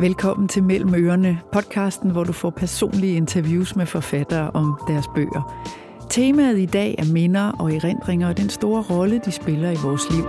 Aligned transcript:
Velkommen 0.00 0.48
til 0.48 0.62
Mellem 0.62 0.94
Ørerne, 0.94 1.40
podcasten, 1.52 2.10
hvor 2.10 2.24
du 2.24 2.32
får 2.32 2.50
personlige 2.50 3.16
interviews 3.16 3.76
med 3.76 3.86
forfattere 3.86 4.50
om 4.50 4.80
deres 4.88 5.06
bøger. 5.14 5.66
Temaet 6.10 6.58
i 6.58 6.66
dag 6.66 6.94
er 6.98 7.12
minder 7.12 7.52
og 7.52 7.74
erindringer 7.74 8.28
og 8.28 8.36
den 8.36 8.48
store 8.48 8.82
rolle, 8.82 9.20
de 9.24 9.30
spiller 9.30 9.70
i 9.70 9.76
vores 9.84 10.10
liv. 10.10 10.24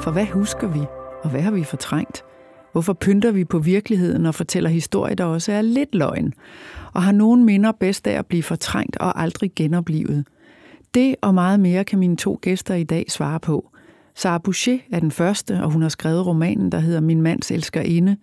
For 0.00 0.10
hvad 0.10 0.26
husker 0.26 0.68
vi, 0.68 0.80
og 1.22 1.30
hvad 1.30 1.40
har 1.40 1.50
vi 1.50 1.64
fortrængt? 1.64 2.22
Hvorfor 2.72 2.92
pynter 2.92 3.32
vi 3.32 3.44
på 3.44 3.58
virkeligheden 3.58 4.26
og 4.26 4.34
fortæller 4.34 4.70
historier, 4.70 5.14
der 5.14 5.24
også 5.24 5.52
er 5.52 5.62
lidt 5.62 5.94
løgn? 5.94 6.32
Og 6.92 7.02
har 7.02 7.12
nogen 7.12 7.44
minder 7.44 7.72
bedst 7.72 8.06
af 8.06 8.18
at 8.18 8.26
blive 8.26 8.42
fortrængt 8.42 8.96
og 8.96 9.20
aldrig 9.20 9.52
genoplevet? 9.56 10.24
Det 10.94 11.16
og 11.22 11.34
meget 11.34 11.60
mere 11.60 11.84
kan 11.84 11.98
mine 11.98 12.16
to 12.16 12.38
gæster 12.42 12.74
i 12.74 12.84
dag 12.84 13.04
svare 13.08 13.40
på. 13.40 13.70
Sara 14.14 14.38
Boucher 14.38 14.78
er 14.92 15.00
den 15.00 15.10
første, 15.10 15.62
og 15.62 15.70
hun 15.70 15.82
har 15.82 15.88
skrevet 15.88 16.26
romanen, 16.26 16.72
der 16.72 16.78
hedder 16.78 17.00
Min 17.00 17.22
mands 17.22 17.50
elskerinde, 17.50 18.16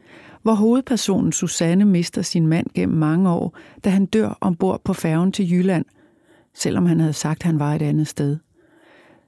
hvor 0.44 0.54
hovedpersonen 0.54 1.32
Susanne 1.32 1.86
mister 1.86 2.22
sin 2.22 2.48
mand 2.48 2.68
gennem 2.74 2.98
mange 2.98 3.30
år, 3.30 3.58
da 3.84 3.90
han 3.90 4.06
dør 4.06 4.38
ombord 4.42 4.82
på 4.84 4.94
færgen 4.94 5.32
til 5.32 5.52
Jylland, 5.52 5.86
selvom 6.54 6.86
han 6.86 7.00
havde 7.00 7.14
sagt, 7.14 7.40
at 7.40 7.44
han 7.44 7.60
var 7.60 7.74
et 7.74 7.82
andet 7.82 8.08
sted. 8.08 8.38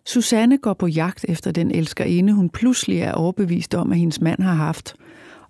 Susanne 0.05 0.58
går 0.58 0.74
på 0.74 0.88
jagt 0.88 1.26
efter 1.30 1.52
den 1.52 1.72
elskerinde, 1.72 2.34
hun 2.34 2.50
pludselig 2.50 3.00
er 3.00 3.12
overbevist 3.12 3.76
om, 3.76 3.91
at 3.91 3.98
hendes 3.98 4.22
mand 4.22 4.41
har 4.41 4.54
haft. 4.54 4.96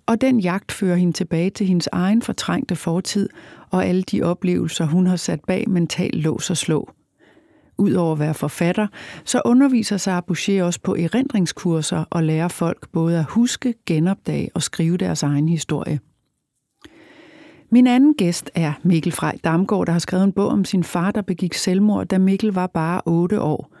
Og 0.06 0.20
den 0.20 0.40
jagt 0.40 0.72
fører 0.72 0.96
hende 0.96 1.12
tilbage 1.12 1.50
til 1.50 1.66
hendes 1.66 1.88
egen 1.92 2.22
fortrængte 2.22 2.76
fortid 2.76 3.28
og 3.70 3.86
alle 3.86 4.02
de 4.02 4.22
oplevelser, 4.22 4.84
hun 4.84 5.06
har 5.06 5.16
sat 5.16 5.40
bag 5.46 5.70
mental 5.70 6.10
lås 6.14 6.50
og 6.50 6.56
slå. 6.56 6.90
Udover 7.78 8.12
at 8.12 8.18
være 8.18 8.34
forfatter, 8.34 8.86
så 9.24 9.42
underviser 9.44 9.96
Sarah 9.96 10.22
Boucher 10.26 10.64
også 10.64 10.80
på 10.80 10.94
erindringskurser 10.94 12.04
og 12.10 12.22
lærer 12.22 12.48
folk 12.48 12.88
både 12.92 13.18
at 13.18 13.24
huske, 13.24 13.74
genopdage 13.86 14.50
og 14.54 14.62
skrive 14.62 14.96
deres 14.96 15.22
egen 15.22 15.48
historie. 15.48 16.00
Min 17.70 17.86
anden 17.86 18.14
gæst 18.14 18.50
er 18.54 18.72
Mikkel 18.82 19.12
Frej 19.12 19.38
Damgaard, 19.44 19.86
der 19.86 19.92
har 19.92 19.98
skrevet 19.98 20.24
en 20.24 20.32
bog 20.32 20.48
om 20.48 20.64
sin 20.64 20.84
far, 20.84 21.10
der 21.10 21.22
begik 21.22 21.54
selvmord, 21.54 22.06
da 22.06 22.18
Mikkel 22.18 22.52
var 22.52 22.66
bare 22.66 23.00
8 23.06 23.40
år. 23.40 23.72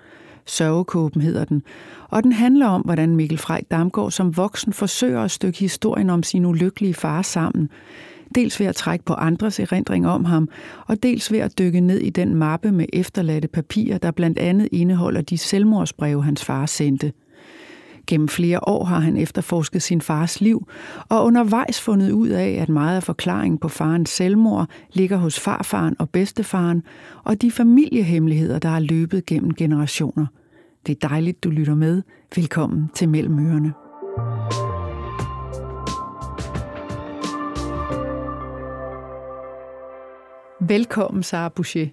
Sørgekåben 0.46 1.20
hedder 1.20 1.44
den, 1.44 1.62
og 2.08 2.22
den 2.22 2.32
handler 2.32 2.66
om, 2.66 2.80
hvordan 2.82 3.16
Mikkel 3.16 3.38
Frej 3.38 3.62
Damgaard 3.70 4.10
som 4.10 4.36
voksen 4.36 4.72
forsøger 4.72 5.22
at 5.22 5.30
stykke 5.30 5.58
historien 5.58 6.10
om 6.10 6.22
sin 6.22 6.44
ulykkelige 6.44 6.94
far 6.94 7.22
sammen, 7.22 7.70
dels 8.34 8.60
ved 8.60 8.66
at 8.66 8.76
trække 8.76 9.04
på 9.04 9.14
andres 9.14 9.60
erindring 9.60 10.08
om 10.08 10.24
ham, 10.24 10.48
og 10.86 11.02
dels 11.02 11.32
ved 11.32 11.38
at 11.38 11.58
dykke 11.58 11.80
ned 11.80 11.98
i 11.98 12.10
den 12.10 12.34
mappe 12.34 12.72
med 12.72 12.86
efterladte 12.92 13.48
papirer, 13.48 13.98
der 13.98 14.10
blandt 14.10 14.38
andet 14.38 14.68
indeholder 14.72 15.20
de 15.20 15.38
selvmordsbreve, 15.38 16.24
hans 16.24 16.44
far 16.44 16.66
sendte. 16.66 17.12
Gennem 18.06 18.28
flere 18.28 18.68
år 18.68 18.84
har 18.84 19.00
han 19.00 19.16
efterforsket 19.16 19.82
sin 19.82 20.00
fars 20.00 20.40
liv, 20.40 20.68
og 21.08 21.24
undervejs 21.24 21.80
fundet 21.80 22.10
ud 22.10 22.28
af, 22.28 22.48
at 22.50 22.68
meget 22.68 22.96
af 22.96 23.02
forklaringen 23.02 23.58
på 23.58 23.68
farens 23.68 24.10
selvmord 24.10 24.68
ligger 24.92 25.16
hos 25.16 25.40
farfaren 25.40 25.96
og 25.98 26.10
bedstefaren, 26.10 26.82
og 27.24 27.42
de 27.42 27.50
familiehemmeligheder, 27.50 28.58
der 28.58 28.68
har 28.68 28.80
løbet 28.80 29.26
gennem 29.26 29.54
generationer. 29.54 30.26
Det 30.86 30.96
er 31.02 31.08
dejligt, 31.08 31.44
du 31.44 31.50
lytter 31.50 31.74
med. 31.74 32.02
Velkommen 32.36 32.90
til 32.94 33.08
Mellem 33.08 33.46
Ørerne. 33.46 33.85
Velkommen, 40.68 41.22
Sara 41.22 41.48
Boucher. 41.48 41.86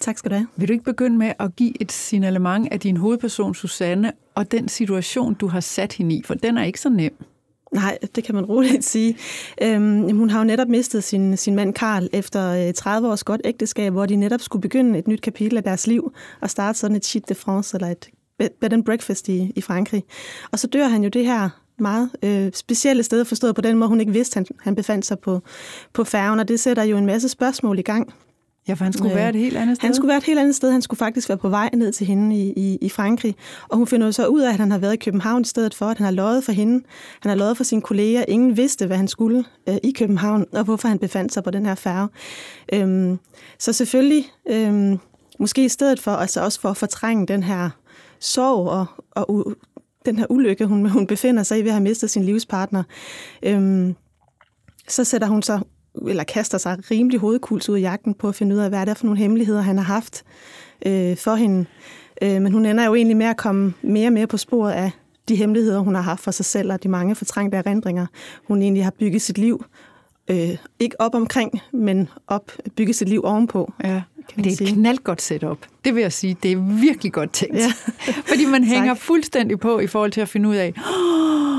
Tak 0.00 0.18
skal 0.18 0.30
du 0.30 0.36
have. 0.36 0.48
Vil 0.56 0.68
du 0.68 0.72
ikke 0.72 0.84
begynde 0.84 1.18
med 1.18 1.32
at 1.38 1.56
give 1.56 1.82
et 1.82 1.92
signalement 1.92 2.68
af 2.72 2.80
din 2.80 2.96
hovedperson, 2.96 3.54
Susanne, 3.54 4.12
og 4.34 4.50
den 4.52 4.68
situation, 4.68 5.34
du 5.34 5.46
har 5.46 5.60
sat 5.60 5.92
hende 5.92 6.14
i? 6.14 6.22
For 6.24 6.34
den 6.34 6.58
er 6.58 6.64
ikke 6.64 6.80
så 6.80 6.88
nem. 6.88 7.24
Nej, 7.72 7.98
det 8.14 8.24
kan 8.24 8.34
man 8.34 8.44
roligt 8.44 8.84
sige. 8.94 9.16
Øhm, 9.62 10.16
hun 10.16 10.30
har 10.30 10.38
jo 10.38 10.44
netop 10.44 10.68
mistet 10.68 11.04
sin, 11.04 11.36
sin 11.36 11.54
mand 11.54 11.74
Karl 11.74 12.08
efter 12.12 12.72
30 12.72 13.06
øh, 13.06 13.12
års 13.12 13.24
godt 13.24 13.40
ægteskab, 13.44 13.92
hvor 13.92 14.06
de 14.06 14.16
netop 14.16 14.40
skulle 14.40 14.62
begynde 14.62 14.98
et 14.98 15.08
nyt 15.08 15.20
kapitel 15.20 15.56
af 15.56 15.62
deres 15.62 15.86
liv 15.86 16.12
og 16.40 16.50
starte 16.50 16.78
sådan 16.78 16.96
et 16.96 17.04
shit 17.04 17.28
de 17.28 17.34
France 17.34 17.76
eller 17.76 17.88
et 17.88 18.08
bed 18.38 18.72
and 18.72 18.84
breakfast 18.84 19.28
i, 19.28 19.52
i 19.56 19.60
Frankrig. 19.60 20.04
Og 20.52 20.58
så 20.58 20.66
dør 20.66 20.86
han 20.86 21.02
jo 21.02 21.08
det 21.08 21.26
her 21.26 21.65
meget 21.78 22.10
øh, 22.22 22.50
specielle 22.54 23.02
sted, 23.02 23.24
forstået 23.24 23.54
på 23.54 23.60
den 23.60 23.76
måde, 23.76 23.88
hun 23.88 24.00
ikke 24.00 24.12
vidste, 24.12 24.36
han, 24.36 24.46
han 24.60 24.74
befandt 24.74 25.06
sig 25.06 25.18
på, 25.18 25.42
på 25.92 26.04
færgen, 26.04 26.40
og 26.40 26.48
det 26.48 26.60
sætter 26.60 26.82
jo 26.82 26.96
en 26.96 27.06
masse 27.06 27.28
spørgsmål 27.28 27.78
i 27.78 27.82
gang. 27.82 28.12
Ja, 28.68 28.74
for 28.74 28.84
han 28.84 28.92
skulle 28.92 29.12
øh, 29.12 29.16
være 29.16 29.28
et 29.28 29.36
helt 29.36 29.56
andet 29.56 29.76
sted. 29.76 29.86
Han 29.86 29.94
skulle 29.94 30.08
være 30.08 30.18
et 30.18 30.24
helt 30.24 30.38
andet 30.38 30.54
sted. 30.54 30.70
Han 30.70 30.82
skulle 30.82 30.98
faktisk 30.98 31.28
være 31.28 31.38
på 31.38 31.48
vej 31.48 31.70
ned 31.74 31.92
til 31.92 32.06
hende 32.06 32.36
i, 32.36 32.52
i, 32.56 32.78
i 32.80 32.88
Frankrig. 32.88 33.34
Og 33.68 33.76
hun 33.76 33.86
finder 33.86 34.10
så 34.10 34.26
ud 34.26 34.40
af, 34.40 34.48
at 34.48 34.56
han 34.56 34.70
har 34.70 34.78
været 34.78 34.92
i 34.92 34.96
København 34.96 35.42
i 35.42 35.44
stedet 35.44 35.74
for, 35.74 35.86
at 35.86 35.98
han 35.98 36.04
har 36.04 36.10
løjet 36.10 36.44
for 36.44 36.52
hende. 36.52 36.84
Han 37.20 37.28
har 37.28 37.36
løjet 37.36 37.56
for 37.56 37.64
sine 37.64 37.82
kolleger. 37.82 38.24
Ingen 38.28 38.56
vidste, 38.56 38.86
hvad 38.86 38.96
han 38.96 39.08
skulle 39.08 39.44
øh, 39.68 39.76
i 39.82 39.90
København, 39.98 40.44
og 40.52 40.64
hvorfor 40.64 40.88
han 40.88 40.98
befandt 40.98 41.32
sig 41.32 41.44
på 41.44 41.50
den 41.50 41.66
her 41.66 41.74
færge. 41.74 42.08
Øhm, 42.72 43.18
så 43.58 43.72
selvfølgelig, 43.72 44.32
øhm, 44.50 44.98
måske 45.38 45.64
i 45.64 45.68
stedet 45.68 46.00
for, 46.00 46.10
altså 46.10 46.44
også 46.44 46.60
for 46.60 46.68
at 46.68 46.76
fortrænge 46.76 47.26
den 47.26 47.42
her 47.42 47.70
sorg 48.20 48.68
og, 48.68 48.86
og 49.10 49.56
den 50.06 50.18
her 50.18 50.26
ulykke, 50.30 50.66
hun, 50.66 50.88
hun 50.90 51.06
befinder 51.06 51.42
sig 51.42 51.58
i 51.58 51.60
ved 51.60 51.68
at 51.68 51.74
have 51.74 51.82
mistet 51.82 52.10
sin 52.10 52.24
livspartner, 52.24 52.82
øhm, 53.42 53.94
så 54.88 55.04
sætter 55.04 55.28
hun 55.28 55.42
sig 55.42 55.60
eller 56.08 56.24
kaster 56.24 56.58
sig 56.58 56.90
rimelig 56.90 57.20
hovedkuls 57.20 57.68
ud 57.68 57.76
i 57.76 57.80
jagten 57.80 58.14
på 58.14 58.28
at 58.28 58.34
finde 58.34 58.56
ud 58.56 58.60
af, 58.60 58.68
hvad 58.68 58.80
det 58.80 58.88
er 58.88 58.94
for 58.94 59.04
nogle 59.04 59.18
hemmeligheder, 59.18 59.60
han 59.60 59.76
har 59.76 59.84
haft 59.84 60.24
øh, 60.86 61.16
for 61.16 61.34
hende. 61.34 61.66
Øh, 62.22 62.42
men 62.42 62.52
hun 62.52 62.66
ender 62.66 62.86
jo 62.86 62.94
egentlig 62.94 63.16
med 63.16 63.26
at 63.26 63.36
komme 63.36 63.74
mere 63.82 64.08
og 64.08 64.12
mere 64.12 64.26
på 64.26 64.36
sporet 64.36 64.72
af 64.72 64.90
de 65.28 65.36
hemmeligheder, 65.36 65.78
hun 65.78 65.94
har 65.94 66.02
haft 66.02 66.20
for 66.20 66.30
sig 66.30 66.44
selv, 66.44 66.72
og 66.72 66.82
de 66.82 66.88
mange 66.88 67.14
fortrængte 67.14 67.58
erindringer, 67.58 68.06
hun 68.48 68.62
egentlig 68.62 68.84
har 68.84 68.92
bygget 68.98 69.22
sit 69.22 69.38
liv 69.38 69.64
øh, 70.30 70.56
ikke 70.80 71.00
op 71.00 71.14
omkring, 71.14 71.60
men 71.72 72.08
op 72.26 72.52
bygge 72.76 72.92
sit 72.92 73.08
liv 73.08 73.24
ovenpå. 73.24 73.72
Ja. 73.84 74.02
Kan 74.34 74.44
det 74.44 74.52
er 74.52 74.56
sige. 74.56 74.68
et 74.68 74.74
knaldgodt 74.74 75.22
setup. 75.22 75.58
Det 75.84 75.94
vil 75.94 76.00
jeg 76.00 76.12
sige, 76.12 76.36
det 76.42 76.52
er 76.52 76.56
virkelig 76.80 77.12
godt 77.12 77.32
tænkt. 77.32 77.56
Ja. 77.56 77.72
Fordi 78.30 78.44
man 78.44 78.64
hænger 78.64 78.94
fuldstændig 78.94 79.60
på 79.60 79.78
i 79.78 79.86
forhold 79.86 80.12
til 80.12 80.20
at 80.20 80.28
finde 80.28 80.48
ud 80.48 80.54
af, 80.54 80.72
oh, 80.76 81.56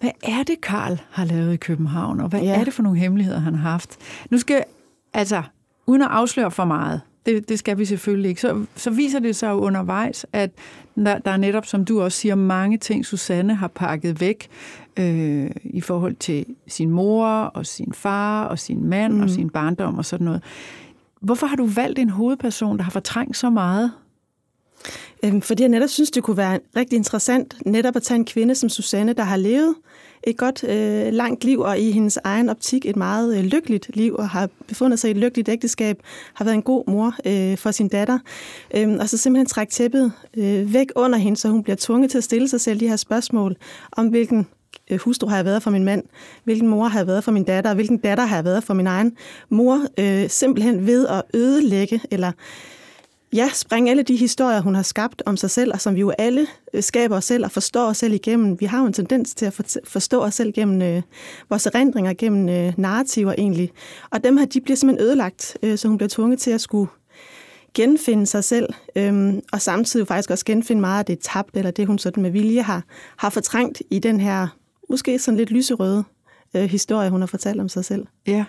hvad 0.00 0.10
er 0.22 0.42
det, 0.42 0.60
Karl 0.60 1.00
har 1.10 1.24
lavet 1.24 1.52
i 1.52 1.56
København, 1.56 2.20
og 2.20 2.28
hvad 2.28 2.40
ja. 2.40 2.60
er 2.60 2.64
det 2.64 2.74
for 2.74 2.82
nogle 2.82 2.98
hemmeligheder, 2.98 3.38
han 3.38 3.54
har 3.54 3.70
haft? 3.70 3.96
Nu 4.30 4.38
skal, 4.38 4.64
altså, 5.14 5.42
uden 5.86 6.02
at 6.02 6.08
afsløre 6.10 6.50
for 6.50 6.64
meget, 6.64 7.00
det, 7.26 7.48
det 7.48 7.58
skal 7.58 7.78
vi 7.78 7.84
selvfølgelig 7.84 8.28
ikke, 8.28 8.40
så, 8.40 8.64
så 8.76 8.90
viser 8.90 9.18
det 9.18 9.36
sig 9.36 9.50
jo 9.50 9.54
undervejs, 9.54 10.26
at 10.32 10.50
der, 10.96 11.18
der 11.18 11.30
er 11.30 11.36
netop, 11.36 11.66
som 11.66 11.84
du 11.84 12.02
også 12.02 12.18
siger, 12.18 12.34
mange 12.34 12.78
ting, 12.78 13.06
Susanne 13.06 13.54
har 13.54 13.68
pakket 13.68 14.20
væk 14.20 14.48
øh, 14.96 15.50
i 15.64 15.80
forhold 15.80 16.14
til 16.14 16.46
sin 16.68 16.90
mor 16.90 17.26
og 17.28 17.66
sin 17.66 17.92
far 17.92 18.44
og 18.44 18.58
sin 18.58 18.84
mand 18.84 19.12
mm. 19.12 19.22
og 19.22 19.30
sin 19.30 19.50
barndom 19.50 19.98
og 19.98 20.04
sådan 20.04 20.24
noget. 20.24 20.42
Hvorfor 21.22 21.46
har 21.46 21.56
du 21.56 21.66
valgt 21.66 21.98
en 21.98 22.10
hovedperson, 22.10 22.76
der 22.76 22.82
har 22.84 22.90
fortrængt 22.90 23.36
så 23.36 23.50
meget? 23.50 23.92
Øhm, 25.24 25.42
fordi 25.42 25.62
jeg 25.62 25.68
netop 25.68 25.88
synes, 25.88 26.10
det 26.10 26.22
kunne 26.22 26.36
være 26.36 26.60
rigtig 26.76 26.96
interessant 26.96 27.56
netop 27.66 27.96
at 27.96 28.02
tage 28.02 28.18
en 28.18 28.24
kvinde 28.24 28.54
som 28.54 28.68
Susanne, 28.68 29.12
der 29.12 29.22
har 29.22 29.36
levet 29.36 29.74
et 30.26 30.36
godt 30.36 30.64
øh, 30.64 31.12
langt 31.12 31.44
liv, 31.44 31.60
og 31.60 31.78
i 31.78 31.90
hendes 31.90 32.18
egen 32.24 32.48
optik 32.48 32.86
et 32.86 32.96
meget 32.96 33.38
øh, 33.38 33.44
lykkeligt 33.44 33.96
liv, 33.96 34.14
og 34.14 34.28
har 34.28 34.48
befundet 34.66 34.98
sig 34.98 35.08
i 35.08 35.10
et 35.10 35.16
lykkeligt 35.16 35.48
ægteskab, 35.48 36.02
har 36.34 36.44
været 36.44 36.54
en 36.54 36.62
god 36.62 36.84
mor 36.86 37.14
øh, 37.26 37.58
for 37.58 37.70
sin 37.70 37.88
datter. 37.88 38.18
Øh, 38.76 38.96
og 39.00 39.08
så 39.08 39.18
simpelthen 39.18 39.46
trække 39.46 39.70
tæppet 39.70 40.12
øh, 40.36 40.72
væk 40.72 40.86
under 40.96 41.18
hende, 41.18 41.36
så 41.36 41.48
hun 41.48 41.62
bliver 41.62 41.76
tvunget 41.80 42.10
til 42.10 42.18
at 42.18 42.24
stille 42.24 42.48
sig 42.48 42.60
selv 42.60 42.80
de 42.80 42.88
her 42.88 42.96
spørgsmål 42.96 43.56
om, 43.92 44.08
hvilken 44.08 44.46
Øh, 44.90 44.98
hustru 44.98 45.28
har 45.28 45.36
jeg 45.36 45.44
været 45.44 45.62
for 45.62 45.70
min 45.70 45.84
mand, 45.84 46.02
hvilken 46.44 46.68
mor 46.68 46.88
har 46.88 46.98
jeg 46.98 47.06
været 47.06 47.24
for 47.24 47.32
min 47.32 47.44
datter, 47.44 47.70
og 47.70 47.74
hvilken 47.74 47.98
datter 47.98 48.24
har 48.24 48.36
jeg 48.36 48.44
været 48.44 48.64
for 48.64 48.74
min 48.74 48.86
egen 48.86 49.16
mor, 49.48 49.80
øh, 49.98 50.30
simpelthen 50.30 50.86
ved 50.86 51.06
at 51.06 51.22
ødelægge 51.34 52.00
eller 52.10 52.32
ja, 53.32 53.50
springe 53.54 53.90
alle 53.90 54.02
de 54.02 54.16
historier, 54.16 54.60
hun 54.60 54.74
har 54.74 54.82
skabt 54.82 55.22
om 55.26 55.36
sig 55.36 55.50
selv, 55.50 55.72
og 55.72 55.80
som 55.80 55.94
vi 55.94 56.00
jo 56.00 56.10
alle 56.18 56.46
øh, 56.74 56.82
skaber 56.82 57.16
os 57.16 57.24
selv 57.24 57.44
og 57.44 57.50
forstår 57.50 57.86
os 57.86 57.96
selv 57.96 58.14
igennem. 58.14 58.60
Vi 58.60 58.66
har 58.66 58.80
jo 58.80 58.86
en 58.86 58.92
tendens 58.92 59.34
til 59.34 59.46
at 59.46 59.78
forstå 59.84 60.20
os 60.20 60.34
selv 60.34 60.52
gennem 60.52 60.82
øh, 60.82 61.02
vores 61.48 61.66
erindringer, 61.66 62.12
gennem 62.12 62.48
øh, 62.48 62.72
narrativer 62.76 63.34
egentlig. 63.38 63.70
Og 64.10 64.24
dem 64.24 64.36
her, 64.36 64.44
de 64.44 64.60
bliver 64.60 64.76
simpelthen 64.76 65.06
ødelagt, 65.06 65.56
øh, 65.62 65.78
så 65.78 65.88
hun 65.88 65.96
bliver 65.96 66.08
tvunget 66.08 66.38
til 66.38 66.50
at 66.50 66.60
skulle 66.60 66.90
genfinde 67.74 68.26
sig 68.26 68.44
selv, 68.44 68.68
øhm, 68.96 69.40
og 69.52 69.60
samtidig 69.60 70.06
faktisk 70.06 70.30
også 70.30 70.44
genfinde 70.44 70.80
meget 70.80 70.98
af 70.98 71.04
det 71.04 71.18
tabt, 71.18 71.56
eller 71.56 71.70
det 71.70 71.86
hun 71.86 71.98
sådan 71.98 72.22
med 72.22 72.30
vilje 72.30 72.62
har, 72.62 72.84
har 73.16 73.30
fortrængt 73.30 73.82
i 73.90 73.98
den 73.98 74.20
her, 74.20 74.48
måske 74.92 75.18
sådan 75.18 75.38
lidt 75.38 75.50
lyserøde 75.50 76.04
øh, 76.56 76.62
historie, 76.62 77.10
hun 77.10 77.20
har 77.20 77.26
fortalt 77.26 77.60
om 77.60 77.68
sig 77.68 77.84
selv. 77.84 78.06
Ja, 78.26 78.44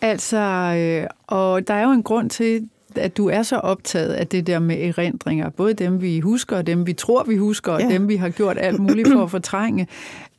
altså, 0.00 0.36
øh, 0.78 1.06
og 1.26 1.68
der 1.68 1.74
er 1.74 1.82
jo 1.82 1.90
en 1.90 2.02
grund 2.02 2.30
til, 2.30 2.68
at 2.96 3.16
du 3.16 3.28
er 3.28 3.42
så 3.42 3.56
optaget 3.56 4.12
af 4.12 4.26
det 4.26 4.46
der 4.46 4.58
med 4.58 4.88
erindringer, 4.88 5.50
både 5.50 5.74
dem 5.74 6.02
vi 6.02 6.20
husker, 6.20 6.56
og 6.56 6.66
dem 6.66 6.86
vi 6.86 6.92
tror 6.92 7.24
vi 7.24 7.36
husker, 7.36 7.72
og 7.72 7.80
ja. 7.80 7.88
dem 7.88 8.08
vi 8.08 8.16
har 8.16 8.28
gjort 8.28 8.58
alt 8.58 8.80
muligt 8.80 9.08
for 9.12 9.22
at 9.22 9.30
fortrænge. 9.36 9.86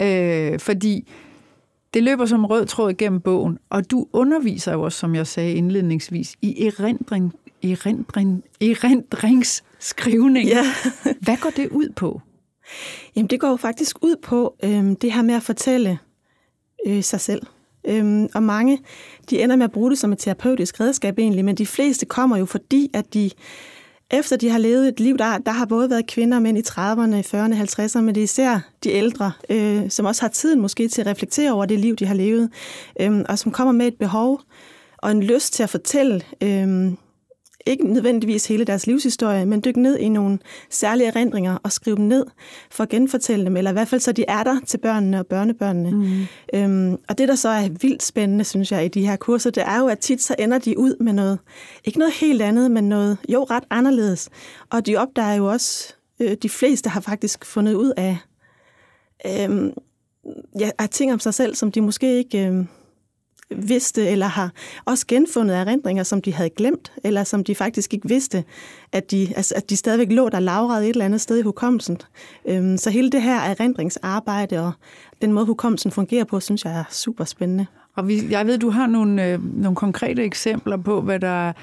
Øh, 0.01 0.59
fordi 0.59 1.07
det 1.93 2.03
løber 2.03 2.25
som 2.25 2.45
rød 2.45 2.65
tråd 2.65 2.93
gennem 2.93 3.21
bogen, 3.21 3.57
og 3.69 3.91
du 3.91 4.07
underviser 4.13 4.73
jo 4.73 4.81
også, 4.81 4.99
som 4.99 5.15
jeg 5.15 5.27
sagde 5.27 5.53
indledningsvis, 5.53 6.35
i 6.41 6.65
erindring, 6.65 7.33
erindring, 7.63 8.43
erindringsskrivning. 8.61 10.47
Ja. 10.47 10.63
Hvad 11.19 11.37
går 11.37 11.49
det 11.49 11.69
ud 11.69 11.89
på? 11.95 12.21
Jamen, 13.15 13.27
det 13.27 13.39
går 13.39 13.49
jo 13.49 13.55
faktisk 13.55 13.97
ud 14.01 14.15
på 14.23 14.55
øh, 14.63 14.95
det 15.01 15.13
her 15.13 15.21
med 15.21 15.35
at 15.35 15.43
fortælle 15.43 15.99
øh, 16.87 17.03
sig 17.03 17.21
selv. 17.21 17.41
Øhm, 17.87 18.29
og 18.35 18.43
mange, 18.43 18.79
de 19.29 19.43
ender 19.43 19.55
med 19.55 19.65
at 19.65 19.71
bruge 19.71 19.89
det 19.89 19.99
som 19.99 20.11
et 20.11 20.19
terapeutisk 20.19 20.79
redskab 20.79 21.19
egentlig, 21.19 21.45
men 21.45 21.55
de 21.55 21.65
fleste 21.65 22.05
kommer 22.05 22.37
jo 22.37 22.45
fordi, 22.45 22.89
at 22.93 23.13
de 23.13 23.31
efter 24.11 24.35
de 24.35 24.49
har 24.49 24.57
levet 24.57 24.87
et 24.87 24.99
liv, 24.99 25.17
der, 25.17 25.37
der 25.37 25.51
har 25.51 25.65
både 25.65 25.89
været 25.89 26.07
kvinder 26.07 26.37
og 26.37 26.41
mænd 26.41 26.57
i 26.57 26.61
30'erne, 26.61 27.35
40'erne, 27.35 27.81
50'erne, 27.81 28.01
men 28.01 28.15
det 28.15 28.21
er 28.21 28.23
især 28.23 28.59
de 28.83 28.89
ældre, 28.89 29.31
øh, 29.49 29.89
som 29.89 30.05
også 30.05 30.21
har 30.21 30.29
tiden 30.29 30.61
måske 30.61 30.87
til 30.87 31.01
at 31.01 31.07
reflektere 31.07 31.51
over 31.51 31.65
det 31.65 31.79
liv, 31.79 31.95
de 31.95 32.05
har 32.05 32.13
levet, 32.13 32.49
øh, 32.99 33.21
og 33.29 33.39
som 33.39 33.51
kommer 33.51 33.71
med 33.71 33.87
et 33.87 33.97
behov 33.99 34.41
og 34.97 35.11
en 35.11 35.23
lyst 35.23 35.53
til 35.53 35.63
at 35.63 35.69
fortælle 35.69 36.21
øh, 36.43 36.91
ikke 37.65 37.93
nødvendigvis 37.93 38.45
hele 38.45 38.65
deres 38.65 38.87
livshistorie, 38.87 39.45
men 39.45 39.61
dykke 39.65 39.81
ned 39.81 39.97
i 39.97 40.09
nogle 40.09 40.39
særlige 40.69 41.07
erindringer 41.07 41.57
og 41.63 41.71
skrive 41.71 41.95
dem 41.95 42.05
ned 42.05 42.25
for 42.71 42.83
at 42.83 42.89
genfortælle 42.89 43.45
dem, 43.45 43.57
eller 43.57 43.71
i 43.71 43.73
hvert 43.73 43.87
fald 43.87 44.01
så 44.01 44.11
de 44.11 44.25
er 44.27 44.43
der 44.43 44.59
til 44.67 44.77
børnene 44.77 45.19
og 45.19 45.27
børnebørnene. 45.27 45.91
Mm. 45.91 46.25
Øhm, 46.53 46.97
og 47.09 47.17
det, 47.17 47.27
der 47.27 47.35
så 47.35 47.49
er 47.49 47.69
vildt 47.81 48.03
spændende, 48.03 48.43
synes 48.43 48.71
jeg, 48.71 48.85
i 48.85 48.87
de 48.87 49.07
her 49.07 49.15
kurser, 49.15 49.49
det 49.49 49.63
er 49.63 49.79
jo, 49.79 49.87
at 49.87 49.99
tit 49.99 50.21
så 50.21 50.35
ender 50.39 50.57
de 50.57 50.79
ud 50.79 50.95
med 51.03 51.13
noget, 51.13 51.39
ikke 51.83 51.99
noget 51.99 52.13
helt 52.13 52.41
andet, 52.41 52.71
men 52.71 52.89
noget 52.89 53.17
jo 53.29 53.43
ret 53.43 53.63
anderledes. 53.69 54.29
Og 54.69 54.85
de 54.85 54.95
opdager 54.95 55.33
jo 55.33 55.49
også, 55.49 55.93
øh, 56.19 56.37
de 56.41 56.49
fleste 56.49 56.89
har 56.89 57.01
faktisk 57.01 57.45
fundet 57.45 57.73
ud 57.73 57.93
af, 57.97 58.17
øh, 59.25 59.71
ja, 60.59 60.69
af 60.79 60.89
ting 60.89 61.13
om 61.13 61.19
sig 61.19 61.33
selv, 61.33 61.55
som 61.55 61.71
de 61.71 61.81
måske 61.81 62.17
ikke... 62.17 62.47
Øh, 62.47 62.65
vidste, 63.55 64.07
eller 64.07 64.25
har 64.25 64.51
også 64.85 65.07
genfundet 65.07 65.57
erindringer, 65.57 66.03
som 66.03 66.21
de 66.21 66.33
havde 66.33 66.49
glemt, 66.49 66.91
eller 67.03 67.23
som 67.23 67.43
de 67.43 67.55
faktisk 67.55 67.93
ikke 67.93 68.07
vidste, 68.07 68.43
at 68.91 69.11
de, 69.11 69.33
altså, 69.35 69.53
at 69.57 69.69
de 69.69 69.75
stadigvæk 69.75 70.11
lå 70.11 70.29
der 70.29 70.39
lavret 70.39 70.83
et 70.83 70.89
eller 70.89 71.05
andet 71.05 71.21
sted 71.21 71.37
i 71.37 71.41
hukommelsen. 71.41 71.97
Øhm, 72.45 72.77
så 72.77 72.89
hele 72.89 73.09
det 73.09 73.21
her 73.21 73.39
erindringsarbejde 73.39 74.59
og 74.59 74.71
den 75.21 75.33
måde, 75.33 75.45
hukommelsen 75.45 75.91
fungerer 75.91 76.23
på, 76.23 76.39
synes 76.39 76.65
jeg 76.65 76.73
er 76.73 76.83
super 76.89 77.23
spændende. 77.23 77.65
Og 77.95 78.07
vi, 78.07 78.21
jeg 78.29 78.47
ved, 78.47 78.57
du 78.57 78.69
har 78.69 78.87
nogle, 78.87 79.25
øh, 79.25 79.55
nogle 79.61 79.75
konkrete 79.75 80.23
eksempler 80.23 80.77
på, 80.77 81.01
hvad 81.01 81.19
der 81.19 81.53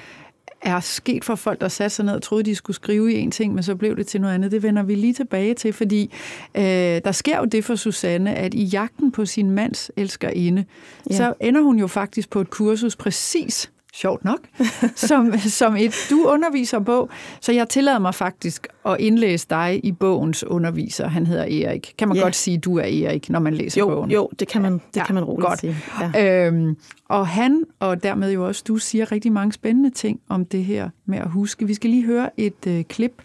er 0.61 0.79
sket 0.79 1.25
for 1.25 1.35
folk, 1.35 1.61
der 1.61 1.67
satte 1.67 1.95
sig 1.95 2.05
ned 2.05 2.13
og 2.13 2.21
troede, 2.21 2.43
de 2.43 2.55
skulle 2.55 2.75
skrive 2.75 3.13
i 3.13 3.19
en 3.19 3.31
ting, 3.31 3.53
men 3.53 3.63
så 3.63 3.75
blev 3.75 3.95
det 3.95 4.07
til 4.07 4.21
noget 4.21 4.33
andet. 4.33 4.51
Det 4.51 4.63
vender 4.63 4.83
vi 4.83 4.95
lige 4.95 5.13
tilbage 5.13 5.53
til, 5.53 5.73
fordi 5.73 6.13
øh, 6.55 6.63
der 6.63 7.11
sker 7.11 7.37
jo 7.37 7.45
det 7.45 7.65
for 7.65 7.75
Susanne, 7.75 8.35
at 8.35 8.53
i 8.53 8.63
jagten 8.63 9.11
på 9.11 9.25
sin 9.25 9.51
mands 9.51 9.91
elskerinde, 9.97 10.65
ja. 11.09 11.15
så 11.15 11.33
ender 11.39 11.61
hun 11.61 11.79
jo 11.79 11.87
faktisk 11.87 12.29
på 12.29 12.41
et 12.41 12.49
kursus 12.49 12.95
præcis 12.95 13.71
sjovt 13.93 14.25
nok, 14.25 14.39
som, 14.95 15.37
som 15.37 15.75
et, 15.75 16.07
du 16.09 16.23
underviser 16.27 16.79
på. 16.79 17.09
Så 17.41 17.51
jeg 17.51 17.69
tillader 17.69 17.99
mig 17.99 18.15
faktisk 18.15 18.67
at 18.85 18.95
indlæse 18.99 19.47
dig 19.49 19.79
i 19.83 19.91
bogens 19.91 20.43
underviser. 20.43 21.07
Han 21.07 21.27
hedder 21.27 21.43
Erik. 21.43 21.93
Kan 21.97 22.07
man 22.07 22.17
ja. 22.17 22.23
godt 22.23 22.35
sige, 22.35 22.57
at 22.57 22.63
du 22.63 22.77
er 22.77 22.83
Erik, 22.83 23.29
når 23.29 23.39
man 23.39 23.53
læser 23.53 23.81
jo, 23.81 23.87
bogen? 23.87 24.11
Jo, 24.11 24.29
det 24.39 24.47
kan 24.47 24.61
man, 24.61 24.73
det 24.73 24.81
ja, 24.95 25.05
kan 25.05 25.15
man 25.15 25.23
roligt 25.23 25.47
godt. 25.47 25.59
sige. 25.59 25.77
Ja. 26.13 26.47
Øhm, 26.47 26.77
og 27.09 27.27
han, 27.27 27.63
og 27.79 28.03
dermed 28.03 28.31
jo 28.31 28.47
også 28.47 28.63
du, 28.67 28.77
siger 28.77 29.11
rigtig 29.11 29.31
mange 29.31 29.53
spændende 29.53 29.89
ting 29.89 30.19
om 30.29 30.45
det 30.45 30.65
her 30.65 30.89
med 31.05 31.17
at 31.17 31.29
huske. 31.29 31.67
Vi 31.67 31.73
skal 31.73 31.89
lige 31.89 32.05
høre 32.05 32.29
et 32.37 32.67
øh, 32.67 32.83
klip 32.83 33.21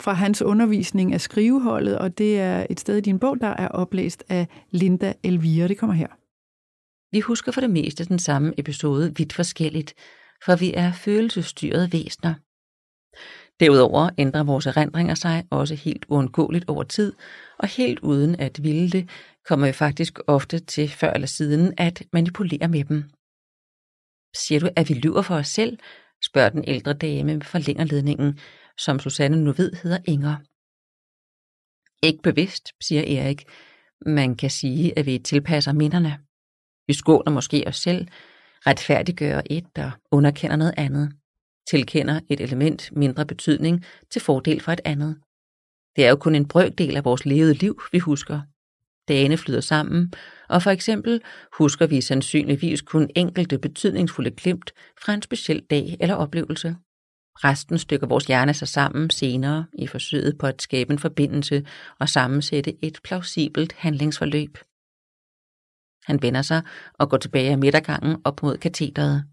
fra 0.00 0.12
hans 0.12 0.42
undervisning 0.42 1.12
af 1.12 1.20
skriveholdet, 1.20 1.98
og 1.98 2.18
det 2.18 2.40
er 2.40 2.66
et 2.70 2.80
sted 2.80 2.96
i 2.96 3.00
din 3.00 3.18
bog, 3.18 3.40
der 3.40 3.48
er 3.48 3.68
oplæst 3.68 4.24
af 4.28 4.46
Linda 4.70 5.12
Elvira. 5.22 5.68
Det 5.68 5.78
kommer 5.78 5.94
her. 5.94 6.06
Vi 7.12 7.20
husker 7.20 7.52
for 7.52 7.60
det 7.60 7.70
meste 7.70 8.04
den 8.04 8.18
samme 8.18 8.54
episode 8.58 9.16
vidt 9.16 9.32
forskelligt, 9.32 9.94
for 10.44 10.56
vi 10.56 10.74
er 10.74 10.92
følelsesstyrede 10.92 11.92
væsner. 11.92 12.34
Derudover 13.60 14.10
ændrer 14.18 14.44
vores 14.44 14.66
erindringer 14.66 15.14
sig 15.14 15.46
også 15.50 15.74
helt 15.74 16.04
uundgåeligt 16.08 16.68
over 16.68 16.82
tid, 16.82 17.12
og 17.58 17.68
helt 17.68 17.98
uden 17.98 18.34
at 18.40 18.62
ville 18.62 18.90
det, 18.90 19.10
kommer 19.48 19.66
vi 19.66 19.72
faktisk 19.72 20.18
ofte 20.26 20.58
til 20.58 20.88
før 20.88 21.12
eller 21.12 21.26
siden 21.26 21.74
at 21.78 22.02
manipulere 22.12 22.68
med 22.68 22.84
dem. 22.84 23.04
Siger 24.36 24.60
du, 24.60 24.68
at 24.76 24.88
vi 24.88 24.94
lyver 24.94 25.22
for 25.22 25.34
os 25.34 25.48
selv? 25.48 25.78
spørger 26.22 26.48
den 26.48 26.64
ældre 26.66 26.92
dame 26.92 27.34
med 27.34 27.42
forlængerledningen, 27.42 28.38
som 28.78 28.98
Susanne 28.98 29.44
nu 29.44 29.52
ved 29.52 29.72
hedder 29.82 29.98
Inger. 30.04 30.36
Ikke 32.06 32.22
bevidst, 32.22 32.72
siger 32.80 33.20
Erik. 33.20 33.44
Man 34.06 34.36
kan 34.36 34.50
sige, 34.50 34.98
at 34.98 35.06
vi 35.06 35.18
tilpasser 35.18 35.72
minderne. 35.72 36.18
Vi 36.90 36.94
skåner 36.94 37.30
måske 37.32 37.64
os 37.66 37.76
selv, 37.76 38.06
retfærdiggør 38.66 39.40
et 39.50 39.64
og 39.78 39.90
underkender 40.10 40.56
noget 40.56 40.74
andet, 40.76 41.12
tilkender 41.70 42.20
et 42.28 42.40
element 42.40 42.90
mindre 42.96 43.26
betydning 43.26 43.84
til 44.10 44.22
fordel 44.22 44.60
for 44.60 44.72
et 44.72 44.80
andet. 44.84 45.16
Det 45.96 46.04
er 46.04 46.10
jo 46.10 46.16
kun 46.16 46.34
en 46.34 46.48
brøkdel 46.48 46.96
af 46.96 47.04
vores 47.04 47.26
levede 47.26 47.54
liv, 47.54 47.82
vi 47.92 47.98
husker. 47.98 48.40
Dagene 49.08 49.36
flyder 49.36 49.60
sammen, 49.60 50.12
og 50.48 50.62
for 50.62 50.70
eksempel 50.70 51.20
husker 51.58 51.86
vi 51.86 52.00
sandsynligvis 52.00 52.82
kun 52.82 53.10
enkelte 53.16 53.58
betydningsfulde 53.58 54.30
glimt 54.30 54.72
fra 55.02 55.14
en 55.14 55.22
speciel 55.22 55.62
dag 55.70 55.96
eller 56.00 56.14
oplevelse. 56.14 56.76
Resten 57.44 57.78
stykker 57.78 58.06
vores 58.06 58.24
hjerne 58.24 58.54
sig 58.54 58.68
sammen 58.68 59.10
senere 59.10 59.66
i 59.72 59.86
forsøget 59.86 60.38
på 60.38 60.46
at 60.46 60.62
skabe 60.62 60.92
en 60.92 60.98
forbindelse 60.98 61.66
og 62.00 62.08
sammensætte 62.08 62.84
et 62.84 62.98
plausibelt 63.04 63.72
handlingsforløb. 63.72 64.58
Han 66.10 66.22
vender 66.22 66.42
sig 66.42 66.62
og 66.94 67.10
går 67.10 67.16
tilbage 67.16 67.50
af 67.50 67.58
midtergangen 67.58 68.16
op 68.24 68.42
mod 68.42 68.56
katedret. 68.56 69.24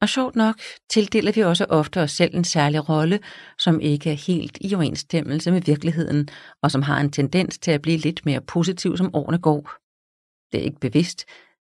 Og 0.00 0.08
sjovt 0.08 0.36
nok 0.36 0.56
tildeler 0.90 1.32
vi 1.32 1.40
også 1.40 1.64
ofte 1.68 2.00
os 2.00 2.10
selv 2.10 2.34
en 2.34 2.44
særlig 2.44 2.88
rolle, 2.88 3.20
som 3.58 3.80
ikke 3.80 4.10
er 4.10 4.14
helt 4.14 4.58
i 4.60 4.74
overensstemmelse 4.74 5.50
med 5.50 5.62
virkeligheden, 5.62 6.28
og 6.62 6.70
som 6.70 6.82
har 6.82 7.00
en 7.00 7.10
tendens 7.10 7.58
til 7.58 7.70
at 7.70 7.82
blive 7.82 7.98
lidt 7.98 8.26
mere 8.26 8.40
positiv, 8.40 8.96
som 8.96 9.14
årene 9.14 9.38
går. 9.38 9.70
Det 10.52 10.60
er 10.60 10.64
ikke 10.64 10.80
bevidst, 10.80 11.24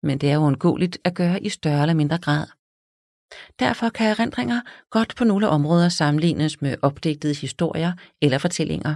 men 0.03 0.17
det 0.17 0.31
er 0.31 0.37
uundgåeligt 0.37 0.97
at 1.03 1.15
gøre 1.15 1.43
i 1.43 1.49
større 1.49 1.81
eller 1.81 1.93
mindre 1.93 2.17
grad. 2.17 2.47
Derfor 3.59 3.89
kan 3.89 4.07
erindringer 4.09 4.61
godt 4.89 5.15
på 5.15 5.23
nogle 5.23 5.49
områder 5.49 5.89
sammenlignes 5.89 6.61
med 6.61 6.75
opdigtede 6.81 7.35
historier 7.35 7.93
eller 8.21 8.37
fortællinger. 8.37 8.95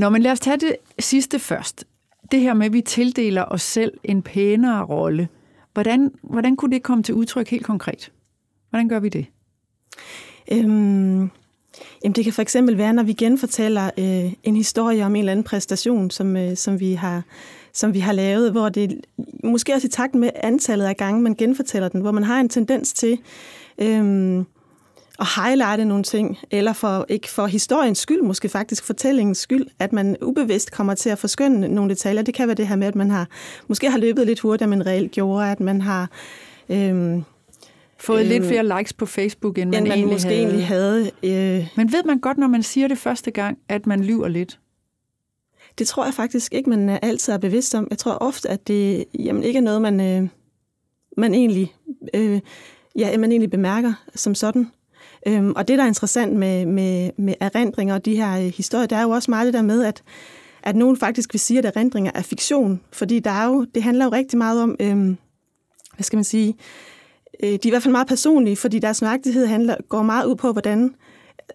Nå, 0.00 0.08
men 0.08 0.22
lad 0.22 0.32
os 0.32 0.40
tage 0.40 0.56
det 0.56 0.76
sidste 0.98 1.38
først 1.38 1.84
det 2.30 2.40
her 2.40 2.54
med, 2.54 2.66
at 2.66 2.72
vi 2.72 2.80
tildeler 2.80 3.44
os 3.44 3.62
selv 3.62 3.92
en 4.04 4.22
pænere 4.22 4.84
rolle, 4.84 5.28
hvordan, 5.72 6.10
hvordan 6.22 6.56
kunne 6.56 6.72
det 6.72 6.82
komme 6.82 7.02
til 7.02 7.14
udtryk 7.14 7.48
helt 7.48 7.64
konkret? 7.64 8.12
Hvordan 8.70 8.88
gør 8.88 9.00
vi 9.00 9.08
det? 9.08 9.26
Øhm, 10.52 11.30
jamen 12.04 12.14
det 12.14 12.24
kan 12.24 12.32
for 12.32 12.42
eksempel 12.42 12.78
være, 12.78 12.92
når 12.92 13.02
vi 13.02 13.12
genfortæller 13.12 13.90
øh, 13.98 14.32
en 14.42 14.56
historie 14.56 15.04
om 15.06 15.14
en 15.14 15.18
eller 15.18 15.32
anden 15.32 15.44
præstation, 15.44 16.10
som, 16.10 16.36
øh, 16.36 16.56
som, 16.56 16.80
vi 16.80 16.92
har, 16.92 17.22
som 17.72 17.94
vi 17.94 17.98
har 17.98 18.12
lavet, 18.12 18.52
hvor 18.52 18.68
det 18.68 19.00
måske 19.44 19.74
også 19.74 19.86
i 19.86 19.90
takt 19.90 20.14
med 20.14 20.30
antallet 20.34 20.84
af 20.84 20.96
gange, 20.96 21.22
man 21.22 21.34
genfortæller 21.34 21.88
den, 21.88 22.00
hvor 22.00 22.12
man 22.12 22.24
har 22.24 22.40
en 22.40 22.48
tendens 22.48 22.92
til 22.92 23.18
øh, 23.78 24.44
at 25.18 25.26
highlighte 25.36 25.84
nogle 25.84 26.04
ting, 26.04 26.38
eller 26.50 26.72
for, 26.72 27.06
ikke 27.08 27.30
for 27.30 27.46
historiens 27.46 27.98
skyld, 27.98 28.22
måske 28.22 28.48
faktisk 28.48 28.84
fortællingens 28.84 29.38
skyld, 29.38 29.66
at 29.78 29.92
man 29.92 30.16
ubevidst 30.22 30.72
kommer 30.72 30.94
til 30.94 31.10
at 31.10 31.18
forskønne 31.18 31.68
nogle 31.68 31.90
detaljer. 31.90 32.22
Det 32.22 32.34
kan 32.34 32.48
være 32.48 32.54
det 32.54 32.68
her 32.68 32.76
med, 32.76 32.86
at 32.86 32.94
man 32.94 33.10
har 33.10 33.28
måske 33.68 33.90
har 33.90 33.98
løbet 33.98 34.26
lidt 34.26 34.40
hurtigere, 34.40 34.72
end 34.72 34.78
man 34.78 34.86
reelt 34.86 35.12
gjorde, 35.12 35.50
at 35.50 35.60
man 35.60 35.80
har... 35.80 36.10
Øhm, 36.68 37.24
Fået 37.98 38.20
øhm, 38.20 38.28
lidt 38.28 38.44
flere 38.44 38.78
likes 38.78 38.92
på 38.92 39.06
Facebook, 39.06 39.58
end 39.58 39.70
man, 39.70 39.78
end 39.78 39.88
man 39.88 39.98
egentlig 39.98 40.14
måske 40.14 40.28
havde. 40.28 40.42
egentlig 40.42 40.66
havde. 40.66 41.10
Øh. 41.22 41.68
Men 41.76 41.92
ved 41.92 42.04
man 42.04 42.18
godt, 42.18 42.38
når 42.38 42.46
man 42.46 42.62
siger 42.62 42.88
det 42.88 42.98
første 42.98 43.30
gang, 43.30 43.58
at 43.68 43.86
man 43.86 44.04
lyver 44.04 44.28
lidt? 44.28 44.58
Det 45.78 45.86
tror 45.86 46.04
jeg 46.04 46.14
faktisk 46.14 46.54
ikke, 46.54 46.70
man 46.70 46.98
altid 47.02 47.32
er 47.32 47.38
bevidst 47.38 47.74
om. 47.74 47.86
Jeg 47.90 47.98
tror 47.98 48.12
ofte, 48.12 48.50
at 48.50 48.68
det 48.68 49.04
jamen, 49.18 49.42
ikke 49.42 49.56
er 49.56 49.62
noget, 49.62 49.82
man, 49.82 50.00
øh, 50.00 50.28
man, 51.16 51.34
egentlig, 51.34 51.74
øh, 52.14 52.40
ja, 52.98 53.18
man 53.18 53.32
egentlig 53.32 53.50
bemærker 53.50 53.92
som 54.14 54.34
sådan. 54.34 54.70
Øhm, 55.26 55.52
og 55.56 55.68
det, 55.68 55.78
der 55.78 55.84
er 55.84 55.88
interessant 55.88 56.36
med, 56.36 56.66
med, 56.66 57.10
med 57.18 57.34
erindringer 57.40 57.94
og 57.94 58.04
de 58.04 58.16
her 58.16 58.36
øh, 58.36 58.52
historier, 58.56 58.86
det 58.86 58.98
er 58.98 59.02
jo 59.02 59.10
også 59.10 59.30
meget 59.30 59.46
det 59.46 59.54
der 59.54 59.62
med, 59.62 59.84
at, 59.84 60.02
at 60.62 60.76
nogen 60.76 60.96
faktisk 60.96 61.34
vil 61.34 61.40
sige, 61.40 61.58
at 61.58 61.64
erindringer 61.64 62.10
er 62.14 62.22
fiktion. 62.22 62.80
Fordi 62.92 63.18
der 63.18 63.30
er 63.30 63.46
jo, 63.46 63.66
det 63.74 63.82
handler 63.82 64.04
jo 64.04 64.10
rigtig 64.10 64.38
meget 64.38 64.62
om, 64.62 64.76
øhm, 64.80 65.16
hvad 65.94 66.04
skal 66.04 66.16
man 66.16 66.24
sige, 66.24 66.54
øh, 67.42 67.48
de 67.48 67.54
er 67.54 67.66
i 67.66 67.70
hvert 67.70 67.82
fald 67.82 67.92
meget 67.92 68.06
personlige, 68.06 68.56
fordi 68.56 68.78
deres 68.78 69.02
nøjagtighed 69.02 69.46
handler, 69.46 69.76
går 69.88 70.02
meget 70.02 70.26
ud 70.26 70.36
på, 70.36 70.52
hvordan, 70.52 70.94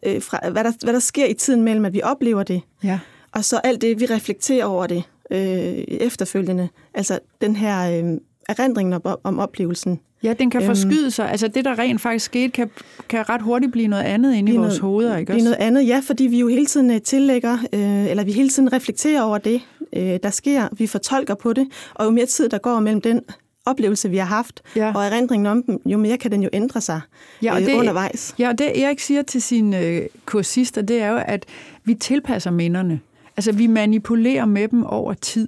øh, 0.05 0.21
fra, 0.21 0.49
hvad, 0.49 0.63
der, 0.63 0.71
hvad 0.83 0.93
der 0.93 0.99
sker 0.99 1.25
i 1.25 1.33
tiden 1.33 1.63
mellem, 1.63 1.85
at 1.85 1.93
vi 1.93 2.01
oplever 2.01 2.43
det, 2.43 2.61
ja. 2.83 2.99
og 3.31 3.45
så 3.45 3.57
alt 3.57 3.81
det, 3.81 3.99
vi 3.99 4.05
reflekterer 4.05 4.65
over 4.65 4.87
det 4.87 5.03
øh, 5.31 5.39
efterfølgende. 5.87 6.69
Altså 6.93 7.19
den 7.41 7.55
her 7.55 8.03
øh, 8.03 8.17
erindringen 8.49 8.93
om, 8.93 9.19
om 9.23 9.39
oplevelsen. 9.39 9.99
Ja, 10.23 10.33
den 10.33 10.49
kan 10.49 10.61
øhm, 10.61 10.67
forskyde 10.67 11.11
sig. 11.11 11.31
Altså 11.31 11.47
det, 11.47 11.65
der 11.65 11.79
rent 11.79 12.01
faktisk 12.01 12.25
skete, 12.25 12.51
kan, 12.51 12.69
kan 13.09 13.29
ret 13.29 13.41
hurtigt 13.41 13.71
blive 13.71 13.87
noget 13.87 14.03
andet 14.03 14.35
inde 14.35 14.53
i 14.53 14.57
vores 14.57 14.67
noget, 14.67 14.79
hoveder, 14.79 15.17
ikke 15.17 15.31
Blive 15.31 15.43
noget 15.43 15.57
andet, 15.59 15.87
ja, 15.87 16.01
fordi 16.05 16.23
vi 16.23 16.39
jo 16.39 16.47
hele 16.47 16.65
tiden 16.65 16.91
øh, 16.91 17.01
tillægger, 17.01 17.57
øh, 17.73 18.09
eller 18.09 18.23
vi 18.23 18.31
hele 18.31 18.49
tiden 18.49 18.73
reflekterer 18.73 19.21
over 19.21 19.37
det, 19.37 19.61
øh, 19.95 20.19
der 20.23 20.29
sker. 20.29 20.67
Vi 20.71 20.87
fortolker 20.87 21.35
på 21.35 21.53
det, 21.53 21.67
og 21.93 22.05
jo 22.05 22.11
mere 22.11 22.25
tid, 22.25 22.49
der 22.49 22.57
går 22.57 22.79
mellem 22.79 23.01
den 23.01 23.21
oplevelse, 23.65 24.09
vi 24.09 24.17
har 24.17 24.25
haft, 24.25 24.61
ja. 24.75 24.91
og 24.95 25.05
erindringen 25.05 25.45
om 25.45 25.63
dem, 25.63 25.81
jo 25.85 25.97
mere 25.97 26.17
kan 26.17 26.31
den 26.31 26.43
jo 26.43 26.49
ændre 26.53 26.81
sig 26.81 27.01
ja, 27.43 27.53
og 27.53 27.61
øh, 27.61 27.67
det, 27.67 27.73
undervejs. 27.73 28.35
Ja, 28.39 28.49
og 28.49 28.57
det 28.57 28.83
Erik 28.83 28.99
siger 28.99 29.21
til 29.21 29.41
sine 29.41 29.79
øh, 29.79 30.01
kursister, 30.25 30.81
det 30.81 31.01
er 31.01 31.09
jo, 31.09 31.19
at 31.25 31.45
vi 31.83 31.93
tilpasser 31.93 32.51
minderne. 32.51 32.99
Altså, 33.37 33.51
vi 33.51 33.67
manipulerer 33.67 34.45
med 34.45 34.67
dem 34.67 34.83
over 34.83 35.13
tid. 35.13 35.47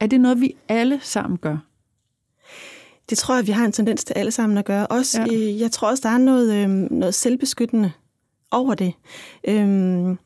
Er 0.00 0.06
det 0.06 0.20
noget, 0.20 0.40
vi 0.40 0.54
alle 0.68 0.98
sammen 1.02 1.38
gør? 1.38 1.56
Det 3.10 3.18
tror 3.18 3.34
jeg, 3.34 3.46
vi 3.46 3.52
har 3.52 3.64
en 3.64 3.72
tendens 3.72 4.04
til 4.04 4.14
alle 4.14 4.30
sammen 4.30 4.58
at 4.58 4.64
gøre. 4.64 4.86
Også, 4.86 5.20
ja. 5.20 5.34
øh, 5.34 5.60
jeg 5.60 5.72
tror 5.72 5.88
også, 5.88 6.00
der 6.02 6.14
er 6.14 6.18
noget, 6.18 6.54
øh, 6.54 6.68
noget 6.70 7.14
selvbeskyttende 7.14 7.92
over 8.50 8.74
det. 8.74 8.92
Øhm, 9.48 10.18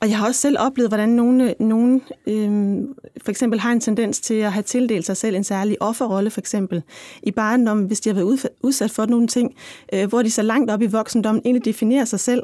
og 0.00 0.08
jeg 0.08 0.18
har 0.18 0.26
også 0.26 0.40
selv 0.40 0.56
oplevet, 0.58 0.90
hvordan 0.90 1.08
nogle, 1.08 1.54
nogle 1.60 2.00
øhm, 2.26 2.94
for 3.22 3.30
eksempel 3.30 3.60
har 3.60 3.72
en 3.72 3.80
tendens 3.80 4.20
til 4.20 4.34
at 4.34 4.52
have 4.52 4.62
tildelt 4.62 5.06
sig 5.06 5.16
selv 5.16 5.36
en 5.36 5.44
særlig 5.44 5.82
offerrolle, 5.82 6.30
for 6.30 6.40
eksempel 6.40 6.82
i 7.22 7.30
barndommen, 7.30 7.86
hvis 7.86 8.00
de 8.00 8.08
har 8.08 8.14
været 8.14 8.48
udsat 8.62 8.90
for 8.90 9.06
nogle 9.06 9.26
ting, 9.26 9.54
øh, 9.92 10.08
hvor 10.08 10.22
de 10.22 10.30
så 10.30 10.42
langt 10.42 10.70
op 10.70 10.82
i 10.82 10.86
voksendommen 10.86 11.42
egentlig 11.44 11.64
definerer 11.64 12.04
sig 12.04 12.20
selv 12.20 12.42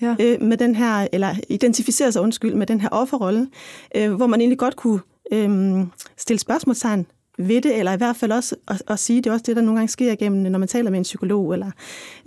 ja. 0.00 0.16
øh, 0.20 0.42
med 0.42 0.56
den 0.56 0.74
her, 0.74 1.08
eller 1.12 1.34
identificerer 1.48 2.10
sig, 2.10 2.22
undskyld, 2.22 2.54
med 2.54 2.66
den 2.66 2.80
her 2.80 2.88
offerrolle, 2.88 3.48
øh, 3.96 4.14
hvor 4.14 4.26
man 4.26 4.40
egentlig 4.40 4.58
godt 4.58 4.76
kunne 4.76 5.00
øh, 5.32 5.78
stille 6.16 6.40
spørgsmålstegn 6.40 7.06
ved 7.38 7.60
det, 7.60 7.78
eller 7.78 7.92
i 7.92 7.96
hvert 7.96 8.16
fald 8.16 8.32
også 8.32 8.56
at, 8.68 8.82
at 8.88 8.98
sige, 8.98 9.20
det 9.20 9.26
er 9.26 9.32
også 9.32 9.44
det, 9.46 9.56
der 9.56 9.62
nogle 9.62 9.78
gange 9.78 9.88
sker 9.88 10.12
igennem, 10.12 10.52
når 10.52 10.58
man 10.58 10.68
taler 10.68 10.90
med 10.90 10.98
en 10.98 11.02
psykolog 11.02 11.52
eller 11.52 11.70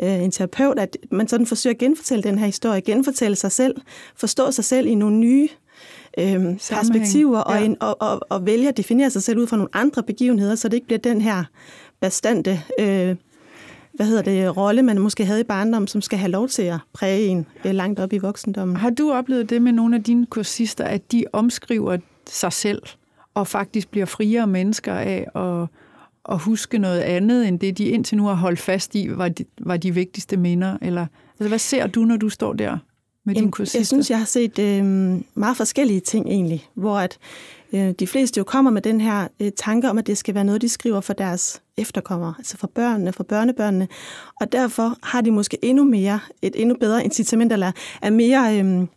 øh, 0.02 0.24
en 0.24 0.32
terapeut, 0.32 0.80
at 0.80 0.98
man 1.12 1.28
sådan 1.28 1.46
forsøger 1.46 1.74
at 1.74 1.78
genfortælle 1.78 2.24
den 2.24 2.38
her 2.38 2.46
historie, 2.46 2.82
genfortælle 2.82 3.36
sig 3.36 3.52
selv, 3.52 3.76
forstå 4.16 4.52
sig 4.52 4.66
selv 4.66 4.88
i 4.88 4.96
nogle 4.96 5.18
nye 5.18 5.50
øh, 6.18 6.44
perspektiver, 6.70 7.38
ja. 7.38 7.44
og, 7.44 7.66
en, 7.66 7.78
og, 7.80 8.02
og, 8.02 8.22
og 8.30 8.46
vælge 8.46 8.68
at 8.68 8.78
definere 8.78 9.10
sig 9.10 9.24
selv 9.24 9.40
ud 9.40 9.48
fra 9.48 9.58
nogle 9.58 9.70
andre 9.74 10.04
begivenheder, 10.04 10.56
så 10.56 10.68
det 10.68 10.74
ikke 10.74 10.88
bliver 10.88 11.00
den 11.00 11.22
her 11.22 11.44
bestandte 12.02 12.62
øh, 12.80 13.16
hvad 13.94 14.08
hedder 14.08 14.22
det, 14.22 14.58
rolle, 14.58 14.82
man 14.82 15.00
måske 15.00 15.26
havde 15.26 15.40
i 15.40 15.44
barndommen, 15.44 15.88
som 15.88 16.02
skal 16.02 16.20
have 16.20 16.32
lov 16.32 16.48
til 16.48 16.62
at 16.62 16.78
præge 16.94 17.28
en 17.28 17.46
øh, 17.66 17.72
langt 17.72 18.00
op 18.00 18.14
i 18.14 18.18
voksendommen. 18.18 18.78
Har 18.78 18.90
du 18.90 19.12
oplevet 19.12 19.50
det 19.50 19.62
med 19.62 19.72
nogle 19.72 19.96
af 19.96 20.04
dine 20.04 20.26
kursister, 20.26 20.84
at 20.84 21.12
de 21.12 21.26
omskriver 21.34 21.98
sig 22.30 22.54
selv 22.54 22.82
og 23.40 23.48
faktisk 23.48 23.90
bliver 23.90 24.06
friere 24.06 24.48
mennesker 24.48 24.94
af 24.94 25.26
at, 25.36 25.68
at 26.32 26.40
huske 26.40 26.78
noget 26.78 27.00
andet, 27.00 27.48
end 27.48 27.60
det, 27.60 27.78
de 27.78 27.86
indtil 27.86 28.18
nu 28.18 28.26
har 28.26 28.34
holdt 28.34 28.60
fast 28.60 28.96
i, 28.96 29.08
var 29.10 29.30
de, 29.30 29.46
var 29.62 29.78
de 29.78 29.94
vigtigste 29.94 30.38
minder? 30.38 30.78
Eller, 30.82 31.06
altså, 31.40 31.48
hvad 31.48 31.60
ser 31.60 31.88
du, 31.88 32.02
når 32.02 32.18
du 32.18 32.30
står 32.30 32.54
der 32.54 32.78
med 33.26 33.36
din 33.36 33.52
kursister? 33.52 33.80
Jeg 33.80 33.88
synes, 33.88 34.10
jeg 34.10 34.18
har 34.18 34.26
set 34.26 34.60
øh, 34.60 34.84
meget 35.36 35.58
forskellige 35.58 36.00
ting 36.00 36.28
egentlig, 36.28 36.68
hvor 36.74 36.98
at 36.98 37.18
øh, 37.74 37.92
de 38.00 38.08
fleste 38.08 38.38
jo 38.38 38.44
kommer 38.44 38.72
med 38.72 38.82
den 38.82 39.02
her 39.02 39.28
øh, 39.40 39.52
tanke 39.58 39.90
om, 39.90 39.98
at 39.98 40.08
det 40.08 40.18
skal 40.18 40.36
være 40.36 40.44
noget, 40.44 40.62
de 40.62 40.70
skriver 40.70 41.02
for 41.02 41.14
deres 41.14 41.62
efterkommere, 41.78 42.34
altså 42.38 42.58
for 42.58 42.68
børnene, 42.68 43.14
for 43.14 43.24
børnebørnene. 43.24 43.88
Og 44.42 44.52
derfor 44.52 44.96
har 45.04 45.22
de 45.22 45.32
måske 45.32 45.58
endnu 45.62 45.84
mere, 45.84 46.20
et 46.42 46.62
endnu 46.62 46.76
bedre 46.80 47.04
incitament, 47.04 47.54
eller 47.54 47.72
er 48.02 48.10
mere... 48.10 48.60
Øh, 48.60 48.88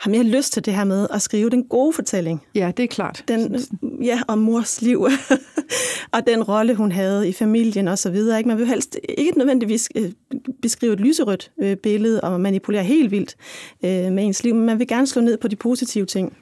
har 0.00 0.10
mere 0.10 0.22
lyst 0.22 0.52
til 0.52 0.64
det 0.64 0.74
her 0.74 0.84
med 0.84 1.06
at 1.10 1.22
skrive 1.22 1.50
den 1.50 1.64
gode 1.64 1.92
fortælling. 1.92 2.42
Ja, 2.54 2.72
det 2.76 2.82
er 2.82 2.86
klart. 2.86 3.24
Den, 3.28 3.60
ja, 4.02 4.20
om 4.28 4.38
mors 4.38 4.82
liv, 4.82 5.08
og 6.14 6.26
den 6.26 6.42
rolle, 6.42 6.74
hun 6.74 6.92
havde 6.92 7.28
i 7.28 7.32
familien 7.32 7.88
og 7.88 7.98
så 7.98 8.10
videre. 8.10 8.38
Ikke? 8.38 8.48
Man 8.48 8.58
vil 8.58 8.66
helst 8.66 8.98
ikke 9.08 9.38
nødvendigvis 9.38 9.88
øh, 9.94 10.12
beskrive 10.62 10.92
et 10.92 11.00
lyserødt 11.00 11.50
øh, 11.62 11.76
billede 11.76 12.20
og 12.20 12.40
manipulere 12.40 12.84
helt 12.84 13.10
vildt 13.10 13.36
øh, 13.84 14.12
med 14.12 14.24
ens 14.24 14.44
liv, 14.44 14.54
men 14.54 14.66
man 14.66 14.78
vil 14.78 14.88
gerne 14.88 15.06
slå 15.06 15.22
ned 15.22 15.36
på 15.36 15.48
de 15.48 15.56
positive 15.56 16.06
ting. 16.06 16.36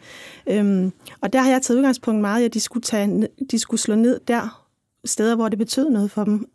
Øhm, 0.46 0.92
og 1.20 1.32
der 1.32 1.40
har 1.40 1.50
jeg 1.50 1.62
taget 1.62 1.78
udgangspunkt 1.78 2.20
meget 2.20 2.42
i, 2.42 2.44
at 2.44 2.54
de 2.54 2.60
skulle, 2.60 2.82
tage, 2.82 3.28
de 3.50 3.58
skulle 3.58 3.80
slå 3.80 3.94
ned 3.94 4.20
der 4.28 4.64
steder, 5.04 5.36
hvor 5.36 5.48
det 5.48 5.58
betød 5.58 5.90
noget 5.90 6.10
for 6.10 6.24
dem. 6.24 6.48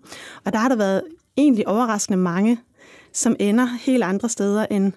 Og 0.45 0.53
der 0.53 0.60
har 0.60 0.69
der 0.69 0.75
været 0.75 1.03
egentlig 1.38 1.67
overraskende 1.67 2.17
mange, 2.17 2.60
som 3.13 3.36
ender 3.39 3.65
helt 3.65 4.03
andre 4.03 4.29
steder, 4.29 4.65
end, 4.72 4.91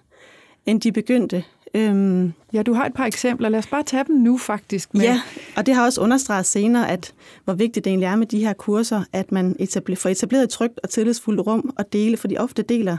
end 0.67 0.81
de 0.81 0.93
begyndte. 0.93 1.45
Øhm, 1.77 2.33
ja, 2.53 2.63
du 2.63 2.73
har 2.73 2.87
et 2.87 2.95
par 2.95 3.05
eksempler. 3.05 3.49
Lad 3.49 3.59
os 3.59 3.67
bare 3.67 3.83
tage 3.83 4.05
dem 4.05 4.17
nu 4.17 4.39
faktisk. 4.39 4.95
Med. 4.95 5.03
Ja, 5.03 5.21
og 5.57 5.67
det 5.67 5.75
har 5.75 5.85
også 5.85 6.01
understreget 6.01 6.47
senere, 6.47 6.91
at 6.91 7.15
hvor 7.45 7.55
vigtigt 7.55 7.85
det 7.85 7.91
egentlig 7.91 8.07
er 8.07 8.17
med 8.17 8.27
de 8.27 8.45
her 8.45 8.53
kurser, 8.53 9.03
at 9.13 9.33
man 9.33 9.57
etabler, 9.59 9.97
får 9.97 10.09
etableret 10.09 10.43
et 10.43 10.51
trygt 10.51 10.81
og 10.83 10.91
tillidsfuldt 10.91 11.47
rum 11.47 11.75
at 11.79 11.93
dele, 11.93 12.17
for 12.17 12.29
de 12.29 12.37
ofte 12.39 12.63
deler 12.63 12.97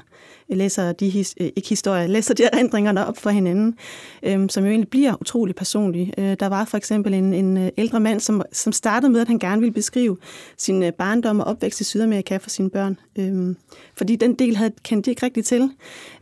læser 0.55 0.91
de, 0.91 1.09
his, 1.09 1.35
øh, 1.41 1.49
ikke 1.55 1.69
historier, 1.69 2.07
læser 2.17 2.33
de 2.33 2.43
erindringerne 2.43 3.05
op 3.05 3.17
for 3.17 3.29
hinanden, 3.29 3.75
øhm, 4.23 4.49
som 4.49 4.63
jo 4.63 4.69
egentlig 4.69 4.89
bliver 4.89 5.21
utrolig 5.21 5.55
personlige. 5.55 6.13
Øh, 6.17 6.37
der 6.39 6.47
var 6.47 6.65
for 6.65 6.77
eksempel 6.77 7.13
en, 7.13 7.33
en 7.33 7.57
øh, 7.57 7.69
ældre 7.77 7.99
mand, 7.99 8.19
som, 8.19 8.41
som 8.51 8.73
startede 8.73 9.11
med, 9.11 9.21
at 9.21 9.27
han 9.27 9.39
gerne 9.39 9.59
ville 9.61 9.73
beskrive 9.73 10.17
sin 10.57 10.83
øh, 10.83 10.91
barndom 10.93 11.39
og 11.39 11.45
opvækst 11.45 11.81
i 11.81 11.83
Sydamerika 11.83 12.37
for 12.37 12.49
sine 12.49 12.69
børn. 12.69 12.99
Øhm, 13.19 13.57
fordi 13.97 14.15
den 14.15 14.33
del 14.33 14.55
havde 14.55 14.71
kendt 14.83 15.05
de 15.05 15.09
ikke 15.09 15.25
rigtigt 15.25 15.47
til. 15.47 15.71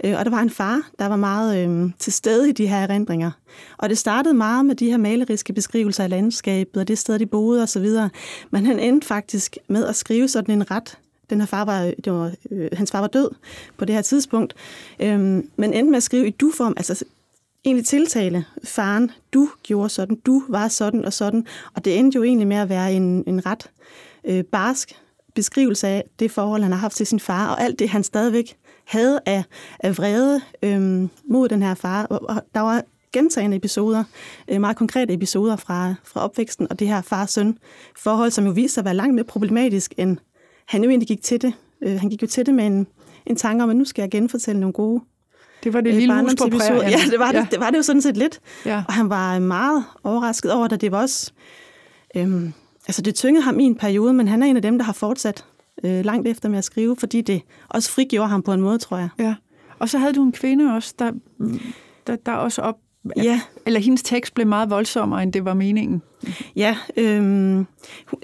Øh, 0.04 0.20
og 0.20 0.26
der 0.26 0.32
var 0.32 0.42
en 0.42 0.50
far, 0.50 0.90
der 1.00 1.06
var 1.06 1.16
meget 1.16 1.68
øh, 1.68 1.92
til 2.00 2.14
stede 2.14 2.50
i 2.50 2.52
de 2.52 2.68
her 2.68 2.78
erindringer. 2.78 3.15
Og 3.78 3.90
det 3.90 3.98
startede 3.98 4.34
meget 4.34 4.66
med 4.66 4.76
de 4.76 4.90
her 4.90 4.98
maleriske 4.98 5.54
beskrivelser 5.54 6.04
af 6.04 6.10
landskabet 6.10 6.82
og 6.82 6.88
det 6.88 6.98
sted, 6.98 7.20
de 7.20 7.26
boede 7.26 7.64
osv. 7.64 7.88
Men 8.52 8.66
han 8.66 8.80
endte 8.80 9.08
faktisk 9.08 9.58
med 9.68 9.86
at 9.86 9.96
skrive 9.96 10.28
sådan 10.28 10.56
en 10.56 10.72
ret. 10.72 10.98
Den 11.30 11.40
her 11.40 11.48
far 11.48 11.66
var, 11.66 11.94
det 12.04 12.14
var, 12.14 12.32
øh, 12.52 12.70
hans 12.74 12.92
far 12.92 13.00
var 13.00 13.08
død 13.08 13.30
på 13.78 13.86
det 13.86 13.96
her 13.96 14.02
tidspunkt, 14.02 14.54
øhm, 15.00 15.50
men 15.56 15.74
endte 15.74 15.92
med 15.92 15.98
at 15.98 16.04
skrive 16.04 16.28
i 16.28 16.32
du-form, 16.32 16.74
altså 16.78 17.06
egentlig 17.66 17.86
tiltale. 17.86 18.46
Faren, 18.64 19.12
du 19.34 19.50
gjorde 19.64 19.90
sådan, 19.90 20.16
du 20.16 20.44
var 20.50 20.68
sådan 20.68 21.06
og 21.06 21.14
sådan, 21.14 21.48
og 21.76 21.86
det 21.86 22.00
endte 22.00 22.16
jo 22.16 22.24
egentlig 22.24 22.48
med 22.48 22.58
at 22.58 22.70
være 22.70 22.94
en, 22.94 23.24
en 23.28 23.46
ret 23.46 23.70
øh, 24.24 24.44
barsk 24.44 24.96
beskrivelse 25.36 25.88
af 25.88 26.04
det 26.20 26.32
forhold, 26.32 26.64
han 26.64 26.72
har 26.72 26.80
haft 26.80 26.96
til 26.96 27.08
sin 27.08 27.20
far, 27.20 27.48
og 27.48 27.62
alt 27.62 27.80
det, 27.80 27.90
han 27.90 28.04
stadigvæk 28.04 28.58
havde 28.86 29.20
af, 29.26 29.44
af 29.80 29.98
vrede 29.98 30.42
øhm, 30.64 31.10
mod 31.30 31.50
den 31.50 31.62
her 31.62 31.74
far. 31.74 32.06
Og, 32.06 32.30
og 32.30 32.42
der 32.56 32.62
var 32.62 32.84
gentagende 33.20 33.58
episoder, 33.58 34.04
øh, 34.48 34.62
meget 34.62 34.78
konkrete 34.78 35.14
episoder 35.14 35.56
fra, 35.56 35.94
fra 36.04 36.24
opvæksten, 36.24 36.68
og 36.70 36.80
det 36.80 36.88
her 36.88 37.02
far-søn 37.02 37.58
forhold, 37.98 38.32
som 38.32 38.46
jo 38.46 38.52
viser 38.52 38.74
sig 38.74 38.82
at 38.82 38.86
være 38.86 38.96
langt 38.96 39.16
mere 39.16 39.26
problematisk, 39.26 39.94
end 39.98 40.18
han 40.66 40.84
jo 40.84 40.90
egentlig 40.90 41.08
gik 41.08 41.22
til 41.22 41.42
det. 41.42 41.54
Øh, 41.84 42.00
han 42.00 42.10
gik 42.10 42.22
jo 42.22 42.28
til 42.28 42.46
det 42.46 42.54
med 42.54 42.66
en, 42.66 42.88
en 43.26 43.36
tanke 43.36 43.64
om, 43.64 43.70
at 43.70 43.76
nu 43.76 43.86
skal 43.86 44.02
jeg 44.02 44.12
genfortælle 44.12 44.60
nogle 44.60 44.74
gode 44.74 45.02
det 45.64 45.74
var 45.74 45.82
det 45.82 45.90
øh, 45.90 45.98
lille 45.98 46.22
hus 46.22 46.36
på 46.36 46.50
prærien. 46.58 46.90
Ja, 46.90 46.98
det 47.12 47.20
var, 47.20 47.32
ja. 47.34 47.42
Det, 47.42 47.52
det 47.52 47.60
var 47.60 47.70
det 47.70 47.78
jo 47.78 47.84
sådan 47.84 48.02
set 48.02 48.18
lidt. 48.18 48.40
Ja. 48.66 48.84
Og 48.88 48.94
han 48.94 49.10
var 49.10 49.40
meget 49.40 49.84
overrasket 50.04 50.52
over 50.52 50.68
det. 50.68 50.82
Det 50.82 50.92
var 50.92 51.02
også... 51.02 51.32
Øhm, 52.16 52.54
altså, 52.88 53.02
det 53.02 53.16
tyngede 53.16 53.44
ham 53.44 53.60
i 53.60 53.64
en 53.64 53.76
periode, 53.76 54.14
men 54.14 54.28
han 54.28 54.44
er 54.44 54.48
en 54.48 54.56
af 54.56 54.62
dem, 54.62 54.78
der 54.78 54.86
har 54.86 54.94
fortsat 54.94 55.46
øh, 55.84 56.06
langt 56.06 56.28
efter 56.28 56.50
med 56.50 56.58
at 56.58 56.64
skrive, 56.64 56.96
fordi 56.96 57.22
det 57.22 57.42
også 57.70 57.92
frigjorde 57.92 58.30
ham 58.30 58.42
på 58.42 58.54
en 58.54 58.62
måde, 58.62 58.78
tror 58.78 58.98
jeg. 58.98 59.10
Ja. 59.20 59.36
Og 59.80 59.90
så 59.90 59.98
havde 59.98 60.14
du 60.14 60.24
en 60.24 60.32
kvinde 60.32 60.74
også, 60.76 60.94
der, 61.00 61.12
der, 62.08 62.16
der 62.16 62.32
også 62.32 62.62
op... 62.62 62.76
Ja. 63.18 63.42
Eller 63.66 63.80
hendes 63.80 64.04
tekst 64.04 64.34
blev 64.34 64.48
meget 64.48 64.70
voldsommere, 64.70 65.24
end 65.24 65.34
det 65.34 65.46
var 65.46 65.54
meningen. 65.54 66.02
Ja, 66.56 66.78
øhm, 66.98 67.66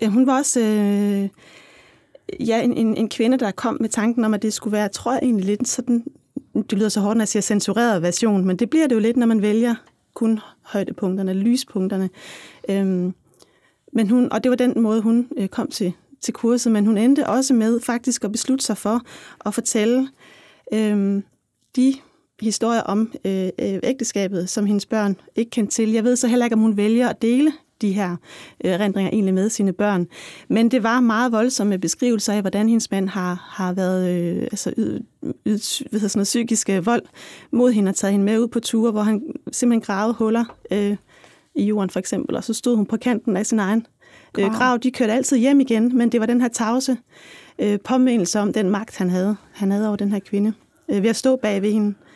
hun 0.07 0.27
var 0.27 0.37
også... 0.37 0.59
Øh, 0.59 1.29
ja, 2.47 2.61
en, 2.61 2.73
en, 2.73 2.97
en 2.97 3.09
kvinde, 3.09 3.37
der 3.37 3.51
kom 3.51 3.77
med 3.79 3.89
tanken 3.89 4.25
om, 4.25 4.33
at 4.33 4.41
det 4.41 4.53
skulle 4.53 4.71
være, 4.71 4.81
jeg 4.81 4.91
tror 4.91 5.13
egentlig 5.13 5.45
lidt 5.45 5.67
sådan, 5.67 6.05
det 6.53 6.73
lyder 6.73 6.89
så 6.89 6.99
hårdt, 6.99 7.17
når 7.17 7.21
jeg 7.21 7.27
siger 7.27 7.41
censureret 7.41 8.01
version, 8.01 8.45
men 8.45 8.57
det 8.57 8.69
bliver 8.69 8.87
det 8.87 8.95
jo 8.95 8.99
lidt, 8.99 9.17
når 9.17 9.25
man 9.25 9.41
vælger 9.41 9.75
kun 10.13 10.39
højdepunkterne, 10.61 11.33
lyspunkterne. 11.33 12.09
Øhm, 12.69 13.13
men 13.93 14.09
hun, 14.09 14.31
og 14.31 14.43
det 14.43 14.49
var 14.49 14.55
den 14.55 14.81
måde, 14.81 15.01
hun 15.01 15.27
øh, 15.37 15.47
kom 15.47 15.67
til, 15.67 15.93
til 16.21 16.33
kurset, 16.33 16.71
men 16.71 16.85
hun 16.85 16.97
endte 16.97 17.27
også 17.27 17.53
med 17.53 17.79
faktisk 17.79 18.23
at 18.23 18.31
beslutte 18.31 18.65
sig 18.65 18.77
for 18.77 19.01
at 19.45 19.53
fortælle 19.53 20.07
øhm, 20.73 21.23
de 21.75 21.93
historier 22.41 22.81
om 22.81 23.11
øh, 23.25 23.49
øh 23.59 23.79
ægteskabet, 23.83 24.49
som 24.49 24.65
hendes 24.65 24.85
børn 24.85 25.15
ikke 25.35 25.49
kendte 25.49 25.73
til. 25.73 25.91
Jeg 25.91 26.03
ved 26.03 26.15
så 26.15 26.27
heller 26.27 26.45
ikke, 26.45 26.55
om 26.55 26.59
hun 26.61 26.77
vælger 26.77 27.09
at 27.09 27.21
dele 27.21 27.51
de 27.81 27.91
her 27.91 28.11
øh, 28.65 28.71
erindringer 28.71 29.11
egentlig 29.11 29.33
med 29.33 29.49
sine 29.49 29.73
børn. 29.73 30.07
Men 30.47 30.71
det 30.71 30.83
var 30.83 30.99
meget 30.99 31.31
voldsomme 31.31 31.77
beskrivelser 31.77 32.33
af, 32.33 32.41
hvordan 32.41 32.69
hendes 32.69 32.91
mand 32.91 33.09
har, 33.09 33.47
har 33.49 33.73
været 33.73 34.09
øh, 34.09 34.41
altså, 34.41 34.73
yd, 34.77 34.99
yd, 35.47 35.89
hvad 35.89 35.99
sådan 35.99 36.11
noget, 36.15 36.25
psykisk 36.25 36.69
øh, 36.69 36.85
vold 36.85 37.03
mod 37.51 37.71
hende 37.71 37.89
og 37.89 37.95
taget 37.95 38.11
hende 38.11 38.25
med 38.25 38.39
ud 38.39 38.47
på 38.47 38.59
ture, 38.59 38.91
hvor 38.91 39.01
han 39.01 39.21
simpelthen 39.51 39.81
gravede 39.81 40.13
huller 40.13 40.45
øh, 40.71 40.95
i 41.55 41.63
jorden 41.63 41.89
for 41.89 41.99
eksempel, 41.99 42.35
og 42.35 42.43
så 42.43 42.53
stod 42.53 42.75
hun 42.75 42.85
på 42.85 42.97
kanten 42.97 43.37
af 43.37 43.45
sin 43.45 43.59
egen 43.59 43.85
øh, 44.39 44.51
grav. 44.51 44.77
De 44.77 44.91
kørte 44.91 45.13
altid 45.13 45.37
hjem 45.37 45.59
igen, 45.59 45.97
men 45.97 46.11
det 46.11 46.19
var 46.19 46.25
den 46.25 46.41
her 46.41 46.47
tavse 46.47 46.97
øh, 47.59 47.79
påmindelse 47.79 48.39
om 48.39 48.53
den 48.53 48.69
magt, 48.69 48.97
han 48.97 49.09
havde, 49.09 49.35
han 49.51 49.71
havde 49.71 49.87
over 49.87 49.95
den 49.95 50.11
her 50.11 50.19
kvinde, 50.19 50.53
øh, 50.89 51.03
ved 51.03 51.09
at 51.09 51.15
stå 51.15 51.35
bag 51.35 51.61
ved 51.61 51.71
hende. 51.71 51.89
Øh, 51.89 52.10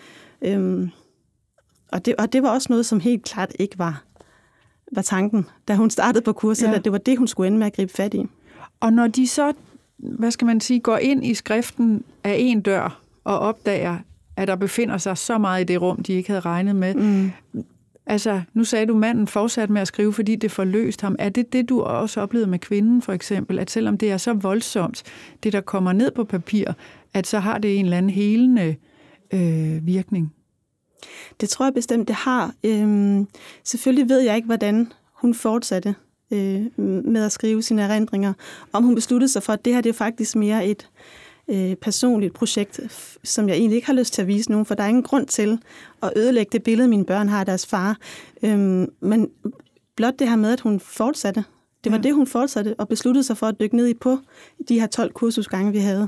og, 1.91 2.05
det, 2.05 2.15
og 2.15 2.33
det 2.33 2.43
var 2.43 2.49
også 2.49 2.67
noget, 2.69 2.85
som 2.85 2.99
helt 2.99 3.23
klart 3.23 3.51
ikke 3.59 3.79
var 3.79 4.03
var 4.91 5.01
tanken, 5.01 5.45
da 5.67 5.75
hun 5.75 5.89
startede 5.89 6.23
på 6.23 6.33
kurset, 6.33 6.67
ja. 6.67 6.73
at 6.73 6.83
det 6.83 6.91
var 6.91 6.97
det, 6.97 7.17
hun 7.17 7.27
skulle 7.27 7.47
ende 7.47 7.57
med 7.57 7.67
at 7.67 7.73
gribe 7.73 7.93
fat 7.93 8.13
i. 8.13 8.25
Og 8.79 8.93
når 8.93 9.07
de 9.07 9.27
så, 9.27 9.53
hvad 9.97 10.31
skal 10.31 10.45
man 10.45 10.61
sige, 10.61 10.79
går 10.79 10.97
ind 10.97 11.25
i 11.25 11.33
skriften 11.33 12.03
af 12.23 12.35
en 12.39 12.61
dør 12.61 13.01
og 13.23 13.39
opdager, 13.39 13.97
at 14.37 14.47
der 14.47 14.55
befinder 14.55 14.97
sig 14.97 15.17
så 15.17 15.37
meget 15.37 15.61
i 15.61 15.63
det 15.63 15.81
rum, 15.81 16.03
de 16.03 16.13
ikke 16.13 16.29
havde 16.29 16.39
regnet 16.39 16.75
med. 16.75 16.95
Mm. 16.95 17.31
Altså, 18.05 18.41
nu 18.53 18.63
sagde 18.63 18.85
du, 18.85 18.97
manden 18.97 19.27
fortsatte 19.27 19.73
med 19.73 19.81
at 19.81 19.87
skrive, 19.87 20.13
fordi 20.13 20.35
det 20.35 20.51
forløste 20.51 21.03
ham. 21.03 21.15
Er 21.19 21.29
det 21.29 21.53
det, 21.53 21.69
du 21.69 21.81
også 21.81 22.21
oplevede 22.21 22.49
med 22.49 22.59
kvinden, 22.59 23.01
for 23.01 23.13
eksempel? 23.13 23.59
At 23.59 23.71
selvom 23.71 23.97
det 23.97 24.11
er 24.11 24.17
så 24.17 24.33
voldsomt, 24.33 25.03
det 25.43 25.53
der 25.53 25.61
kommer 25.61 25.93
ned 25.93 26.11
på 26.11 26.23
papir, 26.23 26.71
at 27.13 27.27
så 27.27 27.39
har 27.39 27.57
det 27.57 27.79
en 27.79 27.85
eller 27.85 27.97
anden 27.97 28.09
helende 28.09 28.75
øh, 29.33 29.87
virkning? 29.87 30.34
Det 31.41 31.49
tror 31.49 31.65
jeg 31.65 31.73
bestemt, 31.73 32.07
det 32.07 32.15
har. 32.15 32.53
Øhm, 32.63 33.27
selvfølgelig 33.63 34.09
ved 34.09 34.19
jeg 34.19 34.35
ikke, 34.35 34.45
hvordan 34.45 34.91
hun 35.13 35.33
fortsatte 35.33 35.95
øh, 36.31 36.79
med 37.05 37.25
at 37.25 37.31
skrive 37.31 37.63
sine 37.63 37.81
erindringer. 37.81 38.33
Om 38.73 38.83
hun 38.83 38.95
besluttede 38.95 39.31
sig 39.31 39.43
for, 39.43 39.53
at 39.53 39.65
det 39.65 39.73
her 39.73 39.81
det 39.81 39.89
er 39.89 39.93
faktisk 39.93 40.35
mere 40.35 40.67
et 40.67 40.89
øh, 41.47 41.75
personligt 41.75 42.33
projekt, 42.33 42.79
som 43.23 43.49
jeg 43.49 43.57
egentlig 43.57 43.75
ikke 43.75 43.87
har 43.87 43.93
lyst 43.93 44.13
til 44.13 44.21
at 44.21 44.27
vise 44.27 44.51
nogen, 44.51 44.65
for 44.65 44.75
der 44.75 44.83
er 44.83 44.87
ingen 44.87 45.03
grund 45.03 45.27
til 45.27 45.59
at 46.03 46.13
ødelægge 46.15 46.49
det 46.51 46.63
billede, 46.63 46.87
mine 46.87 47.05
børn 47.05 47.27
har 47.27 47.39
af 47.39 47.45
deres 47.45 47.65
far. 47.65 47.97
Øhm, 48.43 48.91
men 48.99 49.29
blot 49.95 50.19
det 50.19 50.29
her 50.29 50.35
med, 50.35 50.53
at 50.53 50.59
hun 50.59 50.79
fortsatte. 50.79 51.43
Det 51.85 51.91
var 51.91 51.97
ja. 51.97 52.01
det, 52.01 52.13
hun 52.13 52.27
fortsatte 52.27 52.75
og 52.77 52.87
besluttede 52.87 53.23
sig 53.23 53.37
for 53.37 53.47
at 53.47 53.59
dykke 53.59 53.75
ned 53.75 53.87
i 53.87 53.93
på 53.93 54.17
de 54.69 54.79
her 54.79 54.87
12 54.87 55.13
kursusgange, 55.13 55.71
vi 55.71 55.77
havde 55.77 56.07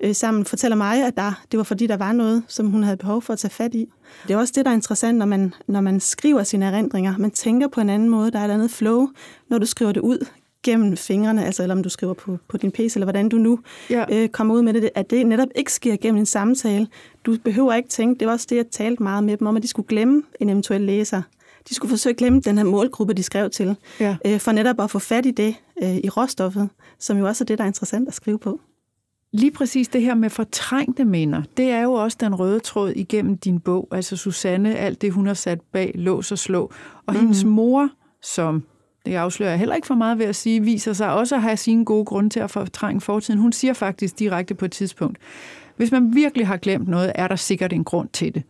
øh, 0.00 0.14
sammen. 0.14 0.44
Fortæller 0.44 0.76
mig, 0.76 1.06
at 1.06 1.16
der, 1.16 1.42
det 1.52 1.58
var 1.58 1.64
fordi, 1.64 1.86
der 1.86 1.96
var 1.96 2.12
noget, 2.12 2.42
som 2.48 2.66
hun 2.66 2.82
havde 2.82 2.96
behov 2.96 3.22
for 3.22 3.32
at 3.32 3.38
tage 3.38 3.50
fat 3.50 3.74
i. 3.74 3.88
Det 4.28 4.34
er 4.34 4.38
også 4.38 4.52
det, 4.56 4.64
der 4.64 4.70
er 4.70 4.74
interessant, 4.74 5.18
når 5.18 5.26
man, 5.26 5.54
når 5.66 5.80
man 5.80 6.00
skriver 6.00 6.42
sine 6.42 6.64
erindringer. 6.64 7.18
Man 7.18 7.30
tænker 7.30 7.68
på 7.68 7.80
en 7.80 7.90
anden 7.90 8.08
måde. 8.08 8.30
Der 8.30 8.38
er 8.38 8.44
et 8.44 8.50
andet 8.50 8.70
flow, 8.70 9.08
når 9.48 9.58
du 9.58 9.66
skriver 9.66 9.92
det 9.92 10.00
ud 10.00 10.26
gennem 10.62 10.96
fingrene, 10.96 11.44
altså 11.44 11.62
eller 11.62 11.74
om 11.74 11.82
du 11.82 11.88
skriver 11.88 12.14
på, 12.14 12.38
på 12.48 12.56
din 12.56 12.70
PC, 12.70 12.92
eller 12.94 13.04
hvordan 13.04 13.28
du 13.28 13.36
nu 13.36 13.58
ja. 13.90 14.04
øh, 14.12 14.28
kommer 14.28 14.54
ud 14.54 14.62
med 14.62 14.74
det, 14.74 14.90
at 14.94 15.10
det 15.10 15.26
netop 15.26 15.48
ikke 15.54 15.72
sker 15.72 15.96
gennem 15.96 16.18
en 16.18 16.26
samtale. 16.26 16.86
Du 17.26 17.36
behøver 17.44 17.74
ikke 17.74 17.88
tænke, 17.88 18.18
det 18.18 18.26
var 18.26 18.32
også 18.32 18.46
det, 18.50 18.56
jeg 18.56 18.66
talte 18.70 19.02
meget 19.02 19.24
med 19.24 19.36
dem 19.36 19.46
om, 19.46 19.56
at 19.56 19.62
de 19.62 19.68
skulle 19.68 19.88
glemme 19.88 20.22
en 20.40 20.48
eventuel 20.48 20.80
læser. 20.80 21.22
De 21.68 21.74
skulle 21.74 21.90
forsøge 21.90 22.12
at 22.12 22.16
glemme 22.16 22.40
den 22.40 22.58
her 22.58 22.64
målgruppe, 22.64 23.14
de 23.14 23.22
skrev 23.22 23.50
til, 23.50 23.76
ja. 24.00 24.16
øh, 24.26 24.40
for 24.40 24.52
netop 24.52 24.80
at 24.80 24.90
få 24.90 24.98
fat 24.98 25.26
i 25.26 25.30
det, 25.30 25.54
øh, 25.82 25.96
i 25.96 26.08
råstoffet, 26.08 26.68
som 26.98 27.18
jo 27.18 27.26
også 27.26 27.44
er 27.44 27.46
det, 27.46 27.58
der 27.58 27.64
er 27.64 27.68
interessant 27.68 28.08
at 28.08 28.14
skrive 28.14 28.38
på. 28.38 28.60
Lige 29.32 29.50
præcis 29.50 29.88
det 29.88 30.02
her 30.02 30.14
med 30.14 30.30
fortrængte 30.30 31.04
minder, 31.04 31.42
det 31.56 31.70
er 31.70 31.82
jo 31.82 31.92
også 31.92 32.16
den 32.20 32.34
røde 32.34 32.60
tråd 32.60 32.90
igennem 32.90 33.38
din 33.38 33.60
bog. 33.60 33.88
Altså 33.92 34.16
Susanne, 34.16 34.76
alt 34.76 35.02
det 35.02 35.12
hun 35.12 35.26
har 35.26 35.34
sat 35.34 35.60
bag 35.60 35.92
lås 35.94 36.32
og 36.32 36.38
slå. 36.38 36.62
Og 36.62 36.70
mm-hmm. 37.08 37.20
hendes 37.20 37.44
mor, 37.44 37.90
som 38.22 38.62
det 39.06 39.14
afslører 39.14 39.50
jeg 39.50 39.58
heller 39.58 39.74
ikke 39.74 39.86
for 39.86 39.94
meget 39.94 40.18
ved 40.18 40.26
at 40.26 40.36
sige, 40.36 40.62
viser 40.62 40.92
sig 40.92 41.12
også 41.12 41.34
at 41.34 41.42
have 41.42 41.56
sine 41.56 41.84
gode 41.84 42.04
grunde 42.04 42.30
til 42.30 42.40
at 42.40 42.50
fortrænge 42.50 43.00
fortiden. 43.00 43.40
Hun 43.40 43.52
siger 43.52 43.72
faktisk 43.72 44.18
direkte 44.18 44.54
på 44.54 44.64
et 44.64 44.72
tidspunkt, 44.72 45.18
hvis 45.76 45.92
man 45.92 46.14
virkelig 46.14 46.46
har 46.46 46.56
glemt 46.56 46.88
noget, 46.88 47.12
er 47.14 47.28
der 47.28 47.36
sikkert 47.36 47.72
en 47.72 47.84
grund 47.84 48.08
til 48.12 48.34
det. 48.34 48.42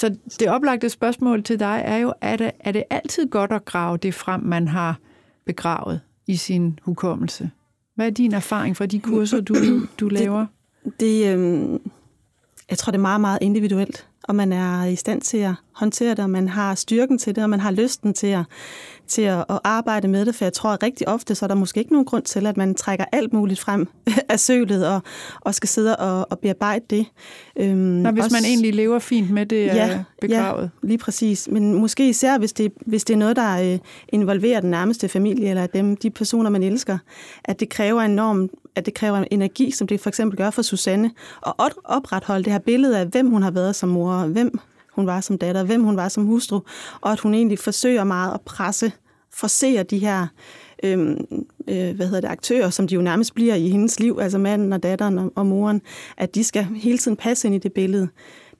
Så 0.00 0.16
det 0.40 0.48
oplagte 0.48 0.88
spørgsmål 0.88 1.42
til 1.42 1.60
dig 1.60 1.82
er 1.84 1.96
jo, 1.96 2.14
er 2.20 2.36
det, 2.36 2.50
er 2.60 2.72
det 2.72 2.84
altid 2.90 3.30
godt 3.30 3.52
at 3.52 3.64
grave 3.64 3.96
det 3.96 4.14
frem, 4.14 4.40
man 4.40 4.68
har 4.68 4.98
begravet 5.46 6.00
i 6.26 6.36
sin 6.36 6.78
hukommelse? 6.82 7.50
Hvad 7.94 8.06
er 8.06 8.10
din 8.10 8.34
erfaring 8.34 8.76
fra 8.76 8.86
de 8.86 9.00
kurser, 9.00 9.40
du, 9.40 9.54
du 10.00 10.08
laver? 10.08 10.46
Det, 10.84 11.00
det 11.00 11.36
øh, 11.36 11.80
jeg 12.70 12.78
tror, 12.78 12.90
det 12.90 12.98
er 12.98 13.02
meget, 13.02 13.20
meget 13.20 13.38
individuelt, 13.40 14.08
og 14.22 14.34
man 14.34 14.52
er 14.52 14.84
i 14.84 14.96
stand 14.96 15.20
til 15.20 15.38
at 15.38 15.54
håndtere 15.72 16.10
det, 16.10 16.18
og 16.18 16.30
man 16.30 16.48
har 16.48 16.74
styrken 16.74 17.18
til 17.18 17.36
det, 17.36 17.44
og 17.44 17.50
man 17.50 17.60
har 17.60 17.70
lysten 17.70 18.14
til 18.14 18.26
at, 18.26 18.44
til 19.08 19.22
at, 19.22 19.44
at 19.48 19.58
arbejde 19.64 20.08
med 20.08 20.26
det, 20.26 20.34
for 20.34 20.44
jeg 20.44 20.52
tror 20.52 20.70
at 20.70 20.82
rigtig 20.82 21.08
ofte, 21.08 21.34
så 21.34 21.44
er 21.44 21.48
der 21.48 21.54
måske 21.54 21.80
ikke 21.80 21.92
nogen 21.92 22.04
grund 22.04 22.22
til, 22.22 22.46
at 22.46 22.56
man 22.56 22.74
trækker 22.74 23.04
alt 23.12 23.32
muligt 23.32 23.60
frem 23.60 23.88
af 24.28 24.40
sølet 24.40 24.88
og, 24.88 25.02
og 25.40 25.54
skal 25.54 25.68
sidde 25.68 25.96
og, 25.96 26.26
og 26.30 26.38
bearbejde 26.38 26.84
det. 26.90 27.06
Øhm, 27.56 27.78
Nå, 27.78 28.10
hvis 28.10 28.24
også, 28.24 28.36
man 28.36 28.44
egentlig 28.44 28.74
lever 28.74 28.98
fint 28.98 29.30
med 29.30 29.46
det 29.46 29.66
ja, 29.66 30.04
begravet. 30.20 30.70
Ja, 30.82 30.86
lige 30.88 30.98
præcis. 30.98 31.48
Men 31.52 31.74
måske 31.74 32.08
især, 32.08 32.38
hvis 32.38 32.52
det, 32.52 32.72
hvis 32.86 33.04
det 33.04 33.14
er 33.14 33.18
noget, 33.18 33.36
der 33.36 33.72
øh, 33.72 33.78
involverer 34.08 34.60
den 34.60 34.70
nærmeste 34.70 35.08
familie, 35.08 35.48
eller 35.48 35.66
dem, 35.66 35.96
de 35.96 36.10
personer, 36.10 36.50
man 36.50 36.62
elsker, 36.62 36.98
at 37.44 37.60
det 37.60 37.68
kræver 37.68 38.02
enormt 38.02 38.50
at 38.76 38.86
det 38.86 38.94
kræver 38.94 39.16
en 39.16 39.26
energi, 39.30 39.70
som 39.70 39.86
det 39.86 40.00
for 40.00 40.08
eksempel 40.08 40.36
gør 40.36 40.50
for 40.50 40.62
Susanne, 40.62 41.10
at 41.46 41.72
opretholde 41.84 42.44
det 42.44 42.52
her 42.52 42.58
billede 42.58 42.98
af, 42.98 43.06
hvem 43.06 43.30
hun 43.30 43.42
har 43.42 43.50
været 43.50 43.76
som 43.76 43.88
mor, 43.88 44.26
hvem 44.26 44.58
hun 44.96 45.06
var 45.06 45.20
som 45.20 45.38
datter, 45.38 45.64
hvem 45.64 45.84
hun 45.84 45.96
var 45.96 46.08
som 46.08 46.24
hustru, 46.26 46.60
og 47.00 47.12
at 47.12 47.20
hun 47.20 47.34
egentlig 47.34 47.58
forsøger 47.58 48.04
meget 48.04 48.34
at 48.34 48.40
presse, 48.40 48.92
forsere 49.32 49.82
de 49.82 49.98
her 49.98 50.26
øhm, 50.82 51.44
øh, 51.68 51.96
hvad 51.96 52.06
hedder 52.06 52.20
det, 52.20 52.28
aktører, 52.28 52.70
som 52.70 52.88
de 52.88 52.94
jo 52.94 53.00
nærmest 53.00 53.34
bliver 53.34 53.54
i 53.54 53.68
hendes 53.68 54.00
liv, 54.00 54.18
altså 54.22 54.38
manden 54.38 54.72
og 54.72 54.82
datteren 54.82 55.18
og, 55.18 55.32
og 55.34 55.46
moren, 55.46 55.82
at 56.16 56.34
de 56.34 56.44
skal 56.44 56.64
hele 56.64 56.98
tiden 56.98 57.16
passe 57.16 57.48
ind 57.48 57.54
i 57.54 57.58
det 57.58 57.72
billede. 57.72 58.08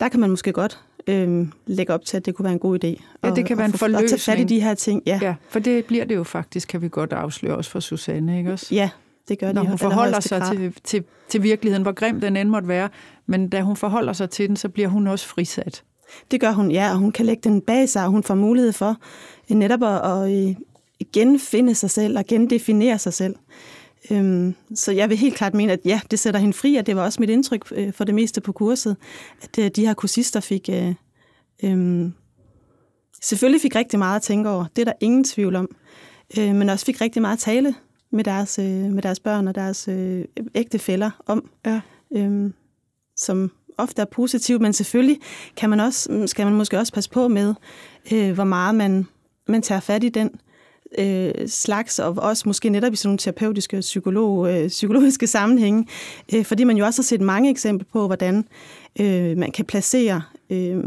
Der 0.01 0.09
kan 0.09 0.21
man 0.21 0.31
måske 0.31 0.53
godt 0.53 0.81
øh, 1.07 1.47
lægge 1.67 1.95
op 1.95 2.05
til, 2.05 2.17
at 2.17 2.27
det 2.27 2.35
kunne 2.35 2.45
være 2.45 2.53
en 2.53 2.59
god 2.59 2.85
idé. 2.85 3.03
Ja, 3.25 3.31
det 3.31 3.47
kan 3.47 3.59
være 3.59 3.67
en 3.67 3.73
forløsning. 3.73 4.05
At 4.05 4.11
tage 4.11 4.37
fat 4.37 4.41
i 4.41 4.45
de 4.45 4.61
her 4.61 4.75
ting, 4.75 5.03
ja. 5.07 5.19
ja. 5.23 5.35
for 5.49 5.59
det 5.59 5.85
bliver 5.85 6.05
det 6.05 6.15
jo 6.15 6.25
faktisk, 6.25 6.69
kan 6.69 6.83
vi 6.83 6.89
godt 6.89 7.13
afsløre 7.13 7.57
også 7.57 7.71
for 7.71 7.81
Susanne, 7.81 8.39
ikke 8.39 8.53
også? 8.53 8.75
Ja, 8.75 8.91
det 9.29 9.39
gør 9.39 9.53
Når 9.53 9.63
de. 9.63 9.69
hun 9.69 9.79
forholder 9.79 10.21
sig 10.21 10.43
til, 10.53 10.75
til, 10.85 11.05
til 11.29 11.43
virkeligheden, 11.43 11.83
hvor 11.83 11.93
grim 11.93 12.21
den 12.21 12.37
end 12.37 12.49
måtte 12.49 12.69
være, 12.69 12.89
men 13.27 13.49
da 13.49 13.61
hun 13.61 13.77
forholder 13.77 14.13
sig 14.13 14.31
til 14.31 14.49
den, 14.49 14.57
så 14.57 14.69
bliver 14.69 14.89
hun 14.89 15.07
også 15.07 15.27
frisat. 15.27 15.83
Det 16.31 16.40
gør 16.40 16.53
hun, 16.53 16.71
ja, 16.71 16.90
og 16.90 16.99
hun 16.99 17.12
kan 17.12 17.27
lægge 17.27 17.51
den 17.51 17.61
bag 17.61 17.88
sig, 17.88 18.05
og 18.05 18.11
hun 18.11 18.23
får 18.23 18.35
mulighed 18.35 18.73
for 18.73 18.97
netop 19.49 19.83
at, 19.83 20.31
at 21.01 21.12
genfinde 21.12 21.75
sig 21.75 21.90
selv 21.90 22.19
og 22.19 22.25
gendefinere 22.29 22.99
sig 22.99 23.12
selv. 23.12 23.37
Øhm, 24.11 24.55
så 24.75 24.92
jeg 24.92 25.09
vil 25.09 25.19
helt 25.19 25.35
klart 25.35 25.55
mene, 25.55 25.73
at 25.73 25.81
ja, 25.85 26.01
det 26.11 26.19
sætter 26.19 26.40
hende 26.40 26.55
fri, 26.55 26.77
og 26.77 26.87
det 26.87 26.97
var 26.97 27.05
også 27.05 27.21
mit 27.21 27.31
indtryk 27.31 27.73
øh, 27.73 27.92
for 27.92 28.05
det 28.05 28.14
meste 28.14 28.40
på 28.40 28.53
kurset, 28.53 28.97
at 29.42 29.59
øh, 29.59 29.71
de 29.77 29.87
her 29.87 29.95
kursister 29.95 30.40
fik... 30.40 30.69
Øh, 30.73 30.95
øh, 31.64 32.11
selvfølgelig 33.23 33.61
fik 33.61 33.77
rigtig 33.77 33.99
meget 33.99 34.16
at 34.16 34.23
tænke 34.23 34.51
over, 34.51 34.64
det 34.77 34.83
er 34.83 34.85
der 34.85 34.92
ingen 35.01 35.25
tvivl 35.25 35.57
om, 35.57 35.69
øh, 36.38 36.55
men 36.55 36.69
også 36.69 36.87
fik 36.87 37.01
rigtig 37.01 37.23
meget 37.23 37.37
at 37.37 37.40
tale 37.40 37.75
med 38.12 38.25
deres, 38.25 38.59
øh, 38.59 38.66
med 38.66 39.03
deres 39.03 39.21
børn 39.21 39.49
og 39.49 39.55
deres 39.55 39.88
øh, 39.88 40.25
ægtefæller 40.55 41.11
om, 41.27 41.51
ja. 41.66 41.81
øh, 42.16 42.51
som 43.16 43.51
ofte 43.79 44.03
er 44.03 44.07
positivt, 44.07 44.62
men 44.62 44.73
selvfølgelig 44.73 45.21
kan 45.57 45.71
man 45.71 45.81
også, 45.81 46.12
mm, 46.12 46.27
skal 46.27 46.47
man 46.47 46.55
måske 46.55 46.79
også 46.79 46.93
passe 46.93 47.11
på 47.11 47.29
med, 47.29 47.55
øh, 48.12 48.33
hvor 48.33 48.45
meget 48.45 48.75
man, 48.75 49.07
man 49.49 49.62
tager 49.62 49.81
fat 49.81 50.05
i 50.05 50.09
den 50.09 50.31
øh, 50.99 51.49
slags, 51.49 51.99
og 51.99 52.15
også 52.19 52.43
måske 52.47 52.69
netop 52.69 52.93
i 52.93 52.97
sådan 52.97 53.09
nogle 53.09 53.19
terapeutiske 53.19 53.81
psykolog, 53.81 54.55
øh, 54.55 54.69
psykologiske 54.69 55.27
sammenhænge, 55.27 55.87
øh, 56.35 56.45
fordi 56.45 56.65
man 56.65 56.77
jo 56.77 56.85
også 56.85 57.03
har 57.03 57.05
set 57.05 57.21
mange 57.21 57.51
eksempler 57.51 57.87
på, 57.93 58.07
hvordan 58.07 58.45
øh, 59.01 59.37
man 59.37 59.53
kan 59.53 59.65
placere 59.65 60.23
øh, 60.51 60.85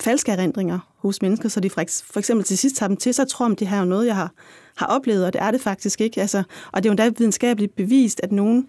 falske 0.00 0.32
erindringer 0.32 0.78
hos 0.96 1.22
mennesker, 1.22 1.48
så 1.48 1.60
de 1.60 1.70
for, 1.70 1.82
for 2.12 2.18
eksempel 2.18 2.44
til 2.44 2.58
sidst 2.58 2.76
tager 2.76 2.88
dem 2.88 2.96
til 2.96 3.14
sig, 3.14 3.28
tror 3.28 3.46
om 3.46 3.56
det 3.56 3.68
her 3.68 3.80
er 3.80 3.84
noget, 3.84 4.06
jeg 4.06 4.16
har, 4.16 4.32
har 4.76 4.86
oplevet, 4.86 5.26
og 5.26 5.32
det 5.32 5.42
er 5.42 5.50
det 5.50 5.60
faktisk 5.60 6.00
ikke. 6.00 6.20
Altså, 6.20 6.42
og 6.72 6.82
det 6.82 6.88
er 6.88 6.90
jo 6.90 6.92
endda 6.92 7.08
videnskabeligt 7.18 7.76
bevist, 7.76 8.20
at 8.22 8.32
nogen, 8.32 8.66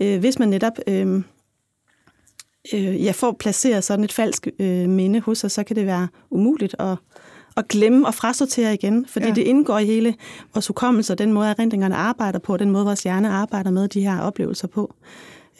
øh, 0.00 0.20
hvis 0.20 0.38
man 0.38 0.48
netop 0.48 0.72
øh, 0.86 1.22
øh, 2.74 3.04
ja, 3.04 3.10
får 3.10 3.32
placeret 3.32 3.84
sådan 3.84 4.04
et 4.04 4.12
falsk 4.12 4.48
øh, 4.58 4.88
minde 4.88 5.20
hos 5.20 5.38
sig, 5.38 5.50
så 5.50 5.64
kan 5.64 5.76
det 5.76 5.86
være 5.86 6.08
umuligt 6.30 6.76
at, 6.78 6.96
at 7.56 7.68
glemme 7.68 8.06
og 8.06 8.14
frasortere 8.14 8.74
igen, 8.74 9.06
fordi 9.06 9.26
ja. 9.26 9.34
det 9.34 9.42
indgår 9.42 9.78
i 9.78 9.86
hele 9.86 10.14
vores 10.54 10.66
hukommelse 10.66 11.12
og 11.12 11.18
den 11.18 11.32
måde, 11.32 11.48
erindringerne 11.48 11.96
arbejder 11.96 12.38
på, 12.38 12.56
den 12.56 12.70
måde, 12.70 12.84
vores 12.84 13.02
hjerne 13.02 13.28
arbejder 13.28 13.70
med 13.70 13.88
de 13.88 14.00
her 14.00 14.20
oplevelser 14.20 14.68
på. 14.68 14.94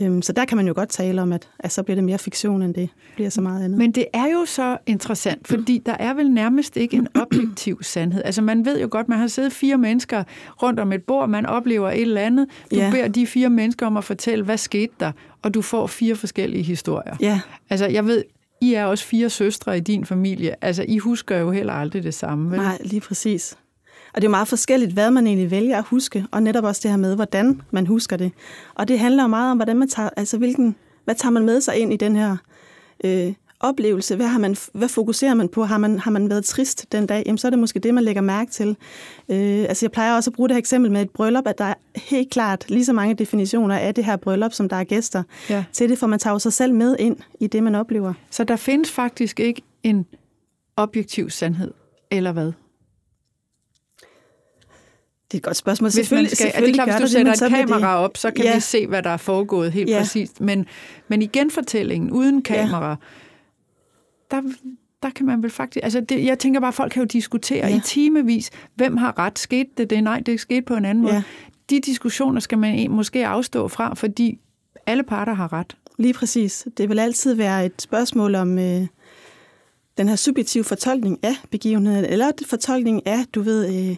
Øhm, 0.00 0.22
så 0.22 0.32
der 0.32 0.44
kan 0.44 0.56
man 0.56 0.66
jo 0.66 0.72
godt 0.76 0.88
tale 0.88 1.22
om, 1.22 1.32
at, 1.32 1.48
at 1.58 1.72
så 1.72 1.82
bliver 1.82 1.94
det 1.94 2.04
mere 2.04 2.18
fiktion, 2.18 2.62
end 2.62 2.74
det 2.74 2.88
bliver 3.14 3.30
så 3.30 3.40
meget 3.40 3.64
andet. 3.64 3.78
Men 3.78 3.92
det 3.92 4.06
er 4.12 4.26
jo 4.26 4.44
så 4.44 4.78
interessant, 4.86 5.48
fordi 5.48 5.82
der 5.86 5.96
er 5.98 6.14
vel 6.14 6.30
nærmest 6.30 6.76
ikke 6.76 6.96
en 6.96 7.08
objektiv 7.22 7.82
sandhed. 7.82 8.22
Altså 8.24 8.42
man 8.42 8.64
ved 8.64 8.80
jo 8.80 8.88
godt, 8.90 9.08
man 9.08 9.18
har 9.18 9.26
siddet 9.26 9.52
fire 9.52 9.78
mennesker 9.78 10.24
rundt 10.62 10.80
om 10.80 10.92
et 10.92 11.02
bord, 11.02 11.28
man 11.28 11.46
oplever 11.46 11.90
et 11.90 12.02
eller 12.02 12.20
andet. 12.20 12.46
Du 12.70 12.76
ja. 12.76 12.90
beder 12.90 13.08
de 13.08 13.26
fire 13.26 13.50
mennesker 13.50 13.86
om 13.86 13.96
at 13.96 14.04
fortælle, 14.04 14.44
hvad 14.44 14.58
skete 14.58 14.92
der, 15.00 15.12
og 15.42 15.54
du 15.54 15.62
får 15.62 15.86
fire 15.86 16.16
forskellige 16.16 16.62
historier. 16.62 17.16
Ja. 17.20 17.40
Altså 17.70 17.86
jeg 17.86 18.06
ved, 18.06 18.24
I 18.60 18.74
er 18.74 18.84
også 18.84 19.04
fire 19.04 19.30
søstre 19.30 19.76
i 19.76 19.80
din 19.80 20.04
familie. 20.04 20.64
Altså 20.64 20.84
I 20.88 20.98
husker 20.98 21.38
jo 21.38 21.50
heller 21.50 21.72
aldrig 21.72 22.02
det 22.02 22.14
samme, 22.14 22.50
vel? 22.50 22.58
Nej, 22.58 22.78
lige 22.84 23.00
præcis. 23.00 23.58
Og 24.14 24.20
det 24.20 24.24
er 24.24 24.28
jo 24.28 24.30
meget 24.30 24.48
forskelligt, 24.48 24.92
hvad 24.92 25.10
man 25.10 25.26
egentlig 25.26 25.50
vælger 25.50 25.78
at 25.78 25.84
huske, 25.84 26.26
og 26.30 26.42
netop 26.42 26.64
også 26.64 26.80
det 26.82 26.90
her 26.90 26.98
med, 26.98 27.14
hvordan 27.14 27.60
man 27.70 27.86
husker 27.86 28.16
det. 28.16 28.32
Og 28.74 28.88
det 28.88 28.98
handler 28.98 29.22
jo 29.22 29.28
meget 29.28 29.50
om, 29.50 29.58
hvordan 29.58 29.76
man 29.76 29.88
tager, 29.88 30.10
altså 30.16 30.38
hvilken, 30.38 30.76
hvad 31.04 31.14
tager 31.14 31.30
man 31.30 31.44
med 31.44 31.60
sig 31.60 31.76
ind 31.76 31.92
i 31.92 31.96
den 31.96 32.16
her 32.16 32.36
øh, 33.04 33.32
oplevelse? 33.60 34.16
Hvad, 34.16 34.26
har 34.26 34.38
man, 34.38 34.56
hvad 34.72 34.88
fokuserer 34.88 35.34
man 35.34 35.48
på? 35.48 35.64
Har 35.64 35.78
man, 35.78 35.98
har 35.98 36.10
man 36.10 36.30
været 36.30 36.44
trist 36.44 36.86
den 36.92 37.06
dag? 37.06 37.22
Jamen, 37.26 37.38
så 37.38 37.48
er 37.48 37.50
det 37.50 37.58
måske 37.58 37.78
det, 37.78 37.94
man 37.94 38.04
lægger 38.04 38.22
mærke 38.22 38.50
til. 38.50 38.76
Øh, 39.28 39.60
altså, 39.68 39.86
jeg 39.86 39.92
plejer 39.92 40.14
også 40.14 40.30
at 40.30 40.34
bruge 40.34 40.48
det 40.48 40.54
her 40.54 40.58
eksempel 40.58 40.92
med 40.92 41.02
et 41.02 41.10
bryllup, 41.10 41.46
at 41.46 41.58
der 41.58 41.64
er 41.64 41.74
helt 41.96 42.30
klart 42.30 42.70
lige 42.70 42.84
så 42.84 42.92
mange 42.92 43.14
definitioner 43.14 43.78
af 43.78 43.94
det 43.94 44.04
her 44.04 44.16
bryllup, 44.16 44.52
som 44.52 44.68
der 44.68 44.76
er 44.76 44.84
gæster 44.84 45.22
ja. 45.50 45.64
til 45.72 45.88
det, 45.90 45.98
for 45.98 46.06
man 46.06 46.18
tager 46.18 46.34
jo 46.34 46.38
sig 46.38 46.52
selv 46.52 46.74
med 46.74 46.96
ind 46.98 47.16
i 47.40 47.46
det, 47.46 47.62
man 47.62 47.74
oplever. 47.74 48.12
Så 48.30 48.44
der 48.44 48.56
findes 48.56 48.90
faktisk 48.90 49.40
ikke 49.40 49.62
en 49.82 50.06
objektiv 50.76 51.30
sandhed, 51.30 51.70
eller 52.10 52.32
hvad? 52.32 52.52
Det 55.30 55.36
er 55.36 55.38
et 55.38 55.42
godt 55.42 55.56
spørgsmål. 55.56 55.86
Hvis 55.86 55.94
selvfølgelig, 55.94 56.30
skal, 56.30 56.44
selvfølgelig 56.44 56.74
det 56.74 56.80
er 56.80 56.84
klart, 56.84 57.00
hvis 57.00 57.10
du 57.10 57.12
sætter 57.12 57.32
det, 57.32 57.42
et 57.42 57.50
kamera 57.50 57.96
det. 57.96 58.04
op, 58.04 58.16
så 58.16 58.30
kan 58.30 58.44
ja. 58.44 58.54
vi 58.54 58.60
se, 58.60 58.86
hvad 58.86 59.02
der 59.02 59.10
er 59.10 59.16
foregået 59.16 59.72
helt 59.72 59.90
ja. 59.90 59.98
præcist. 59.98 60.40
Men, 60.40 60.66
men 61.08 61.22
i 61.22 61.26
genfortællingen, 61.26 62.10
uden 62.10 62.42
kamera, 62.42 62.88
ja. 62.88 62.96
Der, 64.30 64.42
der 65.02 65.10
kan 65.10 65.26
man 65.26 65.42
vel 65.42 65.50
faktisk... 65.50 65.84
Altså 65.84 66.00
det, 66.00 66.24
jeg 66.24 66.38
tænker 66.38 66.60
bare, 66.60 66.68
at 66.68 66.74
folk 66.74 66.92
kan 66.92 67.00
jo 67.02 67.06
diskutere 67.06 67.66
ja. 67.66 67.76
i 67.76 67.80
timevis, 67.84 68.50
hvem 68.74 68.96
har 68.96 69.18
ret? 69.18 69.38
Skete 69.38 69.70
det 69.76 69.90
det? 69.90 70.04
Nej, 70.04 70.20
det 70.20 70.40
skete 70.40 70.62
på 70.62 70.74
en 70.74 70.84
anden 70.84 71.02
måde. 71.02 71.14
Ja. 71.14 71.22
De 71.70 71.80
diskussioner 71.80 72.40
skal 72.40 72.58
man 72.58 72.90
måske 72.90 73.26
afstå 73.26 73.68
fra, 73.68 73.94
fordi 73.94 74.38
alle 74.86 75.02
parter 75.02 75.34
har 75.34 75.52
ret. 75.52 75.76
Lige 75.98 76.14
præcis. 76.14 76.66
Det 76.76 76.88
vil 76.88 76.98
altid 76.98 77.34
være 77.34 77.66
et 77.66 77.82
spørgsmål 77.82 78.34
om... 78.34 78.58
Øh 78.58 78.86
den 79.98 80.08
her 80.08 80.16
subjektive 80.16 80.64
fortolkning 80.64 81.18
af 81.22 81.34
begivenheden, 81.50 82.04
eller 82.04 82.30
fortolkning 82.46 83.06
af, 83.06 83.24
du 83.34 83.42
ved, 83.42 83.66
øh, 83.68 83.96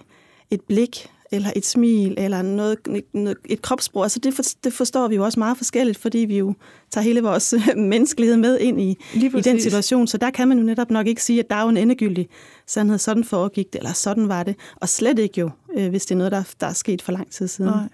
et 0.51 0.61
blik, 0.61 1.11
eller 1.33 1.51
et 1.57 1.67
smil, 1.67 2.15
eller 2.19 2.43
noget, 2.43 2.79
noget, 3.13 3.37
et 3.45 3.63
kropssprog. 3.63 4.03
Altså 4.03 4.19
det, 4.19 4.35
for, 4.35 4.43
det 4.65 4.73
forstår 4.73 5.09
vi 5.09 5.15
jo 5.15 5.25
også 5.25 5.39
meget 5.39 5.57
forskelligt, 5.57 5.99
fordi 5.99 6.19
vi 6.19 6.39
jo 6.39 6.55
tager 6.91 7.05
hele 7.05 7.23
vores 7.23 7.55
menneskelighed 7.77 8.37
med 8.37 8.59
ind 8.59 8.81
i, 8.81 8.99
i 9.15 9.29
den 9.29 9.61
situation. 9.61 10.07
Så 10.07 10.19
der 10.19 10.31
kan 10.31 10.49
man 10.49 10.59
jo 10.59 10.65
netop 10.65 10.91
nok 10.91 11.07
ikke 11.07 11.23
sige, 11.23 11.41
at 11.41 11.51
der 11.51 11.57
er 11.57 11.65
en 11.65 11.77
endegyldig 11.77 12.29
sandhed. 12.67 12.99
Sådan 12.99 13.25
foregik 13.25 13.73
det, 13.73 13.79
eller 13.79 13.93
sådan 13.93 14.29
var 14.29 14.43
det. 14.43 14.57
Og 14.77 14.89
slet 14.89 15.19
ikke 15.19 15.41
jo, 15.41 15.51
øh, 15.77 15.89
hvis 15.91 16.07
det 16.07 16.15
er 16.15 16.19
noget, 16.19 16.33
der, 16.33 16.55
der 16.61 16.67
er 16.67 16.73
sket 16.73 17.03
for 17.03 17.13
lang 17.13 17.31
tid 17.31 17.49
siden. 17.49 17.71
Nej. 17.71 17.89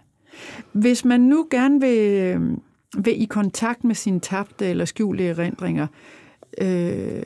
Hvis 0.72 1.04
man 1.04 1.20
nu 1.20 1.46
gerne 1.50 1.80
vil, 1.80 1.98
øh, 1.98 2.40
vil 3.04 3.22
i 3.22 3.24
kontakt 3.24 3.84
med 3.84 3.94
sine 3.94 4.20
tabte 4.20 4.66
eller 4.66 4.84
skjulte 4.84 5.26
erindringer, 5.26 5.86
øh, 6.60 7.22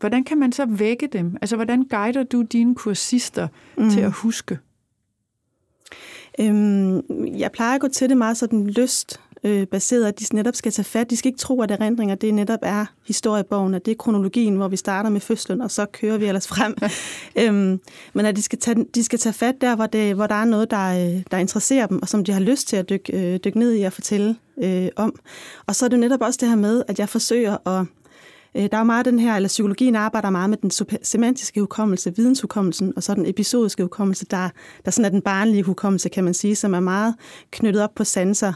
hvordan 0.00 0.24
kan 0.24 0.38
man 0.38 0.52
så 0.52 0.66
vække 0.66 1.08
dem? 1.12 1.36
Altså, 1.40 1.56
hvordan 1.56 1.82
guider 1.82 2.22
du 2.22 2.42
dine 2.42 2.74
kursister 2.74 3.48
mm. 3.78 3.90
til 3.90 4.00
at 4.00 4.12
huske? 4.12 4.58
Øhm, 6.40 7.02
jeg 7.38 7.52
plejer 7.52 7.74
at 7.74 7.80
gå 7.80 7.88
til 7.88 8.08
det 8.08 8.16
meget 8.16 8.36
sådan 8.36 8.66
lyst 8.66 9.20
øh, 9.44 9.66
baseret, 9.66 10.04
at 10.04 10.20
de 10.20 10.36
netop 10.36 10.54
skal 10.54 10.72
tage 10.72 10.84
fat. 10.84 11.10
De 11.10 11.16
skal 11.16 11.28
ikke 11.28 11.38
tro, 11.38 11.62
at 11.62 11.70
erindringer 11.70 12.14
det 12.14 12.34
netop 12.34 12.58
er 12.62 12.86
historiebogen, 13.06 13.74
at 13.74 13.84
det 13.86 13.92
er 13.92 13.96
kronologien, 13.96 14.56
hvor 14.56 14.68
vi 14.68 14.76
starter 14.76 15.10
med 15.10 15.20
fødslen, 15.20 15.60
og 15.60 15.70
så 15.70 15.86
kører 15.86 16.18
vi 16.18 16.26
ellers 16.26 16.48
frem. 16.48 16.76
øhm, 17.42 17.80
men 18.12 18.26
at 18.26 18.36
de 18.36 18.42
skal, 18.42 18.58
tage, 18.58 18.86
de 18.94 19.04
skal 19.04 19.18
tage 19.18 19.32
fat 19.32 19.54
der, 19.60 19.76
hvor, 19.76 19.86
det, 19.86 20.14
hvor 20.14 20.26
der 20.26 20.34
er 20.34 20.44
noget, 20.44 20.70
der, 20.70 21.20
der 21.30 21.38
interesserer 21.38 21.86
dem, 21.86 22.02
og 22.02 22.08
som 22.08 22.24
de 22.24 22.32
har 22.32 22.40
lyst 22.40 22.68
til 22.68 22.76
at 22.76 22.88
dykke, 22.88 23.12
øh, 23.34 23.40
dykke 23.44 23.58
ned 23.58 23.74
i 23.74 23.82
og 23.82 23.92
fortælle 23.92 24.36
øh, 24.62 24.88
om. 24.96 25.14
Og 25.66 25.74
så 25.74 25.84
er 25.84 25.88
det 25.88 25.98
netop 25.98 26.20
også 26.20 26.38
det 26.40 26.48
her 26.48 26.56
med, 26.56 26.82
at 26.88 26.98
jeg 26.98 27.08
forsøger 27.08 27.68
at 27.68 27.80
Øh, 27.80 28.03
Øh, 28.56 28.68
der 28.72 28.78
er 28.78 28.84
meget 28.84 29.06
den 29.06 29.18
her, 29.18 29.36
eller 29.36 29.48
psykologien 29.48 29.96
arbejder 29.96 30.30
meget 30.30 30.50
med 30.50 30.58
den 30.58 30.70
semantiske 31.02 31.60
hukommelse, 31.60 32.16
videnshukommelsen, 32.16 32.92
og 32.96 33.02
så 33.02 33.14
den 33.14 33.26
episodiske 33.26 33.82
hukommelse, 33.82 34.26
der, 34.26 34.48
der 34.84 34.90
sådan 34.90 35.04
er 35.04 35.10
den 35.10 35.22
barnlige 35.22 35.62
hukommelse, 35.62 36.08
kan 36.08 36.24
man 36.24 36.34
sige, 36.34 36.56
som 36.56 36.74
er 36.74 36.80
meget 36.80 37.14
knyttet 37.50 37.82
op 37.82 37.94
på 37.94 38.04
sanser. 38.04 38.52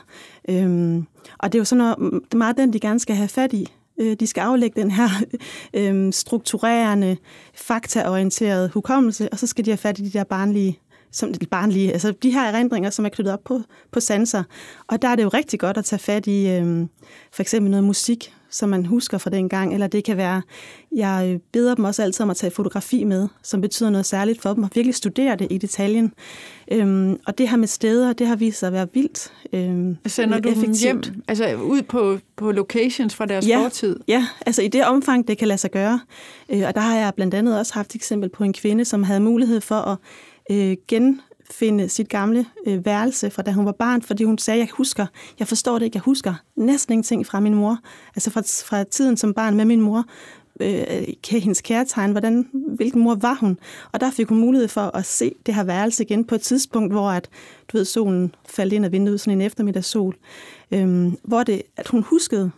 Øhm, 0.48 1.06
og 1.38 1.52
det 1.52 1.58
er 1.58 1.60
jo 1.60 1.64
sådan 1.64 1.78
noget, 1.78 2.22
det 2.24 2.34
er 2.34 2.38
meget 2.38 2.56
den, 2.56 2.72
de 2.72 2.80
gerne 2.80 3.00
skal 3.00 3.16
have 3.16 3.28
fat 3.28 3.52
i. 3.52 3.66
Øh, 4.00 4.16
de 4.20 4.26
skal 4.26 4.40
aflægge 4.40 4.80
den 4.80 4.90
her 4.90 5.08
øhm, 5.74 6.12
strukturerende, 6.12 7.16
faktaorienterede 7.54 8.70
hukommelse, 8.74 9.28
og 9.32 9.38
så 9.38 9.46
skal 9.46 9.64
de 9.64 9.70
have 9.70 9.78
fat 9.78 9.98
i 9.98 10.04
de 10.04 10.10
der 10.10 10.24
barnlige 10.24 10.78
som 11.10 11.34
barnlige, 11.50 11.92
altså 11.92 12.12
de 12.22 12.30
her 12.30 12.42
erindringer, 12.42 12.90
som 12.90 13.04
er 13.04 13.08
knyttet 13.08 13.32
op 13.32 13.44
på, 13.44 13.60
på 13.92 14.00
sanser. 14.00 14.42
Og 14.86 15.02
der 15.02 15.08
er 15.08 15.16
det 15.16 15.22
jo 15.22 15.28
rigtig 15.28 15.60
godt 15.60 15.76
at 15.76 15.84
tage 15.84 16.00
fat 16.00 16.26
i 16.26 16.50
øhm, 16.50 16.88
for 17.32 17.42
eksempel 17.42 17.70
noget 17.70 17.84
musik, 17.84 18.34
som 18.50 18.68
man 18.68 18.86
husker 18.86 19.18
fra 19.18 19.30
den 19.30 19.48
gang, 19.48 19.74
eller 19.74 19.86
det 19.86 20.04
kan 20.04 20.16
være, 20.16 20.42
jeg 20.92 21.30
øh, 21.32 21.40
beder 21.52 21.74
dem 21.74 21.84
også 21.84 22.02
altid 22.02 22.22
om 22.22 22.30
at 22.30 22.36
tage 22.36 22.50
fotografi 22.50 23.04
med, 23.04 23.28
som 23.42 23.60
betyder 23.60 23.90
noget 23.90 24.06
særligt 24.06 24.42
for 24.42 24.54
dem, 24.54 24.62
og 24.62 24.70
virkelig 24.74 24.94
studere 24.94 25.36
det 25.36 25.46
i 25.50 25.58
detaljen. 25.58 26.12
Øhm, 26.72 27.18
og 27.26 27.38
det 27.38 27.48
her 27.48 27.56
med 27.56 27.68
steder, 27.68 28.12
det 28.12 28.26
har 28.26 28.36
vist 28.36 28.58
sig 28.58 28.66
at 28.66 28.72
være 28.72 28.86
vildt 28.94 29.32
øhm, 29.52 29.96
Sender 30.06 30.40
du 30.40 30.48
effektivt. 30.48 31.04
dem 31.04 31.12
hjem, 31.12 31.22
altså 31.28 31.54
ud 31.54 31.82
på, 31.82 32.18
på 32.36 32.52
locations 32.52 33.14
fra 33.14 33.26
deres 33.26 33.48
ja, 33.48 33.64
fortid? 33.64 33.96
Ja, 34.08 34.26
altså 34.46 34.62
i 34.62 34.68
det 34.68 34.84
omfang, 34.84 35.28
det 35.28 35.38
kan 35.38 35.48
lade 35.48 35.58
sig 35.58 35.70
gøre. 35.70 36.00
Øh, 36.48 36.62
og 36.66 36.74
der 36.74 36.80
har 36.80 36.96
jeg 36.96 37.12
blandt 37.14 37.34
andet 37.34 37.58
også 37.58 37.74
haft 37.74 37.90
et 37.90 37.94
eksempel 37.94 38.28
på 38.28 38.44
en 38.44 38.52
kvinde, 38.52 38.84
som 38.84 39.02
havde 39.02 39.20
mulighed 39.20 39.60
for 39.60 39.74
at 39.74 39.98
øh, 40.50 40.76
gen 40.88 41.20
finde 41.50 41.88
sit 41.88 42.08
gamle 42.08 42.46
øh, 42.66 42.84
værelse 42.84 43.30
fra 43.30 43.42
da 43.42 43.52
hun 43.52 43.66
var 43.66 43.72
barn, 43.72 44.02
fordi 44.02 44.24
hun 44.24 44.38
sagde, 44.38 44.60
jeg 44.60 44.68
husker, 44.72 45.06
jeg 45.38 45.48
forstår 45.48 45.78
det 45.78 45.84
ikke, 45.84 45.96
jeg 45.96 46.02
husker 46.02 46.34
næsten 46.56 46.92
ingenting 46.92 47.26
fra 47.26 47.40
min 47.40 47.54
mor. 47.54 47.78
Altså 48.16 48.30
fra, 48.30 48.40
fra 48.40 48.84
tiden 48.84 49.16
som 49.16 49.34
barn 49.34 49.56
med 49.56 49.64
min 49.64 49.80
mor, 49.80 50.04
øh, 50.60 51.06
hendes 51.30 51.60
kærtegn, 51.60 52.10
hvordan, 52.10 52.48
hvilken 52.52 53.02
mor 53.02 53.14
var 53.14 53.34
hun. 53.40 53.58
Og 53.92 54.00
der 54.00 54.10
fik 54.10 54.28
hun 54.28 54.38
mulighed 54.38 54.68
for 54.68 54.96
at 54.96 55.04
se 55.04 55.34
det 55.46 55.54
her 55.54 55.64
værelse 55.64 56.04
igen 56.04 56.24
på 56.24 56.34
et 56.34 56.40
tidspunkt, 56.40 56.92
hvor 56.92 57.10
at, 57.10 57.28
du 57.72 57.76
ved, 57.76 57.84
solen 57.84 58.34
faldt 58.48 58.72
ind 58.72 58.84
ad 58.84 58.90
vinduet, 58.90 59.20
sådan 59.20 59.40
en 59.40 59.46
eftermiddagssol, 59.46 60.16
øh, 60.70 61.12
hvor 61.22 61.42
det, 61.42 61.62
at 61.76 61.88
hun 61.88 62.02
huskede, 62.02 62.50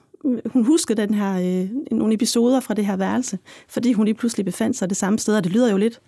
hun 0.47 0.65
huskede 0.65 1.03
den 1.03 1.15
her, 1.15 1.63
øh, 1.63 1.71
nogle 1.91 2.15
episoder 2.15 2.61
fra 2.61 2.75
det 2.75 2.87
her 2.87 2.97
værelse, 2.97 3.39
fordi 3.69 3.93
hun 3.93 4.05
lige 4.05 4.15
pludselig 4.15 4.45
befandt 4.45 4.77
sig 4.77 4.89
det 4.89 4.97
samme 4.97 5.19
sted, 5.19 5.37
og 5.37 5.45
det 5.45 5.53
lyder 5.53 5.71
jo 5.71 5.77
lidt 5.77 6.01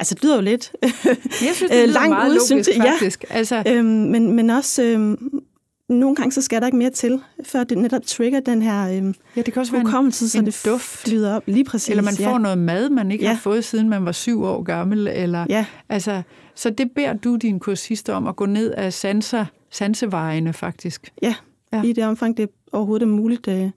Altså, 0.00 0.14
det 0.14 0.24
lyder 0.24 0.34
jo 0.34 0.42
lidt 0.42 0.72
jeg 0.82 1.54
synes, 1.54 1.70
det 1.70 1.88
langt 1.88 2.10
meget 2.16 2.28
ude, 2.28 2.38
logisk, 2.50 2.72
synes, 2.72 2.88
faktisk. 2.90 3.24
Ja. 3.30 3.34
Altså. 3.34 3.62
Øhm, 3.66 3.86
men, 3.86 4.32
men 4.32 4.50
også, 4.50 4.82
øhm, 4.82 5.42
nogle 5.88 6.16
gange 6.16 6.32
så 6.32 6.42
skal 6.42 6.60
der 6.60 6.66
ikke 6.66 6.78
mere 6.78 6.90
til, 6.90 7.20
før 7.44 7.64
det 7.64 7.78
netop 7.78 8.02
trigger 8.06 8.40
den 8.40 8.62
her 8.62 8.96
øhm, 8.96 9.14
ja, 9.36 9.42
det 9.42 9.52
kan 9.52 9.60
også 9.60 9.72
være 9.72 10.00
en, 10.00 10.12
så 10.12 10.38
en 10.38 10.46
det 10.46 10.62
duft. 10.66 10.84
flyder 10.84 11.34
op. 11.34 11.42
Lige 11.46 11.64
præcis. 11.64 11.88
Eller 11.88 12.02
man 12.02 12.14
ja. 12.14 12.32
får 12.32 12.38
noget 12.38 12.58
mad, 12.58 12.90
man 12.90 13.10
ikke 13.10 13.24
ja. 13.24 13.30
har 13.30 13.38
fået, 13.38 13.64
siden 13.64 13.88
man 13.88 14.04
var 14.04 14.12
syv 14.12 14.44
år 14.44 14.62
gammel. 14.62 15.08
Eller, 15.08 15.46
ja. 15.48 15.66
altså, 15.88 16.22
så 16.54 16.70
det 16.70 16.90
beder 16.94 17.12
du 17.12 17.36
din 17.36 17.58
kursister 17.58 18.14
om 18.14 18.26
at 18.26 18.36
gå 18.36 18.46
ned 18.46 18.70
af 18.70 18.92
sanser, 18.92 19.44
sansevejene, 19.70 20.52
faktisk. 20.52 21.12
Ja, 21.22 21.34
ja, 21.72 21.82
i 21.82 21.92
det 21.92 22.04
omfang, 22.04 22.36
det 22.36 22.48
overhovedet 22.72 23.06
er 23.06 23.10
muligt. 23.10 23.48
Øh, 23.48 23.70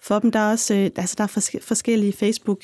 for 0.00 0.18
dem. 0.18 0.30
Der 0.30 0.38
er 0.38 0.50
også 0.50 0.74
øh, 0.74 0.90
altså 0.96 1.14
der 1.18 1.24
er 1.24 1.60
forskellige 1.62 2.12
Facebook 2.12 2.60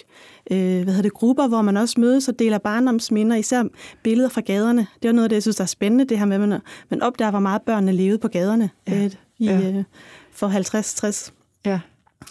øh, 0.50 0.58
hvad 0.58 0.84
hedder 0.84 1.02
det, 1.02 1.12
grupper, 1.12 1.48
hvor 1.48 1.62
man 1.62 1.76
også 1.76 2.00
mødes 2.00 2.28
og 2.28 2.38
deler 2.38 2.58
barndomsminder, 2.58 3.36
især 3.36 3.64
billeder 4.02 4.28
fra 4.28 4.40
gaderne. 4.40 4.86
Det 5.02 5.08
er 5.08 5.12
noget 5.12 5.24
af 5.24 5.28
det, 5.28 5.36
jeg 5.36 5.42
synes, 5.42 5.56
der 5.56 5.62
er 5.62 5.66
spændende, 5.66 6.04
det 6.04 6.18
her 6.18 6.24
med, 6.24 6.52
at 6.52 6.60
man, 6.90 7.02
opdager, 7.02 7.30
hvor 7.30 7.40
meget 7.40 7.62
børnene 7.62 7.92
levede 7.92 8.18
på 8.18 8.28
gaderne 8.28 8.70
ja. 8.88 9.04
øh, 9.04 9.10
i, 9.38 9.44
ja. 9.44 9.70
øh, 9.70 9.84
for 10.32 10.46
50, 10.46 10.94
60, 10.94 11.32
ja. 11.64 11.80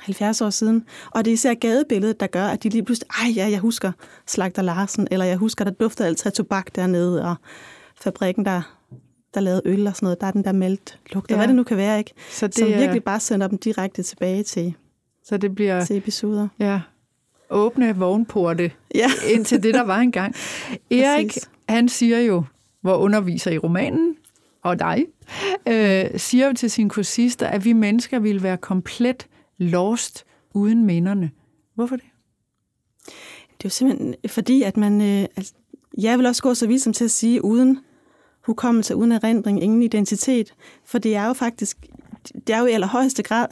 70 0.01 0.41
år 0.41 0.49
siden. 0.49 0.85
Og 1.11 1.25
det 1.25 1.31
er 1.31 1.33
især 1.33 1.53
gadebilledet, 1.53 2.19
der 2.19 2.27
gør, 2.27 2.45
at 2.45 2.63
de 2.63 2.69
lige 2.69 2.83
pludselig, 2.83 3.07
ej 3.23 3.31
ja, 3.35 3.49
jeg 3.49 3.59
husker 3.59 3.91
Slagter 4.27 4.61
Larsen, 4.61 5.07
eller 5.11 5.25
jeg 5.25 5.37
husker, 5.37 5.65
der 5.65 5.71
duftede 5.71 6.07
altid 6.07 6.27
af 6.27 6.33
tobak 6.33 6.75
dernede, 6.75 7.25
og 7.25 7.35
fabrikken, 8.01 8.45
der 8.45 8.61
der 9.35 9.41
lavede 9.41 9.61
øl 9.65 9.87
og 9.87 9.95
sådan 9.95 10.05
noget, 10.05 10.21
der 10.21 10.27
er 10.27 10.31
den 10.31 10.43
der 10.43 10.51
meldt 10.51 10.99
lugt, 11.11 11.31
ja. 11.31 11.35
hvad 11.35 11.47
det 11.47 11.55
nu 11.55 11.63
kan 11.63 11.77
være, 11.77 11.97
ikke? 11.97 12.13
Så 12.31 12.47
det, 12.47 12.55
Som 12.55 12.67
virkelig 12.67 13.03
bare 13.03 13.19
sender 13.19 13.47
dem 13.47 13.57
direkte 13.57 14.03
tilbage 14.03 14.43
til, 14.43 14.73
så 15.23 15.37
det 15.37 15.55
bliver... 15.55 15.85
Til 15.85 15.97
episoder. 15.97 16.47
Ja. 16.59 16.81
Åbne 17.49 17.95
vognporte 17.95 18.71
ja. 18.95 19.09
ind 19.33 19.45
til 19.45 19.63
det, 19.63 19.73
der 19.73 19.83
var 19.83 19.99
engang. 19.99 20.35
Erik, 20.91 21.37
han 21.69 21.89
siger 21.89 22.19
jo, 22.19 22.43
hvor 22.81 22.95
underviser 22.95 23.51
i 23.51 23.57
romanen, 23.57 24.15
og 24.63 24.79
dig, 24.79 25.05
øh, 25.67 26.19
siger 26.19 26.47
jo 26.47 26.53
til 26.53 26.71
sine 26.71 26.89
kursister, 26.89 27.47
at 27.47 27.65
vi 27.65 27.73
mennesker 27.73 28.19
ville 28.19 28.43
være 28.43 28.57
komplet 28.57 29.27
lost 29.57 30.25
uden 30.53 30.85
minderne. 30.85 31.31
Hvorfor 31.75 31.95
det? 31.95 32.05
Det 33.57 33.65
er 33.65 33.65
jo 33.65 33.69
simpelthen 33.69 34.15
fordi, 34.27 34.63
at 34.63 34.77
man... 34.77 35.01
Øh, 35.01 35.27
altså, 35.37 35.53
jeg 35.97 36.17
vil 36.17 36.25
også 36.25 36.43
gå 36.43 36.53
så 36.53 36.67
vidt 36.67 36.81
som 36.81 36.93
til 36.93 37.03
at 37.05 37.11
sige, 37.11 37.45
uden 37.45 37.79
hukommelse, 38.41 38.95
uden 38.95 39.11
erindring, 39.11 39.63
ingen 39.63 39.81
identitet. 39.81 40.53
For 40.85 40.97
det 40.97 41.15
er 41.15 41.27
jo 41.27 41.33
faktisk, 41.33 41.77
det 42.47 42.55
er 42.55 42.59
jo 42.59 42.65
i 42.65 42.71
allerhøjeste 42.71 43.23
grad 43.23 43.47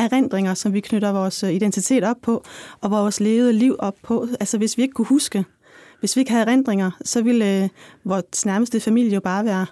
erindringer, 0.00 0.54
som 0.54 0.72
vi 0.72 0.80
knytter 0.80 1.12
vores 1.12 1.42
øh, 1.42 1.52
identitet 1.52 2.04
op 2.04 2.16
på, 2.22 2.44
og 2.80 2.90
vores 2.90 3.20
levede 3.20 3.52
liv 3.52 3.76
op 3.78 3.94
på. 4.02 4.26
Altså 4.40 4.58
hvis 4.58 4.76
vi 4.76 4.82
ikke 4.82 4.92
kunne 4.92 5.06
huske, 5.06 5.44
hvis 6.00 6.16
vi 6.16 6.20
ikke 6.20 6.32
havde 6.32 6.46
erindringer, 6.46 6.90
så 7.04 7.22
ville 7.22 7.62
øh, 7.62 7.68
vores 8.04 8.46
nærmeste 8.46 8.80
familie 8.80 9.14
jo 9.14 9.20
bare 9.20 9.44
være 9.44 9.66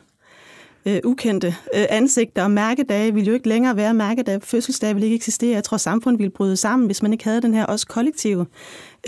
øh, 0.86 1.00
ukendte 1.04 1.46
øh, 1.46 1.84
ansigter, 1.88 2.44
og 2.44 2.50
mærkedage 2.50 3.14
ville 3.14 3.28
jo 3.28 3.34
ikke 3.34 3.48
længere 3.48 3.76
være 3.76 3.94
mærkedage. 3.94 4.40
Fødselsdage 4.40 4.94
ville 4.94 5.06
ikke 5.06 5.16
eksistere. 5.16 5.54
Jeg 5.54 5.64
tror, 5.64 5.76
samfundet 5.76 6.18
ville 6.18 6.30
bryde 6.30 6.56
sammen, 6.56 6.86
hvis 6.86 7.02
man 7.02 7.12
ikke 7.12 7.24
havde 7.24 7.42
den 7.42 7.54
her 7.54 7.64
også 7.64 7.86
kollektive 7.86 8.46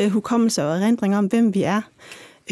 øh, 0.01 0.11
hukommelse 0.11 0.65
og 0.65 0.77
erindring 0.77 1.17
om, 1.17 1.27
hvem 1.27 1.55
vi 1.55 1.63
er 1.63 1.81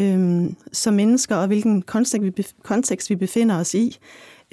øh, 0.01 0.43
som 0.71 0.93
mennesker, 0.93 1.35
og 1.35 1.47
hvilken 1.47 1.81
kontekst 1.81 2.37
vi, 2.37 2.45
kontekst 2.63 3.09
vi 3.09 3.15
befinder 3.15 3.59
os 3.59 3.73
i. 3.73 3.97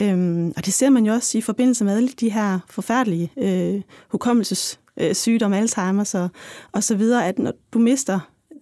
Øhm, 0.00 0.52
og 0.56 0.66
det 0.66 0.74
ser 0.74 0.90
man 0.90 1.06
jo 1.06 1.12
også 1.12 1.38
i 1.38 1.40
forbindelse 1.40 1.84
med 1.84 1.96
alle 1.96 2.08
de 2.08 2.30
her 2.30 2.58
forfærdelige 2.68 3.32
øh, 3.36 3.82
hukommelsessygdomme, 4.08 5.58
øh, 5.58 5.64
Alzheimer's 5.64 6.18
og, 6.18 6.28
og 6.72 6.84
så 6.84 6.96
videre, 6.96 7.26
at 7.26 7.38
når 7.38 7.52
du 7.72 7.78
mister 7.78 8.20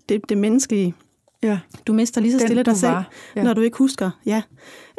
det, 0.08 0.28
det 0.28 0.38
menneskelige, 0.38 0.94
ja. 1.42 1.58
du 1.86 1.92
mister 1.92 2.20
lige 2.20 2.32
så 2.32 2.38
stille 2.38 2.56
Den, 2.56 2.64
dig 2.64 2.76
selv, 2.76 2.94
ja. 3.36 3.42
når 3.42 3.54
du 3.54 3.60
ikke 3.60 3.78
husker, 3.78 4.10
ja, 4.26 4.42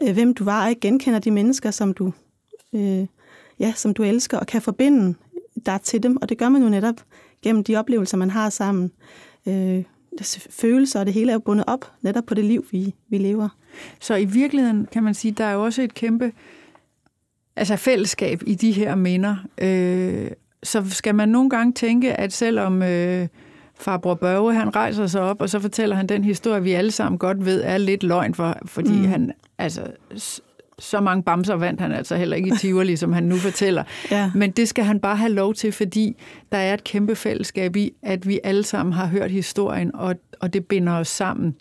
øh, 0.02 0.13
hvem 0.13 0.34
du 0.34 0.43
var, 0.43 0.63
og 0.63 0.69
ikke 0.69 0.82
genkender 0.82 1.19
de 1.19 1.32
mennesker, 1.32 1.71
som 1.71 1.93
du, 1.93 2.13
øh, 2.74 3.06
ja, 3.60 3.74
som 3.76 3.93
du 3.93 4.04
elsker, 4.04 4.38
og 4.38 4.48
kan 4.48 4.62
forbinde 4.62 5.15
dig 5.65 5.80
til 5.84 6.04
dem. 6.04 6.17
Og 6.21 6.30
det 6.30 6.38
gør 6.38 6.50
man 6.50 6.63
jo 6.63 6.69
netop 6.69 6.95
gennem 7.41 7.63
de 7.63 7.76
oplevelser, 7.76 8.17
man 8.17 8.30
har 8.30 8.50
sammen. 8.50 8.91
Øh, 9.48 9.84
følelser, 10.50 11.00
og 11.00 11.06
det 11.06 11.13
hele 11.13 11.32
er 11.32 11.38
bundet 11.38 11.65
op 11.67 11.91
netop 12.02 12.26
på 12.26 12.34
det 12.34 12.45
liv, 12.45 12.65
vi, 12.71 12.95
vi 13.10 13.17
lever. 13.17 13.50
Så 13.99 14.15
i 14.15 14.25
virkeligheden 14.25 14.88
kan 14.91 15.03
man 15.03 15.13
sige, 15.13 15.31
der 15.31 15.45
er 15.45 15.53
jo 15.53 15.63
også 15.63 15.81
et 15.81 15.93
kæmpe 15.93 16.31
altså 17.55 17.75
fællesskab 17.75 18.41
i 18.45 18.55
de 18.55 18.71
her 18.71 18.95
minder. 18.95 19.35
Øh, 19.57 20.31
så 20.63 20.83
skal 20.89 21.15
man 21.15 21.29
nogle 21.29 21.49
gange 21.49 21.73
tænke, 21.73 22.13
at 22.13 22.33
selvom 22.33 22.83
øh, 22.83 23.27
farbror 23.79 24.13
Børge, 24.13 24.53
han 24.53 24.75
rejser 24.75 25.07
sig 25.07 25.21
op, 25.21 25.41
og 25.41 25.49
så 25.49 25.59
fortæller 25.59 25.95
han 25.95 26.07
den 26.07 26.23
historie, 26.23 26.63
vi 26.63 26.71
alle 26.71 26.91
sammen 26.91 27.19
godt 27.19 27.45
ved, 27.45 27.61
er 27.63 27.77
lidt 27.77 28.03
løgn, 28.03 28.33
for, 28.33 28.57
fordi 28.65 28.91
mm. 28.91 29.05
han 29.05 29.31
altså 29.57 29.81
så 30.79 31.01
mange 31.01 31.23
bamser 31.23 31.55
vandt 31.55 31.81
han 31.81 31.91
altså 31.91 32.15
heller 32.15 32.35
ikke 32.35 32.49
i 32.49 32.57
Tivoli, 32.57 32.95
som 32.95 33.13
han 33.13 33.23
nu 33.23 33.35
fortæller. 33.35 33.83
Ja. 34.11 34.31
Men 34.35 34.51
det 34.51 34.67
skal 34.67 34.83
han 34.83 34.99
bare 34.99 35.15
have 35.15 35.31
lov 35.31 35.53
til, 35.53 35.71
fordi 35.71 36.15
der 36.51 36.57
er 36.57 36.73
et 36.73 36.83
kæmpe 36.83 37.15
fællesskab 37.15 37.75
i, 37.75 37.93
at 38.03 38.27
vi 38.27 38.39
alle 38.43 38.63
sammen 38.63 38.93
har 38.93 39.07
hørt 39.07 39.31
historien, 39.31 39.95
og, 39.95 40.15
og 40.39 40.53
det 40.53 40.65
binder 40.65 40.93
os 40.93 41.07
sammen. 41.07 41.55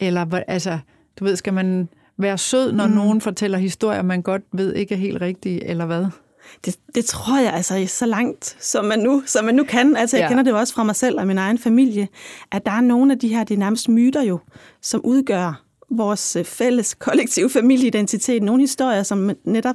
Eller 0.00 0.40
altså, 0.48 0.78
du 1.18 1.24
ved, 1.24 1.36
skal 1.36 1.54
man 1.54 1.88
være 2.18 2.38
sød, 2.38 2.72
når 2.72 2.86
mm. 2.86 2.92
nogen 2.92 3.20
fortæller 3.20 3.58
historier, 3.58 4.02
man 4.02 4.22
godt 4.22 4.42
ved 4.52 4.74
ikke 4.74 4.94
er 4.94 4.98
helt 4.98 5.20
rigtige, 5.20 5.64
eller 5.64 5.86
hvad? 5.86 6.06
Det, 6.64 6.76
det 6.94 7.04
tror 7.04 7.40
jeg 7.40 7.52
altså 7.52 7.84
så 7.86 8.06
langt, 8.06 8.56
som 8.60 8.84
man 8.84 8.98
nu, 8.98 9.22
som 9.26 9.44
man 9.44 9.54
nu 9.54 9.64
kan. 9.64 9.96
Altså, 9.96 10.16
jeg 10.16 10.24
ja. 10.24 10.28
kender 10.28 10.44
det 10.44 10.50
jo 10.50 10.58
også 10.58 10.74
fra 10.74 10.82
mig 10.84 10.96
selv 10.96 11.18
og 11.18 11.26
min 11.26 11.38
egen 11.38 11.58
familie, 11.58 12.08
at 12.52 12.66
der 12.66 12.72
er 12.72 12.80
nogle 12.80 13.12
af 13.12 13.18
de 13.18 13.28
her, 13.28 13.44
det 13.44 13.54
er 13.54 13.58
nærmest 13.58 13.88
myter 13.88 14.22
jo, 14.22 14.38
som 14.82 15.00
udgør 15.04 15.64
vores 15.90 16.36
øh, 16.36 16.44
fælles 16.44 16.94
kollektive 16.94 17.50
familieidentitet. 17.50 18.42
Nogle 18.42 18.62
historier, 18.62 19.02
som 19.02 19.30
netop, 19.44 19.74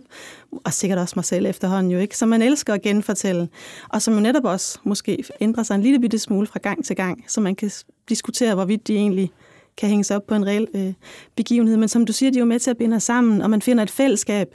og 0.65 0.73
sikkert 0.73 0.99
også 0.99 1.13
mig 1.15 1.25
selv 1.25 1.45
efterhånden 1.45 1.91
jo 1.91 1.99
ikke, 1.99 2.17
som 2.17 2.29
man 2.29 2.41
elsker 2.41 2.73
at 2.73 2.81
genfortælle, 2.81 3.49
og 3.89 4.01
som 4.01 4.13
jo 4.13 4.19
netop 4.19 4.45
også 4.45 4.79
måske 4.83 5.23
ændrer 5.41 5.63
sig 5.63 5.75
en 5.75 5.81
lille 5.81 5.99
bitte 5.99 6.19
smule 6.19 6.47
fra 6.47 6.59
gang 6.59 6.85
til 6.85 6.95
gang, 6.95 7.23
så 7.27 7.41
man 7.41 7.55
kan 7.55 7.71
diskutere, 8.09 8.55
hvorvidt 8.55 8.87
de 8.87 8.95
egentlig 8.95 9.31
kan 9.77 9.89
hænges 9.89 10.11
op 10.11 10.27
på 10.27 10.35
en 10.35 10.45
reel 10.45 10.67
øh, 10.73 10.93
begivenhed. 11.35 11.77
Men 11.77 11.89
som 11.89 12.05
du 12.05 12.13
siger, 12.13 12.31
de 12.31 12.37
er 12.37 12.41
jo 12.41 12.45
med 12.45 12.59
til 12.59 12.71
at 12.71 12.77
binde 12.77 12.95
os 12.95 13.03
sammen, 13.03 13.41
og 13.41 13.49
man 13.49 13.61
finder 13.61 13.83
et 13.83 13.91
fællesskab 13.91 14.47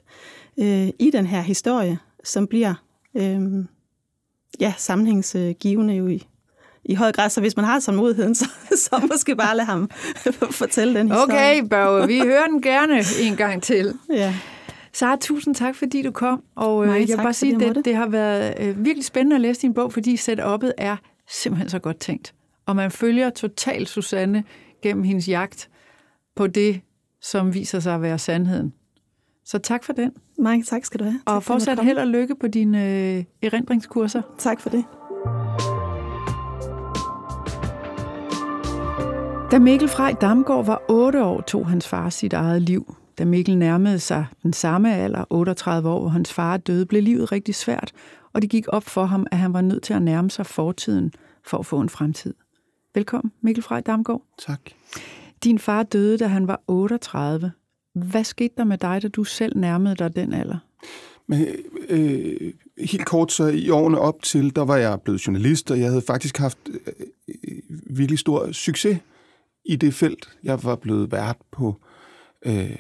øh, 0.59 0.89
i 0.99 1.11
den 1.13 1.27
her 1.27 1.41
historie, 1.41 1.99
som 2.25 2.47
bliver 2.47 2.75
øh, 3.17 3.41
ja, 4.61 4.75
sammenhængsgivende 4.77 5.95
jo 5.95 6.07
i, 6.07 6.27
i 6.85 6.95
høj 6.95 7.13
grad. 7.13 7.31
Så 7.31 7.41
hvis 7.41 7.57
man 7.57 7.65
har 7.65 7.81
tålmodigheden, 7.81 8.35
så, 8.35 8.49
så 8.71 9.07
måske 9.11 9.37
bare 9.37 9.57
lade 9.57 9.67
ham 9.67 9.91
fortælle 10.51 10.99
den 10.99 11.09
historie. 11.11 11.35
Okay, 11.35 11.69
Børge, 11.69 12.07
vi 12.07 12.19
hører 12.21 12.47
den 12.47 12.63
gerne 12.63 13.03
en 13.21 13.37
gang 13.37 13.63
til. 13.63 13.95
Ja. 14.13 14.35
Sara, 14.93 15.17
tusind 15.21 15.55
tak, 15.55 15.77
fordi 15.77 16.03
du 16.03 16.11
kom. 16.11 16.43
Og 16.57 16.87
øh, 16.87 17.01
jeg 17.01 17.09
vil 17.09 17.17
bare 17.17 17.33
sige, 17.33 17.59
det, 17.61 17.77
det, 17.77 17.85
det 17.85 17.97
har 17.97 18.09
været 18.09 18.55
øh, 18.61 18.85
virkelig 18.85 19.05
spændende 19.05 19.37
at 19.37 19.41
læse 19.41 19.63
din 19.63 19.75
bog, 19.75 19.93
fordi 19.93 20.15
setup'et 20.15 20.71
er 20.79 20.97
simpelthen 21.29 21.69
så 21.69 21.79
godt 21.79 22.01
tænkt. 22.01 22.35
Og 22.67 22.77
man 22.77 22.91
følger 22.91 23.31
totalt 23.31 23.89
Susanne 23.89 24.45
gennem 24.85 25.05
hendes 25.05 25.29
jagt 25.29 25.71
på 26.37 26.47
det, 26.47 26.81
som 27.21 27.55
viser 27.55 27.81
sig 27.81 27.95
at 27.95 28.03
være 28.03 28.19
sandheden. 28.19 28.73
Så 29.45 29.59
tak 29.59 29.85
for 29.85 29.93
den. 29.93 30.13
Mange 30.39 30.65
tak 30.65 30.85
skal 30.85 31.01
du 31.01 31.05
have. 31.05 31.21
Og 31.27 31.35
tak, 31.35 31.43
fortsat 31.43 31.85
held 31.85 31.99
og 31.99 32.07
lykke 32.07 32.35
på 32.41 32.49
dine 32.49 32.79
øh, 32.79 33.25
erindringskurser. 33.43 34.23
Tak 34.39 34.61
for 34.61 34.71
det. 34.71 34.85
Da 39.51 39.59
Mikkel 39.59 39.89
Frej 39.89 40.15
Damgaard 40.21 40.67
var 40.67 40.83
8 40.89 41.25
år, 41.25 41.41
tog 41.41 41.69
hans 41.69 41.89
far 41.89 42.09
sit 42.09 42.33
eget 42.33 42.63
liv. 42.63 42.95
Da 43.19 43.25
Mikkel 43.25 43.59
nærmede 43.59 43.99
sig 43.99 44.27
den 44.43 44.53
samme 44.53 44.95
alder, 44.95 45.25
38 45.31 45.89
år, 45.89 46.01
hvor 46.01 46.09
hans 46.09 46.33
far 46.33 46.57
døde, 46.57 46.87
blev 46.87 47.03
livet 47.03 47.33
rigtig 47.33 47.55
svært, 47.55 47.93
og 48.33 48.43
det 48.43 48.51
gik 48.51 48.65
op 48.69 48.85
for 48.85 49.05
ham, 49.05 49.27
at 49.31 49.39
han 49.39 49.53
var 49.53 49.61
nødt 49.61 49.83
til 49.83 49.95
at 49.95 50.03
nærme 50.03 50.31
sig 50.31 50.47
fortiden 50.47 51.13
for 51.45 51.59
at 51.59 51.67
få 51.67 51.81
en 51.81 51.89
fremtid. 51.89 52.35
Velkommen, 52.97 53.33
Mikkel 53.41 53.63
Frej 53.63 53.81
Damgaard. 53.81 54.23
Tak. 54.39 54.61
Din 55.45 55.59
far 55.59 55.83
døde, 55.83 56.19
da 56.19 56.27
han 56.27 56.47
var 56.47 56.61
38. 56.67 57.53
Hvad 57.95 58.25
skete 58.25 58.55
der 58.57 58.65
med 58.65 58.79
dig, 58.79 59.03
da 59.03 59.09
du 59.09 59.25
selv 59.25 59.59
nærmede 59.59 59.95
dig 59.97 60.17
den 60.17 60.33
alder? 60.33 60.59
Men, 61.27 61.47
øh, 61.89 62.53
helt 62.79 63.07
kort, 63.07 63.33
så 63.33 63.47
i 63.47 63.71
årene 63.71 63.99
op 63.99 64.23
til, 64.23 64.57
der 64.57 64.65
var 64.65 64.77
jeg 64.77 65.01
blevet 65.01 65.27
journalist, 65.27 65.71
og 65.71 65.81
jeg 65.81 65.89
havde 65.89 66.03
faktisk 66.03 66.39
haft 66.39 66.59
øh, 66.69 67.07
virkelig 67.97 68.19
stor 68.19 68.53
succes 68.53 68.99
i 69.65 69.77
det 69.77 69.95
felt. 69.95 70.29
Jeg 70.43 70.65
var 70.65 70.77
blevet 70.77 71.13
vært 71.13 71.37
på 71.53 71.81
øh, 72.47 72.77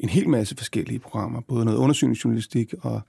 en 0.00 0.08
hel 0.08 0.28
masse 0.28 0.56
forskellige 0.56 0.98
programmer, 0.98 1.40
både 1.40 1.64
noget 1.64 1.78
undersøgningsjournalistik 1.78 2.74
og 2.82 3.00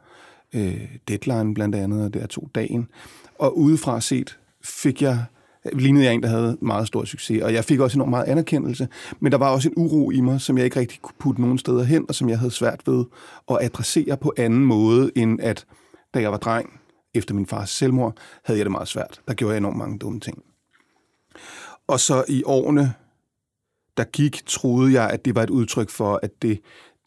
øh, 0.56 0.98
Deadline 1.08 1.54
blandt 1.54 1.76
andet, 1.76 2.06
og 2.06 2.14
der 2.14 2.28
to 2.28 2.50
dagen. 2.56 2.88
Og 3.36 3.58
udefra 3.58 4.02
set 4.02 4.40
fik 4.64 5.02
jeg 5.02 5.26
lignede 5.74 6.06
jeg 6.06 6.14
en, 6.14 6.24
der 6.24 6.30
havde 6.30 6.58
meget 6.62 6.88
stor 6.88 7.06
succes, 7.06 7.42
og 7.44 7.54
jeg 7.54 7.66
fik 7.66 7.80
også 7.80 7.98
enormt 7.98 8.10
meget 8.10 8.26
anerkendelse, 8.26 8.88
men 9.20 9.32
der 9.32 9.38
var 9.38 9.50
også 9.50 9.70
en 9.70 9.74
uro 9.78 10.12
i 10.12 10.22
mig, 10.22 10.42
som 10.42 10.58
jeg 10.58 10.66
ikke 10.66 10.80
rigtig 10.80 11.02
kunne 11.02 11.16
putte 11.20 11.42
nogen 11.42 11.58
steder 11.58 11.84
hen, 11.84 12.06
og 12.08 12.16
som 12.16 12.30
jeg 12.30 12.40
havde 12.40 12.52
svært 12.52 12.82
ved 12.86 13.06
at 13.52 13.58
adressere 13.62 14.18
på 14.18 14.34
anden 14.38 14.66
måde, 14.66 15.12
end 15.16 15.42
at 15.42 15.66
da 16.14 16.22
jeg 16.22 16.32
var 16.32 16.38
dreng, 16.38 16.80
efter 17.14 17.34
min 17.34 17.46
fars 17.46 17.70
selvmord, 17.70 18.18
havde 18.44 18.60
jeg 18.60 18.66
det 18.66 18.72
meget 18.72 18.88
svært. 18.88 19.22
Der 19.28 19.34
gjorde 19.34 19.54
jeg 19.54 19.58
enormt 19.58 19.78
mange 19.78 20.00
dumme 20.00 20.20
ting. 20.20 20.44
Og 21.88 22.00
så 22.00 22.24
i 22.28 22.44
årene, 22.46 22.94
der 23.98 24.04
gik, 24.04 24.46
troede 24.46 24.94
jeg, 24.94 25.10
at 25.10 25.26
det 25.26 25.36
var 25.36 25.44
et 25.44 25.50
udtryk 25.50 25.90
for, 25.90 26.20
at 26.24 26.42
det, 26.42 26.60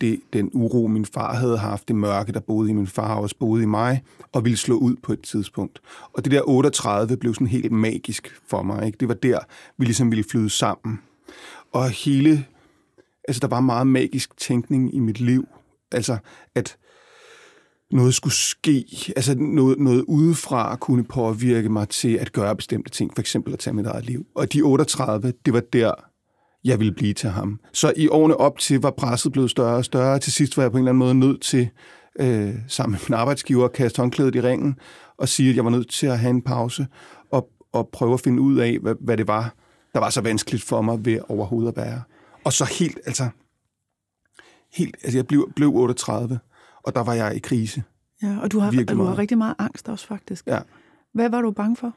det, 0.04 0.20
den 0.32 0.50
uro, 0.52 0.86
min 0.86 1.04
far 1.04 1.34
havde 1.34 1.58
haft, 1.58 1.88
det 1.88 1.96
mørke, 1.96 2.32
der 2.32 2.40
boede 2.40 2.70
i 2.70 2.72
min 2.72 2.86
far, 2.86 3.14
også 3.14 3.36
boede 3.38 3.62
i 3.62 3.66
mig, 3.66 4.02
og 4.32 4.44
ville 4.44 4.56
slå 4.56 4.76
ud 4.76 4.96
på 5.02 5.12
et 5.12 5.20
tidspunkt. 5.22 5.80
Og 6.12 6.24
det 6.24 6.32
der 6.32 6.42
38 6.48 7.16
blev 7.16 7.34
sådan 7.34 7.46
helt 7.46 7.72
magisk 7.72 8.40
for 8.48 8.62
mig. 8.62 8.86
Ikke? 8.86 8.98
Det 9.00 9.08
var 9.08 9.14
der, 9.14 9.38
vi 9.78 9.84
ligesom 9.84 10.10
ville 10.10 10.24
flyde 10.30 10.50
sammen. 10.50 11.00
Og 11.72 11.90
hele, 11.90 12.46
altså 13.28 13.40
der 13.40 13.46
var 13.46 13.60
meget 13.60 13.86
magisk 13.86 14.36
tænkning 14.36 14.94
i 14.94 14.98
mit 14.98 15.20
liv. 15.20 15.48
Altså, 15.92 16.16
at 16.54 16.76
noget 17.90 18.14
skulle 18.14 18.34
ske, 18.34 18.86
altså 19.16 19.34
noget, 19.34 19.78
noget 19.78 20.04
udefra 20.08 20.76
kunne 20.76 21.04
påvirke 21.04 21.68
mig 21.68 21.88
til 21.88 22.14
at 22.14 22.32
gøre 22.32 22.56
bestemte 22.56 22.90
ting, 22.90 23.14
for 23.14 23.20
eksempel 23.20 23.52
at 23.52 23.58
tage 23.58 23.74
mit 23.74 23.86
eget 23.86 24.06
liv. 24.06 24.26
Og 24.34 24.52
de 24.52 24.62
38, 24.62 25.32
det 25.44 25.52
var 25.52 25.60
der, 25.60 25.92
jeg 26.64 26.78
ville 26.78 26.94
blive 26.94 27.14
til 27.14 27.30
ham. 27.30 27.60
Så 27.72 27.92
i 27.96 28.08
årene 28.08 28.36
op 28.36 28.58
til 28.58 28.80
var 28.80 28.90
presset 28.90 29.32
blevet 29.32 29.50
større 29.50 29.76
og 29.76 29.84
større. 29.84 30.18
Til 30.18 30.32
sidst 30.32 30.56
var 30.56 30.62
jeg 30.62 30.72
på 30.72 30.76
en 30.76 30.82
eller 30.82 30.90
anden 30.90 30.98
måde 30.98 31.14
nødt 31.14 31.42
til, 31.42 31.68
øh, 32.20 32.54
sammen 32.68 32.92
med 32.92 33.00
min 33.08 33.18
arbejdsgiver, 33.18 33.64
at 33.64 33.72
kaste 33.72 34.00
håndklædet 34.00 34.34
i 34.34 34.42
ringen 34.42 34.78
og 35.18 35.28
sige, 35.28 35.50
at 35.50 35.56
jeg 35.56 35.64
var 35.64 35.70
nødt 35.70 35.90
til 35.90 36.06
at 36.06 36.18
have 36.18 36.30
en 36.30 36.42
pause 36.42 36.86
og, 37.30 37.48
og 37.72 37.88
prøve 37.92 38.14
at 38.14 38.20
finde 38.20 38.42
ud 38.42 38.58
af, 38.58 38.78
hvad, 38.82 38.94
hvad 39.00 39.16
det 39.16 39.28
var, 39.28 39.54
der 39.92 40.00
var 40.00 40.10
så 40.10 40.20
vanskeligt 40.20 40.62
for 40.62 40.82
mig 40.82 41.04
ved 41.04 41.18
overhovedet 41.28 41.68
at 41.68 41.76
være. 41.76 42.02
Og 42.44 42.52
så 42.52 42.64
helt, 42.78 42.98
altså, 43.06 43.28
helt, 44.72 44.96
altså 45.02 45.18
jeg 45.18 45.26
blev, 45.26 45.52
blev 45.56 45.74
38, 45.74 46.38
og 46.82 46.94
der 46.94 47.00
var 47.02 47.14
jeg 47.14 47.36
i 47.36 47.38
krise. 47.38 47.82
Ja, 48.22 48.38
og 48.42 48.52
du 48.52 48.58
har, 48.58 48.70
du 48.70 49.02
har 49.02 49.18
rigtig 49.18 49.38
meget 49.38 49.54
angst 49.58 49.88
også, 49.88 50.06
faktisk. 50.06 50.46
Ja. 50.46 50.58
Hvad 51.14 51.30
var 51.30 51.40
du 51.40 51.50
bange 51.50 51.76
for? 51.76 51.92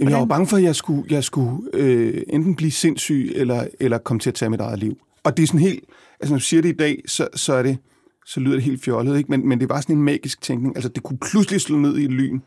Jamen, 0.00 0.12
jeg 0.12 0.20
var 0.20 0.26
bange 0.26 0.46
for, 0.46 0.56
at 0.56 0.62
jeg 0.62 0.76
skulle, 0.76 1.04
jeg 1.10 1.24
skulle 1.24 1.68
øh, 1.74 2.22
enten 2.28 2.54
blive 2.54 2.70
sindssyg, 2.70 3.32
eller, 3.34 3.64
eller 3.80 3.98
komme 3.98 4.20
til 4.20 4.30
at 4.30 4.34
tage 4.34 4.50
mit 4.50 4.60
eget 4.60 4.78
liv. 4.78 4.98
Og 5.24 5.36
det 5.36 5.42
er 5.42 5.46
sådan 5.46 5.60
helt, 5.60 5.84
altså 6.20 6.32
når 6.32 6.38
du 6.38 6.44
siger 6.44 6.62
det 6.62 6.68
i 6.68 6.76
dag, 6.76 7.02
så, 7.06 7.28
så 7.34 7.52
er 7.52 7.62
det, 7.62 7.78
så 8.26 8.40
lyder 8.40 8.54
det 8.54 8.62
helt 8.62 8.84
fjollet, 8.84 9.18
ikke? 9.18 9.30
Men, 9.30 9.48
men 9.48 9.60
det 9.60 9.68
var 9.68 9.80
sådan 9.80 9.96
en 9.96 10.02
magisk 10.02 10.42
tænkning. 10.42 10.76
Altså, 10.76 10.88
det 10.88 11.02
kunne 11.02 11.18
pludselig 11.30 11.60
slå 11.60 11.76
ned 11.76 11.98
i 11.98 12.06
lyn. 12.06 12.40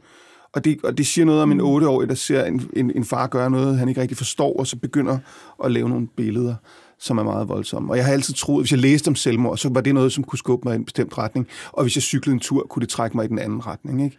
Og 0.53 0.65
det, 0.65 0.79
og 0.83 0.97
det 0.97 1.07
siger 1.07 1.25
noget 1.25 1.41
om 1.41 1.51
en 1.51 1.57
mm. 1.57 1.63
otteårig, 1.63 2.09
der 2.09 2.15
ser 2.15 2.45
en, 2.45 2.69
en, 2.75 2.91
en 2.95 3.05
far 3.05 3.27
gøre 3.27 3.49
noget, 3.49 3.77
han 3.77 3.89
ikke 3.89 4.01
rigtig 4.01 4.17
forstår, 4.17 4.59
og 4.59 4.67
så 4.67 4.77
begynder 4.77 5.17
at 5.63 5.71
lave 5.71 5.89
nogle 5.89 6.07
billeder, 6.07 6.55
som 6.99 7.17
er 7.17 7.23
meget 7.23 7.49
voldsomme. 7.49 7.91
Og 7.91 7.97
jeg 7.97 8.05
har 8.05 8.13
altid 8.13 8.33
troet, 8.33 8.59
at 8.59 8.63
hvis 8.63 8.71
jeg 8.71 8.79
læste 8.79 9.07
om 9.07 9.15
selvmord, 9.15 9.57
så 9.57 9.69
var 9.69 9.81
det 9.81 9.93
noget, 9.93 10.13
som 10.13 10.23
kunne 10.23 10.39
skubbe 10.39 10.67
mig 10.67 10.73
i 10.73 10.75
en 10.75 10.85
bestemt 10.85 11.17
retning. 11.17 11.47
Og 11.71 11.83
hvis 11.83 11.95
jeg 11.95 12.03
cyklede 12.03 12.33
en 12.33 12.39
tur, 12.39 12.67
kunne 12.69 12.81
det 12.81 12.89
trække 12.89 13.17
mig 13.17 13.25
i 13.25 13.27
den 13.27 13.39
anden 13.39 13.65
retning. 13.67 14.03
Ikke? 14.03 14.17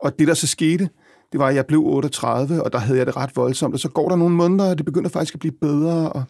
Og 0.00 0.18
det, 0.18 0.28
der 0.28 0.34
så 0.34 0.46
skete, 0.46 0.88
det 1.32 1.40
var, 1.40 1.46
at 1.46 1.54
jeg 1.54 1.66
blev 1.66 1.84
38, 1.86 2.62
og 2.62 2.72
der 2.72 2.78
havde 2.78 2.98
jeg 2.98 3.06
det 3.06 3.16
ret 3.16 3.36
voldsomt. 3.36 3.74
Og 3.74 3.80
så 3.80 3.88
går 3.88 4.08
der 4.08 4.16
nogle 4.16 4.34
måneder, 4.34 4.70
og 4.70 4.78
det 4.78 4.86
begynder 4.86 5.10
faktisk 5.10 5.34
at 5.34 5.40
blive 5.40 5.52
bedre, 5.52 6.12
og 6.12 6.24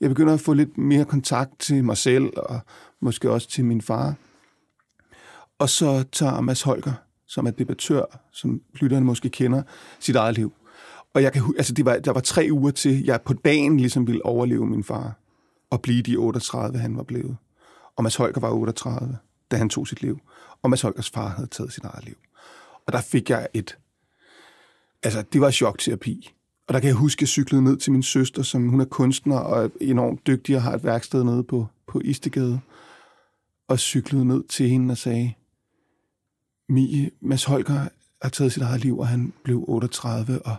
jeg 0.00 0.08
begynder 0.08 0.34
at 0.34 0.40
få 0.40 0.52
lidt 0.52 0.78
mere 0.78 1.04
kontakt 1.04 1.58
til 1.58 1.84
mig 1.84 1.96
selv, 1.96 2.32
og 2.36 2.60
måske 3.00 3.30
også 3.30 3.48
til 3.48 3.64
min 3.64 3.80
far. 3.80 4.14
Og 5.58 5.68
så 5.68 6.04
tager 6.12 6.40
Mads 6.40 6.62
Holger, 6.62 6.92
som 7.26 7.46
er 7.46 7.50
debattør, 7.50 8.04
som 8.32 8.60
lytterne 8.74 9.06
måske 9.06 9.28
kender, 9.28 9.62
sit 10.00 10.16
eget 10.16 10.34
liv. 10.34 10.52
Og 11.14 11.22
jeg 11.22 11.32
kan, 11.32 11.54
altså 11.56 11.72
det 11.72 11.84
var, 11.84 11.96
der 11.96 12.12
var 12.12 12.20
tre 12.20 12.48
uger 12.50 12.70
til, 12.70 13.04
jeg 13.04 13.20
på 13.20 13.32
dagen 13.32 13.76
ligesom 13.76 14.06
ville 14.06 14.26
overleve 14.26 14.66
min 14.66 14.84
far, 14.84 15.12
og 15.70 15.82
blive 15.82 16.02
de 16.02 16.16
38, 16.16 16.78
han 16.78 16.96
var 16.96 17.02
blevet. 17.02 17.36
Og 17.96 18.02
Mads 18.02 18.16
Holger 18.16 18.40
var 18.40 18.50
38, 18.50 19.18
da 19.50 19.56
han 19.56 19.68
tog 19.68 19.86
sit 19.86 20.02
liv. 20.02 20.18
Og 20.62 20.70
Mads 20.70 20.82
Holgers 20.82 21.10
far 21.10 21.28
havde 21.28 21.48
taget 21.48 21.72
sit 21.72 21.84
eget 21.84 22.04
liv. 22.04 22.16
Og 22.86 22.92
der 22.92 23.00
fik 23.00 23.30
jeg 23.30 23.48
et 23.54 23.78
altså, 25.04 25.22
det 25.32 25.40
var 25.40 25.50
chokterapi. 25.50 26.34
Og 26.68 26.74
der 26.74 26.80
kan 26.80 26.88
jeg 26.88 26.96
huske, 26.96 27.18
at 27.18 27.22
jeg 27.22 27.28
cyklede 27.28 27.62
ned 27.62 27.76
til 27.76 27.92
min 27.92 28.02
søster, 28.02 28.42
som 28.42 28.68
hun 28.68 28.80
er 28.80 28.84
kunstner 28.84 29.38
og 29.38 29.64
er 29.64 29.68
enormt 29.80 30.26
dygtig 30.26 30.56
og 30.56 30.62
har 30.62 30.74
et 30.74 30.84
værksted 30.84 31.24
nede 31.24 31.44
på, 31.44 31.66
på 31.86 32.00
Istegade. 32.04 32.60
Og 33.68 33.78
cyklede 33.78 34.24
ned 34.24 34.44
til 34.48 34.68
hende 34.68 34.92
og 34.92 34.98
sagde, 34.98 35.34
Mie, 36.68 37.10
Mads 37.20 37.44
Holger 37.44 37.88
har 38.22 38.30
taget 38.30 38.52
sit 38.52 38.62
eget 38.62 38.80
liv, 38.80 38.98
og 38.98 39.08
han 39.08 39.32
blev 39.44 39.64
38, 39.68 40.42
og, 40.42 40.56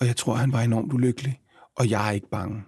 og 0.00 0.06
jeg 0.06 0.16
tror, 0.16 0.34
han 0.34 0.52
var 0.52 0.60
enormt 0.60 0.92
ulykkelig. 0.92 1.40
Og 1.74 1.90
jeg 1.90 2.08
er 2.08 2.12
ikke 2.12 2.28
bange. 2.28 2.62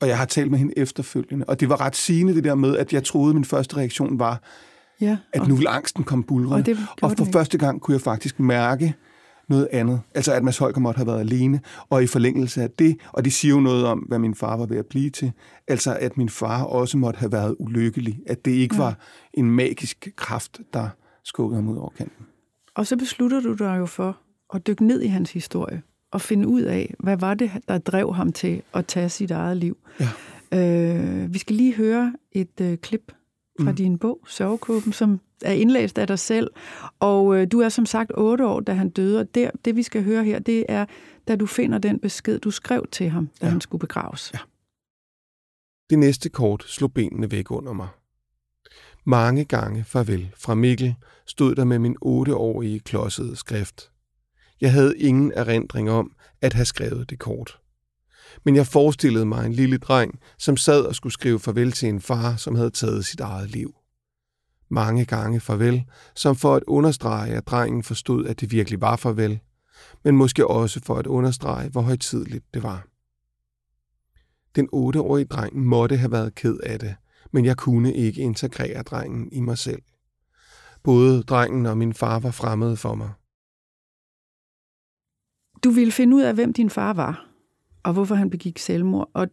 Og 0.00 0.08
jeg 0.08 0.18
har 0.18 0.24
talt 0.24 0.50
med 0.50 0.58
hende 0.58 0.78
efterfølgende. 0.78 1.46
Og 1.46 1.60
det 1.60 1.68
var 1.68 1.80
ret 1.80 1.96
sigende 1.96 2.34
det 2.34 2.44
der 2.44 2.54
med, 2.54 2.76
at 2.76 2.92
jeg 2.92 3.04
troede, 3.04 3.30
at 3.30 3.34
min 3.34 3.44
første 3.44 3.76
reaktion 3.76 4.18
var, 4.18 4.42
Ja, 5.00 5.16
at 5.32 5.48
nu 5.48 5.56
vil 5.56 5.66
angsten 5.66 6.04
komme 6.04 6.24
bulrende. 6.24 6.76
Og, 7.02 7.10
og 7.10 7.16
for 7.18 7.24
første 7.32 7.58
gang 7.58 7.80
kunne 7.80 7.92
jeg 7.92 8.00
faktisk 8.00 8.40
mærke 8.40 8.94
noget 9.48 9.68
andet. 9.72 10.00
Altså 10.14 10.32
at 10.32 10.42
Mads 10.42 10.58
Holger 10.58 10.80
måtte 10.80 10.98
have 10.98 11.06
været 11.06 11.20
alene, 11.20 11.60
og 11.90 12.02
i 12.02 12.06
forlængelse 12.06 12.62
af 12.62 12.70
det, 12.70 12.96
og 13.12 13.24
det 13.24 13.32
siger 13.32 13.54
jo 13.54 13.60
noget 13.60 13.86
om, 13.86 13.98
hvad 13.98 14.18
min 14.18 14.34
far 14.34 14.56
var 14.56 14.66
ved 14.66 14.76
at 14.76 14.86
blive 14.86 15.10
til, 15.10 15.32
altså 15.68 15.96
at 16.00 16.16
min 16.16 16.28
far 16.28 16.62
også 16.62 16.98
måtte 16.98 17.18
have 17.18 17.32
været 17.32 17.56
ulykkelig, 17.58 18.20
at 18.26 18.44
det 18.44 18.50
ikke 18.50 18.74
ja. 18.74 18.82
var 18.82 18.98
en 19.34 19.50
magisk 19.50 20.08
kraft, 20.16 20.60
der 20.72 20.88
skubbede 21.24 21.62
ham 21.62 21.68
ud 21.68 21.76
over 21.76 21.90
kanten. 21.90 22.26
Og 22.74 22.86
så 22.86 22.96
beslutter 22.96 23.40
du 23.40 23.54
dig 23.54 23.78
jo 23.78 23.86
for 23.86 24.18
at 24.54 24.66
dykke 24.66 24.86
ned 24.86 25.02
i 25.02 25.06
hans 25.06 25.32
historie, 25.32 25.82
og 26.10 26.20
finde 26.20 26.48
ud 26.48 26.62
af, 26.62 26.94
hvad 26.98 27.16
var 27.16 27.34
det, 27.34 27.50
der 27.68 27.78
drev 27.78 28.14
ham 28.14 28.32
til 28.32 28.62
at 28.74 28.86
tage 28.86 29.08
sit 29.08 29.30
eget 29.30 29.56
liv. 29.56 29.76
Ja. 30.00 30.08
Øh, 30.52 31.34
vi 31.34 31.38
skal 31.38 31.56
lige 31.56 31.74
høre 31.74 32.14
et 32.32 32.60
øh, 32.60 32.78
klip 32.78 33.12
fra 33.60 33.70
mm. 33.70 33.76
din 33.76 33.98
bog, 33.98 34.20
Sovekåben, 34.26 34.92
som 34.92 35.20
er 35.42 35.52
indlæst 35.52 35.98
af 35.98 36.06
dig 36.06 36.18
selv. 36.18 36.50
Og 37.00 37.36
øh, 37.36 37.46
du 37.52 37.60
er 37.60 37.68
som 37.68 37.86
sagt 37.86 38.12
otte 38.14 38.46
år, 38.46 38.60
da 38.60 38.72
han 38.72 38.90
døde, 38.90 39.20
og 39.20 39.34
det, 39.34 39.50
det 39.64 39.76
vi 39.76 39.82
skal 39.82 40.04
høre 40.04 40.24
her, 40.24 40.38
det 40.38 40.66
er, 40.68 40.84
da 41.28 41.36
du 41.36 41.46
finder 41.46 41.78
den 41.78 41.98
besked, 41.98 42.38
du 42.38 42.50
skrev 42.50 42.86
til 42.92 43.08
ham, 43.08 43.28
da 43.40 43.46
ja. 43.46 43.50
han 43.50 43.60
skulle 43.60 43.80
begraves. 43.80 44.30
Ja. 44.34 44.38
Det 45.90 45.98
næste 45.98 46.28
kort 46.28 46.64
slog 46.66 46.92
benene 46.92 47.30
væk 47.30 47.50
under 47.50 47.72
mig. 47.72 47.88
Mange 49.04 49.44
gange 49.44 49.84
farvel 49.84 50.30
fra 50.36 50.54
Mikkel 50.54 50.94
stod 51.26 51.54
der 51.54 51.64
med 51.64 51.78
min 51.78 51.96
otteårige 52.00 52.80
klodsede 52.80 53.36
skrift. 53.36 53.90
Jeg 54.60 54.72
havde 54.72 54.98
ingen 54.98 55.32
erindring 55.34 55.90
om 55.90 56.12
at 56.40 56.52
have 56.52 56.64
skrevet 56.64 57.10
det 57.10 57.18
kort. 57.18 57.58
Men 58.44 58.56
jeg 58.56 58.66
forestillede 58.66 59.26
mig 59.26 59.46
en 59.46 59.52
lille 59.52 59.78
dreng, 59.78 60.20
som 60.38 60.56
sad 60.56 60.82
og 60.82 60.94
skulle 60.94 61.12
skrive 61.12 61.38
farvel 61.38 61.72
til 61.72 61.88
en 61.88 62.00
far, 62.00 62.36
som 62.36 62.54
havde 62.54 62.70
taget 62.70 63.04
sit 63.04 63.20
eget 63.20 63.50
liv. 63.50 63.74
Mange 64.68 65.04
gange 65.04 65.40
farvel, 65.40 65.84
som 66.14 66.36
for 66.36 66.54
at 66.54 66.62
understrege, 66.66 67.34
at 67.34 67.46
drengen 67.46 67.82
forstod, 67.82 68.26
at 68.26 68.40
det 68.40 68.50
virkelig 68.52 68.80
var 68.80 68.96
farvel, 68.96 69.40
men 70.04 70.16
måske 70.16 70.46
også 70.46 70.80
for 70.84 70.94
at 70.94 71.06
understrege, 71.06 71.68
hvor 71.68 71.80
højtidligt 71.80 72.54
det 72.54 72.62
var. 72.62 72.86
Den 74.56 74.68
otteårige 74.72 75.24
dreng 75.24 75.66
måtte 75.66 75.96
have 75.96 76.12
været 76.12 76.34
ked 76.34 76.58
af 76.62 76.78
det, 76.78 76.96
men 77.32 77.44
jeg 77.44 77.56
kunne 77.56 77.94
ikke 77.94 78.20
integrere 78.20 78.82
drengen 78.82 79.32
i 79.32 79.40
mig 79.40 79.58
selv. 79.58 79.82
Både 80.82 81.22
drengen 81.22 81.66
og 81.66 81.78
min 81.78 81.94
far 81.94 82.18
var 82.18 82.30
fremmede 82.30 82.76
for 82.76 82.94
mig. 82.94 83.10
Du 85.64 85.70
ville 85.70 85.92
finde 85.92 86.16
ud 86.16 86.22
af, 86.22 86.34
hvem 86.34 86.52
din 86.52 86.70
far 86.70 86.92
var, 86.92 87.25
og 87.86 87.92
hvorfor 87.92 88.14
han 88.14 88.30
begik 88.30 88.58
selvmord, 88.58 89.10
og, 89.14 89.28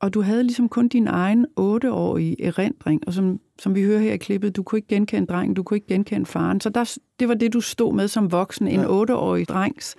og 0.00 0.14
du 0.14 0.20
havde 0.20 0.42
ligesom 0.42 0.68
kun 0.68 0.88
din 0.88 1.06
egen 1.06 1.46
otteårige 1.56 2.44
erindring, 2.44 3.02
og 3.06 3.12
som, 3.12 3.40
som 3.58 3.74
vi 3.74 3.82
hører 3.82 4.00
her 4.00 4.12
i 4.12 4.16
klippet, 4.16 4.56
du 4.56 4.62
kunne 4.62 4.78
ikke 4.78 4.88
genkende 4.88 5.26
drengen, 5.26 5.54
du 5.54 5.62
kunne 5.62 5.76
ikke 5.76 5.86
genkende 5.86 6.26
faren, 6.26 6.60
så 6.60 6.70
der, 6.70 6.98
det 7.20 7.28
var 7.28 7.34
det, 7.34 7.52
du 7.52 7.60
stod 7.60 7.94
med 7.94 8.08
som 8.08 8.32
voksen, 8.32 8.68
en 8.68 8.84
otteårig 8.84 9.48
drengs 9.48 9.96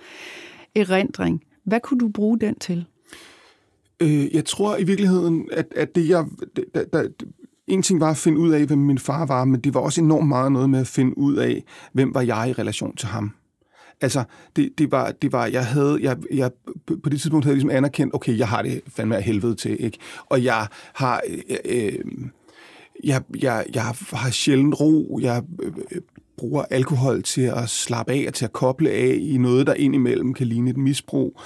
erindring. 0.74 1.42
Hvad 1.64 1.80
kunne 1.80 2.00
du 2.00 2.08
bruge 2.08 2.40
den 2.40 2.58
til? 2.58 2.84
Øh, 4.00 4.34
jeg 4.34 4.44
tror 4.44 4.76
i 4.76 4.84
virkeligheden, 4.84 5.48
at, 5.52 5.66
at 5.76 5.94
det 5.94 6.08
jeg... 6.08 6.26
Der, 6.74 6.84
der, 6.84 7.08
en 7.66 7.82
ting 7.82 8.00
var 8.00 8.10
at 8.10 8.16
finde 8.16 8.38
ud 8.38 8.50
af, 8.50 8.66
hvem 8.66 8.78
min 8.78 8.98
far 8.98 9.26
var, 9.26 9.44
men 9.44 9.60
det 9.60 9.74
var 9.74 9.80
også 9.80 10.00
enormt 10.00 10.28
meget 10.28 10.52
noget 10.52 10.70
med 10.70 10.80
at 10.80 10.86
finde 10.86 11.18
ud 11.18 11.36
af, 11.36 11.64
hvem 11.92 12.14
var 12.14 12.20
jeg 12.20 12.50
i 12.50 12.52
relation 12.52 12.96
til 12.96 13.08
ham. 13.08 13.32
Altså, 14.00 14.24
det, 14.56 14.70
det, 14.78 14.90
var, 14.90 15.12
det 15.22 15.32
var, 15.32 15.46
jeg 15.46 15.66
havde, 15.66 15.98
jeg, 16.02 16.16
jeg, 16.32 16.50
på 17.02 17.08
det 17.08 17.20
tidspunkt 17.20 17.44
havde 17.44 17.52
jeg 17.52 17.56
ligesom 17.56 17.76
anerkendt, 17.76 18.14
okay, 18.14 18.38
jeg 18.38 18.48
har 18.48 18.62
det 18.62 18.80
fandme 18.88 19.16
af 19.16 19.22
helvede 19.22 19.54
til, 19.54 19.84
ikke? 19.84 19.98
Og 20.26 20.44
jeg 20.44 20.66
har, 20.94 21.20
øh, 21.28 21.56
øh 21.64 21.98
jeg, 23.04 23.22
jeg, 23.42 23.66
jeg 23.74 23.82
har 24.12 24.30
sjældent 24.30 24.80
ro, 24.80 25.18
jeg 25.22 25.42
øh, 25.62 25.72
bruger 26.36 26.64
alkohol 26.70 27.22
til 27.22 27.42
at 27.42 27.68
slappe 27.68 28.12
af 28.12 28.24
og 28.28 28.34
til 28.34 28.44
at 28.44 28.52
koble 28.52 28.90
af 28.90 29.18
i 29.20 29.36
noget, 29.36 29.66
der 29.66 29.74
indimellem 29.74 30.34
kan 30.34 30.46
ligne 30.46 30.70
et 30.70 30.76
misbrug. 30.76 31.40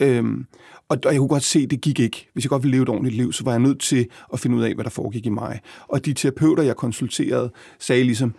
Øhm, 0.00 0.46
og, 0.88 0.98
og 1.04 1.12
jeg 1.12 1.18
kunne 1.18 1.28
godt 1.28 1.42
se, 1.42 1.58
at 1.58 1.70
det 1.70 1.80
gik 1.80 2.00
ikke. 2.00 2.28
Hvis 2.32 2.44
jeg 2.44 2.48
godt 2.48 2.62
ville 2.62 2.74
leve 2.76 2.82
et 2.82 2.88
ordentligt 2.88 3.16
liv, 3.16 3.32
så 3.32 3.44
var 3.44 3.50
jeg 3.50 3.60
nødt 3.60 3.80
til 3.80 4.06
at 4.32 4.40
finde 4.40 4.56
ud 4.56 4.62
af, 4.62 4.74
hvad 4.74 4.84
der 4.84 4.90
foregik 4.90 5.26
i 5.26 5.28
mig. 5.28 5.60
Og 5.88 6.04
de 6.04 6.12
terapeuter, 6.12 6.62
jeg 6.62 6.76
konsulterede, 6.76 7.52
sagde 7.78 8.04
ligesom, 8.04 8.34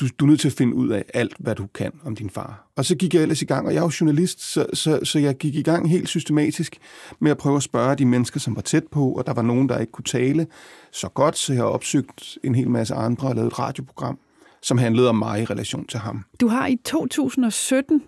du, 0.00 0.06
du 0.18 0.24
er 0.24 0.28
nødt 0.28 0.40
til 0.40 0.48
at 0.48 0.54
finde 0.54 0.74
ud 0.74 0.88
af 0.88 1.04
alt, 1.14 1.34
hvad 1.38 1.54
du 1.54 1.66
kan 1.66 1.92
om 2.04 2.16
din 2.16 2.30
far. 2.30 2.68
Og 2.76 2.84
så 2.84 2.96
gik 2.96 3.14
jeg 3.14 3.22
ellers 3.22 3.42
i 3.42 3.44
gang, 3.44 3.66
og 3.66 3.74
jeg 3.74 3.80
er 3.80 3.84
jo 3.84 3.90
journalist, 4.00 4.52
så, 4.52 4.66
så, 4.72 5.00
så 5.02 5.18
jeg 5.18 5.36
gik 5.36 5.54
i 5.54 5.62
gang 5.62 5.90
helt 5.90 6.08
systematisk 6.08 6.78
med 7.20 7.30
at 7.30 7.38
prøve 7.38 7.56
at 7.56 7.62
spørge 7.62 7.96
de 7.96 8.04
mennesker, 8.04 8.40
som 8.40 8.56
var 8.56 8.62
tæt 8.62 8.84
på, 8.90 9.12
og 9.12 9.26
der 9.26 9.34
var 9.34 9.42
nogen, 9.42 9.68
der 9.68 9.78
ikke 9.78 9.92
kunne 9.92 10.04
tale 10.04 10.46
så 10.92 11.08
godt, 11.08 11.38
så 11.38 11.52
jeg 11.52 11.62
har 11.62 11.68
opsøgt 11.68 12.38
en 12.44 12.54
hel 12.54 12.70
masse 12.70 12.94
andre 12.94 13.28
og 13.28 13.34
lavet 13.34 13.46
et 13.46 13.58
radioprogram, 13.58 14.18
som 14.62 14.78
handlede 14.78 15.08
om 15.08 15.16
mig 15.16 15.42
i 15.42 15.44
relation 15.44 15.86
til 15.86 16.00
ham. 16.00 16.24
Du 16.40 16.48
har 16.48 16.66
i 16.66 16.76
2017 16.84 18.02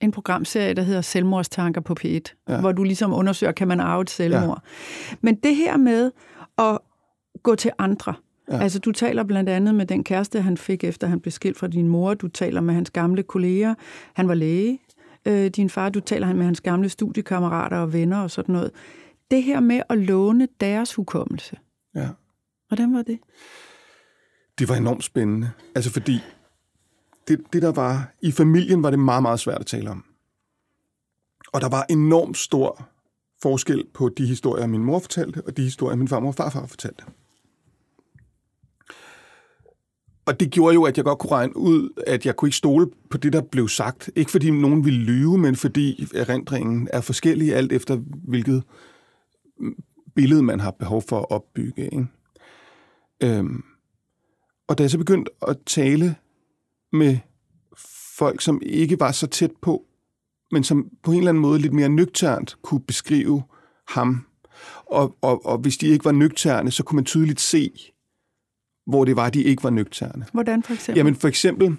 en 0.00 0.10
programserie, 0.10 0.74
der 0.74 0.82
hedder 0.82 1.00
Selvmordstanker 1.00 1.80
på 1.80 1.94
P1, 2.00 2.44
ja. 2.48 2.60
hvor 2.60 2.72
du 2.72 2.82
ligesom 2.82 3.12
undersøger, 3.12 3.52
kan 3.52 3.68
man 3.68 3.80
arve 3.80 4.02
et 4.02 4.10
selvmord. 4.10 4.62
Ja. 5.10 5.16
Men 5.20 5.34
det 5.34 5.56
her 5.56 5.76
med 5.76 6.10
at 6.58 6.78
gå 7.42 7.54
til 7.54 7.70
andre, 7.78 8.14
Ja. 8.50 8.58
Altså, 8.58 8.78
du 8.78 8.92
taler 8.92 9.24
blandt 9.24 9.50
andet 9.50 9.74
med 9.74 9.86
den 9.86 10.04
kæreste, 10.04 10.40
han 10.40 10.56
fik, 10.56 10.84
efter 10.84 11.06
han 11.06 11.20
blev 11.20 11.32
skilt 11.32 11.58
fra 11.58 11.66
din 11.66 11.88
mor. 11.88 12.14
Du 12.14 12.28
taler 12.28 12.60
med 12.60 12.74
hans 12.74 12.90
gamle 12.90 13.22
kolleger. 13.22 13.74
Han 14.14 14.28
var 14.28 14.34
læge, 14.34 14.80
øh, 15.26 15.46
din 15.46 15.70
far. 15.70 15.88
Du 15.88 16.00
taler 16.00 16.34
med 16.34 16.44
hans 16.44 16.60
gamle 16.60 16.88
studiekammerater 16.88 17.76
og 17.76 17.92
venner 17.92 18.18
og 18.18 18.30
sådan 18.30 18.52
noget. 18.52 18.70
Det 19.30 19.42
her 19.42 19.60
med 19.60 19.82
at 19.88 19.98
låne 19.98 20.48
deres 20.60 20.94
hukommelse. 20.94 21.56
Ja. 21.94 22.08
Hvordan 22.68 22.94
var 22.94 23.02
det? 23.02 23.18
Det 24.58 24.68
var 24.68 24.74
enormt 24.74 25.04
spændende. 25.04 25.50
Altså, 25.74 25.90
fordi 25.90 26.20
det, 27.28 27.40
det 27.52 27.62
der 27.62 27.72
var... 27.72 28.12
I 28.22 28.32
familien 28.32 28.82
var 28.82 28.90
det 28.90 28.98
meget, 28.98 29.22
meget 29.22 29.40
svært 29.40 29.60
at 29.60 29.66
tale 29.66 29.90
om. 29.90 30.04
Og 31.52 31.60
der 31.60 31.68
var 31.68 31.86
enormt 31.90 32.36
stor 32.36 32.88
forskel 33.42 33.84
på 33.94 34.08
de 34.08 34.26
historier, 34.26 34.66
min 34.66 34.84
mor 34.84 34.98
fortalte, 34.98 35.42
og 35.46 35.56
de 35.56 35.62
historier, 35.62 35.96
min 35.96 36.08
farmor 36.08 36.28
og 36.28 36.34
farfar 36.34 36.66
fortalte. 36.66 37.04
Og 40.26 40.40
det 40.40 40.50
gjorde 40.50 40.74
jo, 40.74 40.82
at 40.82 40.96
jeg 40.96 41.04
godt 41.04 41.18
kunne 41.18 41.30
regne 41.30 41.56
ud, 41.56 42.02
at 42.06 42.26
jeg 42.26 42.36
kunne 42.36 42.48
ikke 42.48 42.56
stole 42.56 42.90
på 43.10 43.18
det, 43.18 43.32
der 43.32 43.42
blev 43.42 43.68
sagt. 43.68 44.10
Ikke 44.16 44.30
fordi 44.30 44.50
nogen 44.50 44.84
ville 44.84 45.00
lyve, 45.00 45.38
men 45.38 45.56
fordi 45.56 46.08
erindringen 46.14 46.88
er 46.92 47.00
forskellig 47.00 47.54
alt 47.54 47.72
efter, 47.72 47.96
hvilket 48.28 48.62
billede 50.14 50.42
man 50.42 50.60
har 50.60 50.70
behov 50.70 51.02
for 51.08 51.18
at 51.18 51.30
opbygge. 51.30 51.84
Ikke? 51.84 52.06
Øhm, 53.22 53.64
og 54.68 54.78
da 54.78 54.82
jeg 54.82 54.90
så 54.90 54.98
begyndte 54.98 55.30
at 55.48 55.56
tale 55.66 56.16
med 56.92 57.18
folk, 58.18 58.40
som 58.40 58.60
ikke 58.62 59.00
var 59.00 59.12
så 59.12 59.26
tæt 59.26 59.52
på, 59.62 59.84
men 60.52 60.64
som 60.64 60.90
på 61.02 61.10
en 61.12 61.18
eller 61.18 61.28
anden 61.28 61.42
måde 61.42 61.58
lidt 61.58 61.72
mere 61.72 61.88
nøgternt 61.88 62.56
kunne 62.62 62.80
beskrive 62.80 63.42
ham, 63.88 64.26
og, 64.86 65.16
og, 65.20 65.46
og 65.46 65.58
hvis 65.58 65.76
de 65.76 65.86
ikke 65.86 66.04
var 66.04 66.12
nøgterne, 66.12 66.70
så 66.70 66.82
kunne 66.82 66.96
man 66.96 67.04
tydeligt 67.04 67.40
se, 67.40 67.93
hvor 68.86 69.04
det 69.04 69.16
var, 69.16 69.30
de 69.30 69.42
ikke 69.42 69.64
var 69.64 69.70
nøgterne. 69.70 70.26
Hvordan 70.32 70.62
for 70.62 70.72
eksempel? 70.72 70.98
Jamen 70.98 71.14
for 71.14 71.28
eksempel, 71.28 71.76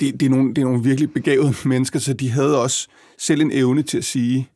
det, 0.00 0.20
det, 0.20 0.26
er 0.26 0.30
nogle, 0.30 0.54
det 0.54 0.58
er 0.58 0.64
nogle 0.64 0.82
virkelig 0.82 1.12
begavede 1.12 1.54
mennesker, 1.68 1.98
så 1.98 2.12
de 2.12 2.30
havde 2.30 2.62
også 2.62 2.88
selv 3.18 3.40
en 3.40 3.52
evne 3.52 3.82
til 3.82 3.98
at 3.98 4.04
sige, 4.04 4.48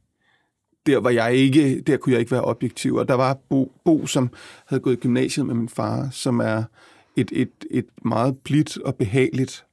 der 0.86 0.98
var 0.98 1.10
jeg 1.10 1.34
ikke, 1.34 1.80
der 1.80 1.96
kunne 1.96 2.12
jeg 2.12 2.20
ikke 2.20 2.32
være 2.32 2.44
objektiv. 2.44 2.94
Og 2.94 3.08
der 3.08 3.14
var 3.14 3.38
Bo, 3.48 3.72
Bo 3.84 4.06
som 4.06 4.30
havde 4.66 4.82
gået 4.82 4.96
i 4.96 5.00
gymnasiet 5.00 5.46
med 5.46 5.54
min 5.54 5.68
far, 5.68 6.08
som 6.10 6.40
er 6.40 6.64
et, 7.16 7.30
et, 7.32 7.50
et 7.70 7.86
meget 8.04 8.38
blidt 8.38 8.76
og 8.76 8.94
behageligt 8.94 9.64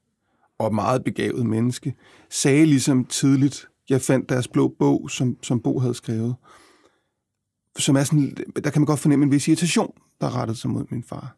og 0.60 0.76
meget 0.76 1.04
begavet 1.04 1.46
menneske, 1.46 1.96
sagde 2.30 2.66
ligesom 2.66 3.06
tidligt, 3.06 3.68
jeg 3.90 4.02
fandt 4.02 4.30
deres 4.30 4.48
blå 4.48 4.68
bog, 4.80 5.12
som, 5.12 5.38
som 5.42 5.60
Bo 5.60 5.80
havde 5.80 5.94
skrevet, 5.94 6.36
som 7.78 7.96
er 7.96 8.04
sådan, 8.04 8.38
der 8.64 8.70
kan 8.70 8.82
man 8.82 8.86
godt 8.86 9.00
fornemme 9.00 9.26
en 9.26 9.32
vis 9.32 9.48
irritation 9.48 9.94
der 10.22 10.36
rettede 10.36 10.58
sig 10.58 10.70
mod 10.70 10.86
min 10.90 11.04
far. 11.04 11.36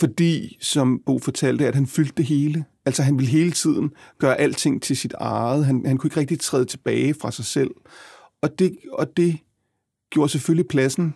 Fordi, 0.00 0.58
som 0.60 1.00
Bo 1.06 1.18
fortalte, 1.18 1.68
at 1.68 1.74
han 1.74 1.86
fyldte 1.86 2.12
det 2.16 2.24
hele. 2.24 2.64
Altså 2.86 3.02
han 3.02 3.18
ville 3.18 3.30
hele 3.30 3.52
tiden 3.52 3.90
gøre 4.18 4.40
alting 4.40 4.82
til 4.82 4.96
sit 4.96 5.12
eget. 5.12 5.66
Han, 5.66 5.86
han 5.86 5.98
kunne 5.98 6.08
ikke 6.08 6.20
rigtig 6.20 6.40
træde 6.40 6.64
tilbage 6.64 7.14
fra 7.14 7.30
sig 7.30 7.44
selv. 7.44 7.70
Og 8.42 8.58
det, 8.58 8.76
og 8.92 9.16
det 9.16 9.38
gjorde 10.10 10.28
selvfølgelig 10.28 10.68
pladsen 10.68 11.14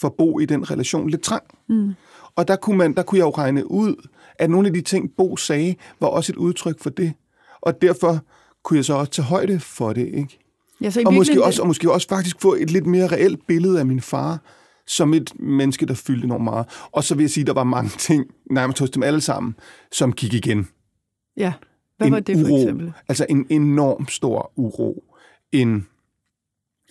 for 0.00 0.14
Bo 0.18 0.38
i 0.38 0.44
den 0.44 0.70
relation 0.70 1.10
lidt 1.10 1.22
trang. 1.22 1.44
Mm. 1.68 1.94
Og 2.36 2.48
der 2.48 2.56
kunne, 2.56 2.78
man, 2.78 2.94
der 2.94 3.02
kunne 3.02 3.18
jeg 3.18 3.24
jo 3.24 3.30
regne 3.30 3.70
ud, 3.70 4.08
at 4.38 4.50
nogle 4.50 4.68
af 4.68 4.74
de 4.74 4.80
ting, 4.80 5.10
Bo 5.16 5.36
sagde, 5.36 5.74
var 6.00 6.08
også 6.08 6.32
et 6.32 6.36
udtryk 6.36 6.80
for 6.80 6.90
det. 6.90 7.12
Og 7.60 7.82
derfor 7.82 8.18
kunne 8.64 8.76
jeg 8.76 8.84
så 8.84 8.94
også 8.94 9.12
tage 9.12 9.26
højde 9.26 9.60
for 9.60 9.92
det, 9.92 10.06
ikke? 10.06 10.38
Ja, 10.80 10.90
så 10.90 11.02
og, 11.06 11.14
måske 11.14 11.44
også, 11.44 11.62
og 11.62 11.68
måske 11.68 11.92
også 11.92 12.08
faktisk 12.08 12.40
få 12.40 12.54
et 12.54 12.70
lidt 12.70 12.86
mere 12.86 13.06
reelt 13.06 13.46
billede 13.46 13.78
af 13.78 13.86
min 13.86 14.00
far, 14.00 14.38
som 14.88 15.14
et 15.14 15.32
menneske, 15.40 15.86
der 15.86 15.94
fyldte 15.94 16.24
enormt 16.24 16.44
meget. 16.44 16.66
Og 16.92 17.04
så 17.04 17.14
vil 17.14 17.22
jeg 17.22 17.30
sige, 17.30 17.42
at 17.42 17.46
der 17.46 17.52
var 17.52 17.64
mange 17.64 17.90
ting, 17.98 18.26
nærmest 18.50 18.78
hos 18.78 18.90
dem 18.90 19.02
alle 19.02 19.20
sammen, 19.20 19.54
som 19.92 20.12
gik 20.12 20.34
igen. 20.34 20.68
Ja, 21.36 21.52
hvad 21.96 22.06
en 22.06 22.12
var 22.12 22.20
det 22.20 22.38
for 22.38 22.52
uro, 22.52 22.62
eksempel? 22.62 22.92
Altså 23.08 23.26
en 23.28 23.46
enorm 23.50 24.08
stor 24.08 24.52
uro. 24.56 25.04
En 25.52 25.86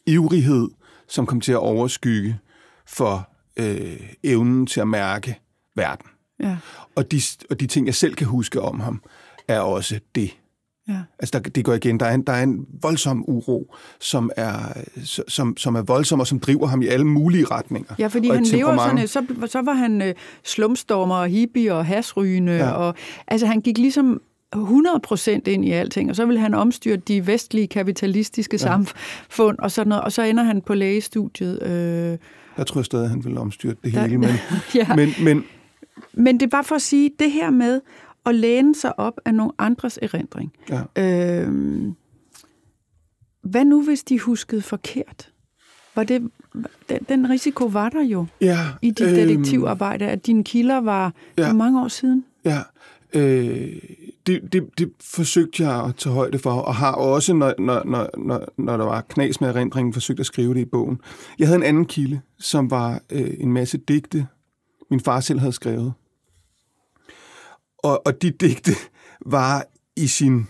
ivrighed, 0.06 0.68
som 1.08 1.26
kom 1.26 1.42
til 1.42 1.52
at 1.52 1.58
overskygge 1.58 2.40
for 2.86 3.30
øh, 3.58 4.14
evnen 4.24 4.68
til 4.68 4.82
at 4.82 4.88
mærke 4.88 5.40
verden. 5.76 6.06
Ja. 6.40 6.58
Og, 6.96 7.12
de, 7.12 7.22
og 7.50 7.60
de 7.60 7.68
ting, 7.68 7.86
jeg 7.86 7.96
selv 7.96 8.16
kan 8.16 8.28
huske 8.28 8.62
om 8.62 8.80
ham, 8.80 9.02
er 9.48 9.60
også 9.60 10.00
det. 10.16 10.38
Ja. 10.90 11.00
Altså, 11.20 11.40
der, 11.40 11.50
det 11.50 11.66
går 11.66 11.74
igen. 11.74 12.00
Der 12.00 12.06
er, 12.06 12.14
en, 12.14 12.22
der 12.22 12.34
er 12.34 12.44
en 12.44 12.66
voldsom 12.82 13.24
uro, 13.28 13.76
som 14.00 14.32
er, 14.38 14.54
som, 15.28 15.58
som 15.58 15.76
er 15.76 15.82
voldsom, 15.82 16.20
og 16.20 16.28
som 16.28 16.40
driver 16.40 16.68
ham 16.68 16.82
i 16.82 16.88
alle 16.88 17.06
mulige 17.06 17.46
retninger. 17.46 17.96
Ja, 18.00 18.08
fordi 18.08 18.30
han 18.30 18.44
lever 18.44 18.78
sådan, 18.78 19.08
så, 19.08 19.26
så 19.46 19.62
var 19.62 19.74
han 19.74 20.02
uh, 20.02 20.08
slumstormer 20.44 21.16
og 21.16 21.28
hippie 21.28 21.74
og 21.74 21.86
hasrygende, 21.86 22.54
ja. 22.54 22.72
og 22.72 22.96
altså 23.28 23.48
han 23.48 23.62
gik 23.62 23.78
ligesom 23.78 24.22
100% 24.56 25.30
ind 25.46 25.66
i 25.66 25.72
alting, 25.72 26.10
og 26.10 26.16
så 26.16 26.26
vil 26.26 26.40
han 26.40 26.54
omstyre 26.54 26.96
de 26.96 27.28
vestlige 27.28 27.68
kapitalistiske 27.68 28.54
ja. 28.54 28.58
samfund 28.58 29.58
og 29.60 29.72
sådan 29.72 29.90
noget, 29.90 30.04
og 30.04 30.12
så 30.12 30.22
ender 30.22 30.44
han 30.44 30.62
på 30.62 30.74
lægestudiet. 30.74 31.64
Øh, 31.64 32.18
jeg 32.58 32.68
tror 32.68 32.82
stadig, 32.82 33.04
at 33.04 33.10
han 33.10 33.26
vil 33.26 33.38
omstyre 33.38 33.74
det 33.84 33.92
hele, 33.92 34.12
der, 34.12 34.18
men, 34.18 34.30
ja. 34.76 34.96
men, 34.96 35.10
men... 35.24 35.44
Men 36.14 36.40
det 36.40 36.46
er 36.46 36.50
bare 36.50 36.64
for 36.64 36.76
at 36.76 36.82
sige, 36.82 37.12
det 37.20 37.32
her 37.32 37.50
med 37.50 37.82
at 38.28 38.36
læne 38.36 38.76
sig 38.76 39.00
op 39.00 39.20
af 39.26 39.36
nogle 39.36 39.52
andres 39.58 40.00
erindring. 40.02 40.54
Ja. 40.70 40.82
Øh, 40.98 41.94
hvad 43.42 43.66
nu, 43.66 43.84
hvis 43.84 44.04
de 44.04 44.20
huskede 44.20 44.62
forkert? 44.62 45.32
Var 45.96 46.04
det, 46.04 46.32
den, 46.90 47.00
den 47.10 47.30
risiko 47.30 47.66
var 47.66 47.90
der 47.90 48.04
jo 48.04 48.26
ja, 48.42 48.58
i 48.82 48.92
dit 48.92 49.08
øh, 49.08 49.16
detektivarbejde, 49.16 50.08
at 50.08 50.26
dine 50.26 50.44
kilder 50.44 50.78
var 50.78 51.14
ja, 51.38 51.50
for 51.50 51.54
mange 51.54 51.82
år 51.82 51.88
siden. 51.88 52.26
Ja, 52.46 52.60
øh, 53.14 53.76
det, 54.28 54.54
det, 54.54 54.70
det 54.78 54.92
forsøgte 55.02 55.64
jeg 55.64 55.86
at 55.86 55.96
tage 55.96 56.14
højde 56.14 56.40
for, 56.40 56.52
og 56.52 56.76
har 56.76 56.92
også, 56.92 57.34
når, 57.34 57.54
når, 57.60 57.82
når, 57.86 58.10
når, 58.18 58.48
når 58.58 58.78
der 58.78 58.86
var 58.86 59.02
knas 59.02 59.42
med 59.42 59.50
erindringen, 59.50 59.94
forsøgt 59.94 60.20
at 60.20 60.26
skrive 60.26 60.54
det 60.54 60.60
i 60.60 60.66
bogen. 60.66 61.00
Jeg 61.40 61.48
havde 61.48 61.58
en 61.58 61.64
anden 61.64 61.86
kilde, 61.86 62.22
som 62.40 62.72
var 62.72 63.02
øh, 63.12 63.34
en 63.40 63.54
masse 63.54 63.78
digte, 63.78 64.28
min 64.92 65.00
far 65.00 65.20
selv 65.20 65.40
havde 65.40 65.54
skrevet. 65.54 65.94
Og, 67.88 68.02
og 68.06 68.22
de 68.22 68.32
digte 68.32 68.72
var 69.26 69.66
i 69.96 70.08
sin 70.08 70.48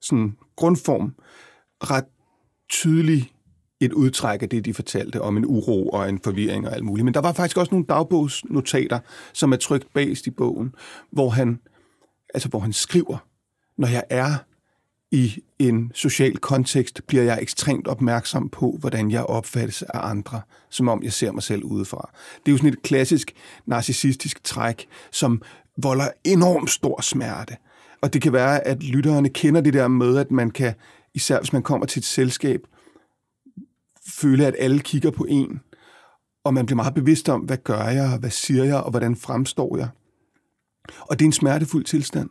sådan, 0.00 0.36
grundform 0.56 1.14
ret 1.80 2.04
tydelig 2.68 3.32
et 3.80 3.92
udtræk 3.92 4.42
af 4.42 4.48
det, 4.48 4.64
de 4.64 4.74
fortalte 4.74 5.22
om 5.22 5.36
en 5.36 5.44
uro 5.46 5.88
og 5.88 6.08
en 6.08 6.20
forvirring 6.24 6.68
og 6.68 6.74
alt 6.74 6.84
muligt. 6.84 7.04
Men 7.04 7.14
der 7.14 7.20
var 7.20 7.32
faktisk 7.32 7.56
også 7.56 7.70
nogle 7.70 7.86
dagbogsnotater, 7.86 8.98
som 9.32 9.52
er 9.52 9.56
trygt 9.56 9.92
bagest 9.94 10.26
i 10.26 10.30
bogen, 10.30 10.74
hvor 11.10 11.30
han, 11.30 11.60
altså 12.34 12.48
hvor 12.48 12.60
han 12.60 12.72
skriver, 12.72 13.18
når 13.76 13.88
jeg 13.88 14.04
er 14.10 14.34
i 15.10 15.42
en 15.58 15.92
social 15.94 16.36
kontekst, 16.36 17.00
bliver 17.06 17.22
jeg 17.22 17.38
ekstremt 17.42 17.88
opmærksom 17.88 18.48
på, 18.48 18.76
hvordan 18.80 19.10
jeg 19.10 19.24
opfattes 19.24 19.82
af 19.82 20.10
andre, 20.10 20.40
som 20.70 20.88
om 20.88 21.02
jeg 21.02 21.12
ser 21.12 21.32
mig 21.32 21.42
selv 21.42 21.64
udefra. 21.64 22.10
Det 22.36 22.48
er 22.48 22.52
jo 22.52 22.56
sådan 22.56 22.72
et 22.72 22.82
klassisk 22.82 23.32
narcissistisk 23.66 24.44
træk, 24.44 24.88
som 25.10 25.42
volder 25.76 26.08
enormt 26.24 26.70
stor 26.70 27.00
smerte. 27.00 27.56
Og 28.02 28.12
det 28.12 28.22
kan 28.22 28.32
være, 28.32 28.66
at 28.66 28.82
lytterne 28.82 29.28
kender 29.28 29.60
det 29.60 29.74
der 29.74 29.88
med, 29.88 30.16
at 30.16 30.30
man 30.30 30.50
kan, 30.50 30.74
især 31.14 31.38
hvis 31.38 31.52
man 31.52 31.62
kommer 31.62 31.86
til 31.86 32.00
et 32.00 32.04
selskab, 32.04 32.60
føle, 34.08 34.46
at 34.46 34.54
alle 34.58 34.80
kigger 34.80 35.10
på 35.10 35.26
en, 35.28 35.60
og 36.44 36.54
man 36.54 36.66
bliver 36.66 36.76
meget 36.76 36.94
bevidst 36.94 37.28
om, 37.28 37.40
hvad 37.40 37.56
gør 37.56 37.84
jeg, 37.84 38.16
hvad 38.16 38.30
siger 38.30 38.64
jeg, 38.64 38.76
og 38.76 38.90
hvordan 38.90 39.16
fremstår 39.16 39.76
jeg. 39.76 39.88
Og 41.00 41.18
det 41.18 41.24
er 41.24 41.28
en 41.28 41.32
smertefuld 41.32 41.84
tilstand, 41.84 42.30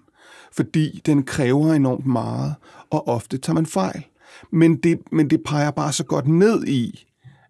fordi 0.52 1.02
den 1.06 1.24
kræver 1.24 1.74
enormt 1.74 2.06
meget, 2.06 2.56
og 2.90 3.08
ofte 3.08 3.38
tager 3.38 3.56
man 3.56 3.66
fejl. 3.66 4.06
Men 4.52 4.78
det, 4.78 5.00
men 5.12 5.30
det 5.30 5.44
peger 5.46 5.72
bare 5.72 5.94
så 5.94 6.04
godt 6.04 6.28
ned 6.28 6.68
i, 6.68 7.06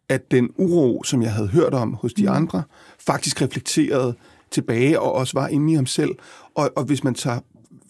at 0.09 0.31
den 0.31 0.49
uro, 0.57 1.03
som 1.03 1.21
jeg 1.21 1.33
havde 1.33 1.47
hørt 1.47 1.73
om 1.73 1.93
hos 1.93 2.13
de 2.13 2.23
mm. 2.23 2.33
andre, 2.33 2.63
faktisk 2.99 3.41
reflekterede 3.41 4.15
tilbage 4.52 5.00
og 5.00 5.14
også 5.14 5.39
var 5.39 5.47
inde 5.47 5.72
i 5.72 5.76
ham 5.76 5.86
selv. 5.86 6.12
Og, 6.56 6.72
og 6.76 6.84
hvis 6.84 7.04
man 7.04 7.14
tager 7.14 7.39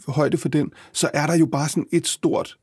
højde 0.07 0.37
for 0.37 0.49
den, 0.49 0.71
så 0.93 1.09
er 1.13 1.27
der 1.27 1.35
jo 1.35 1.45
bare 1.45 1.69
sådan 1.69 1.87
et 1.91 2.07
stort 2.07 2.57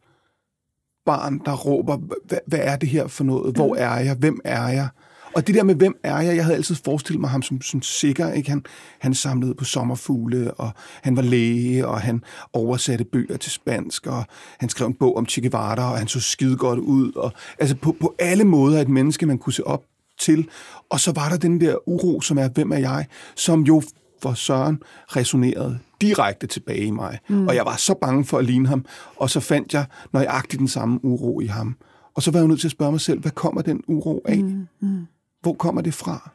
barn, 1.06 1.40
der 1.44 1.52
råber, 1.56 1.96
hvad, 1.96 2.38
hvad 2.46 2.58
er 2.62 2.76
det 2.76 2.88
her 2.88 3.06
for 3.06 3.24
noget? 3.24 3.54
Hvor 3.54 3.74
mm. 3.74 3.78
er 3.78 3.98
jeg? 3.98 4.14
Hvem 4.14 4.40
er 4.44 4.68
jeg? 4.68 4.88
Og 5.34 5.46
det 5.46 5.54
der 5.54 5.62
med, 5.62 5.74
hvem 5.74 5.96
er 6.02 6.20
jeg? 6.20 6.36
Jeg 6.36 6.44
havde 6.44 6.56
altid 6.56 6.74
forestillet 6.84 7.20
mig 7.20 7.30
ham 7.30 7.42
som, 7.42 7.62
som 7.62 7.82
sikker. 7.82 8.32
Ikke? 8.32 8.50
Han, 8.50 8.64
han 8.98 9.14
samlede 9.14 9.54
på 9.54 9.64
sommerfugle, 9.64 10.54
og 10.54 10.70
han 11.02 11.16
var 11.16 11.22
læge, 11.22 11.86
og 11.86 12.00
han 12.00 12.22
oversatte 12.52 13.04
bøger 13.04 13.36
til 13.36 13.52
spansk, 13.52 14.06
og 14.06 14.24
han 14.58 14.68
skrev 14.68 14.86
en 14.86 14.94
bog 14.94 15.16
om 15.16 15.26
Che 15.28 15.40
Guevara, 15.40 15.92
og 15.92 15.98
han 15.98 16.08
så 16.08 16.20
skide 16.20 16.56
godt 16.56 16.78
ud. 16.78 17.12
Og, 17.12 17.32
altså 17.58 17.76
på, 17.76 17.96
på 18.00 18.14
alle 18.18 18.44
måder 18.44 18.80
et 18.80 18.88
menneske, 18.88 19.26
man 19.26 19.38
kunne 19.38 19.52
se 19.52 19.66
op 19.66 19.82
til. 20.18 20.48
Og 20.90 21.00
så 21.00 21.12
var 21.12 21.28
der 21.28 21.36
den 21.36 21.60
der 21.60 21.88
uro, 21.88 22.20
som 22.20 22.38
er, 22.38 22.48
hvem 22.48 22.72
er 22.72 22.78
jeg? 22.78 23.06
Som 23.34 23.62
jo 23.62 23.82
for 24.22 24.34
Søren 24.34 24.82
resonerede 25.08 25.78
direkte 26.00 26.46
tilbage 26.46 26.84
i 26.84 26.90
mig. 26.90 27.18
Mm. 27.28 27.48
Og 27.48 27.54
jeg 27.54 27.64
var 27.64 27.76
så 27.76 27.94
bange 27.94 28.24
for 28.24 28.38
at 28.38 28.44
ligne 28.44 28.68
ham, 28.68 28.84
og 29.16 29.30
så 29.30 29.40
fandt 29.40 29.74
jeg 29.74 29.86
nøjagtigt 30.12 30.60
den 30.60 30.68
samme 30.68 31.04
uro 31.04 31.40
i 31.40 31.46
ham. 31.46 31.76
Og 32.14 32.22
så 32.22 32.30
var 32.30 32.38
jeg 32.38 32.48
nødt 32.48 32.60
til 32.60 32.68
at 32.68 32.72
spørge 32.72 32.90
mig 32.90 33.00
selv, 33.00 33.20
hvad 33.20 33.30
kommer 33.30 33.62
den 33.62 33.82
uro 33.86 34.22
af? 34.24 34.38
Mm. 34.38 34.66
Mm. 34.80 35.06
Hvor 35.40 35.52
kommer 35.52 35.82
det 35.82 35.94
fra? 35.94 36.30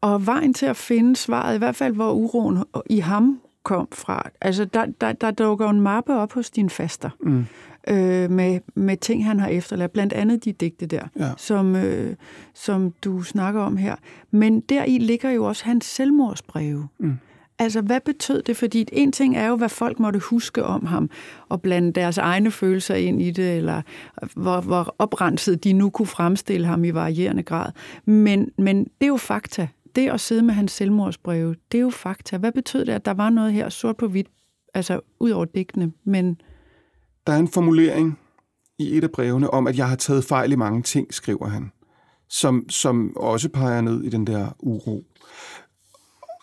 Og 0.00 0.26
vejen 0.26 0.54
til 0.54 0.66
at 0.66 0.76
finde 0.76 1.16
svaret, 1.16 1.54
i 1.54 1.58
hvert 1.58 1.76
fald 1.76 1.94
hvor 1.94 2.12
uroen 2.12 2.64
i 2.86 2.98
ham 2.98 3.40
kom 3.62 3.88
fra, 3.92 4.30
altså 4.40 4.64
der, 4.64 4.86
der, 5.00 5.12
der 5.12 5.30
dukker 5.30 5.70
en 5.70 5.80
mappe 5.80 6.14
op 6.14 6.32
hos 6.32 6.50
din 6.50 6.70
faster. 6.70 7.10
Mm 7.20 7.46
øh, 7.88 8.30
med, 8.30 8.60
med 8.74 8.96
ting, 8.96 9.24
han 9.26 9.40
har 9.40 9.48
efterladt. 9.48 9.92
Blandt 9.92 10.12
andet 10.12 10.44
de 10.44 10.52
digte 10.52 10.86
der, 10.86 11.08
ja. 11.18 11.30
som, 11.36 11.76
øh, 11.76 12.16
som 12.54 12.94
du 13.04 13.22
snakker 13.22 13.60
om 13.60 13.76
her. 13.76 13.96
Men 14.30 14.60
deri 14.60 14.98
ligger 14.98 15.30
jo 15.30 15.44
også 15.44 15.64
hans 15.64 15.84
selvmordsbreve. 15.84 16.88
Mm. 16.98 17.16
Altså, 17.58 17.80
hvad 17.80 18.00
betød 18.00 18.42
det? 18.42 18.56
Fordi 18.56 18.84
en 18.92 19.12
ting 19.12 19.36
er 19.36 19.46
jo, 19.46 19.56
hvad 19.56 19.68
folk 19.68 19.98
måtte 20.00 20.18
huske 20.18 20.64
om 20.64 20.86
ham, 20.86 21.10
og 21.48 21.62
blande 21.62 21.92
deres 21.92 22.18
egne 22.18 22.50
følelser 22.50 22.94
ind 22.94 23.22
i 23.22 23.30
det, 23.30 23.56
eller 23.56 23.82
hvor, 24.34 24.60
hvor 24.60 24.94
oprenset 24.98 25.64
de 25.64 25.72
nu 25.72 25.90
kunne 25.90 26.06
fremstille 26.06 26.66
ham 26.66 26.84
i 26.84 26.90
varierende 26.90 27.42
grad. 27.42 27.72
Men, 28.04 28.50
men 28.58 28.84
det 28.84 28.90
er 29.00 29.06
jo 29.06 29.16
fakta. 29.16 29.68
Det 29.96 30.10
at 30.10 30.20
sidde 30.20 30.42
med 30.42 30.54
hans 30.54 30.72
selvmordsbreve, 30.72 31.56
det 31.72 31.78
er 31.78 31.82
jo 31.82 31.90
fakta. 31.90 32.36
Hvad 32.36 32.52
betød 32.52 32.84
det, 32.84 32.92
at 32.92 33.04
der 33.04 33.14
var 33.14 33.30
noget 33.30 33.52
her 33.52 33.68
sort 33.68 33.96
på 33.96 34.08
hvidt, 34.08 34.26
altså 34.74 35.00
ud 35.20 35.30
over 35.30 35.44
digtene, 35.44 35.92
men 36.04 36.36
der 37.26 37.32
er 37.32 37.36
en 37.38 37.48
formulering 37.48 38.18
i 38.78 38.96
et 38.96 39.04
af 39.04 39.10
brevene 39.10 39.50
om, 39.50 39.66
at 39.66 39.78
jeg 39.78 39.88
har 39.88 39.96
taget 39.96 40.24
fejl 40.24 40.52
i 40.52 40.56
mange 40.56 40.82
ting, 40.82 41.14
skriver 41.14 41.48
han, 41.48 41.72
som, 42.28 42.68
som 42.68 43.16
også 43.16 43.48
peger 43.48 43.80
ned 43.80 44.02
i 44.02 44.08
den 44.08 44.26
der 44.26 44.56
uro. 44.58 45.04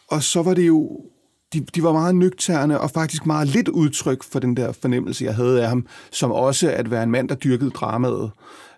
Og 0.07 0.23
så 0.23 0.43
var 0.43 0.53
det 0.53 0.67
jo, 0.67 0.99
de, 1.53 1.59
de 1.59 1.83
var 1.83 1.93
meget 1.93 2.15
nøgterne 2.15 2.79
og 2.79 2.91
faktisk 2.91 3.25
meget 3.25 3.47
lidt 3.47 3.67
udtryk 3.67 4.23
for 4.23 4.39
den 4.39 4.57
der 4.57 4.71
fornemmelse, 4.71 5.25
jeg 5.25 5.35
havde 5.35 5.63
af 5.63 5.69
ham, 5.69 5.87
som 6.11 6.31
også 6.31 6.71
at 6.71 6.91
være 6.91 7.03
en 7.03 7.11
mand, 7.11 7.29
der 7.29 7.35
dyrkede 7.35 7.69
dramaet. 7.69 8.31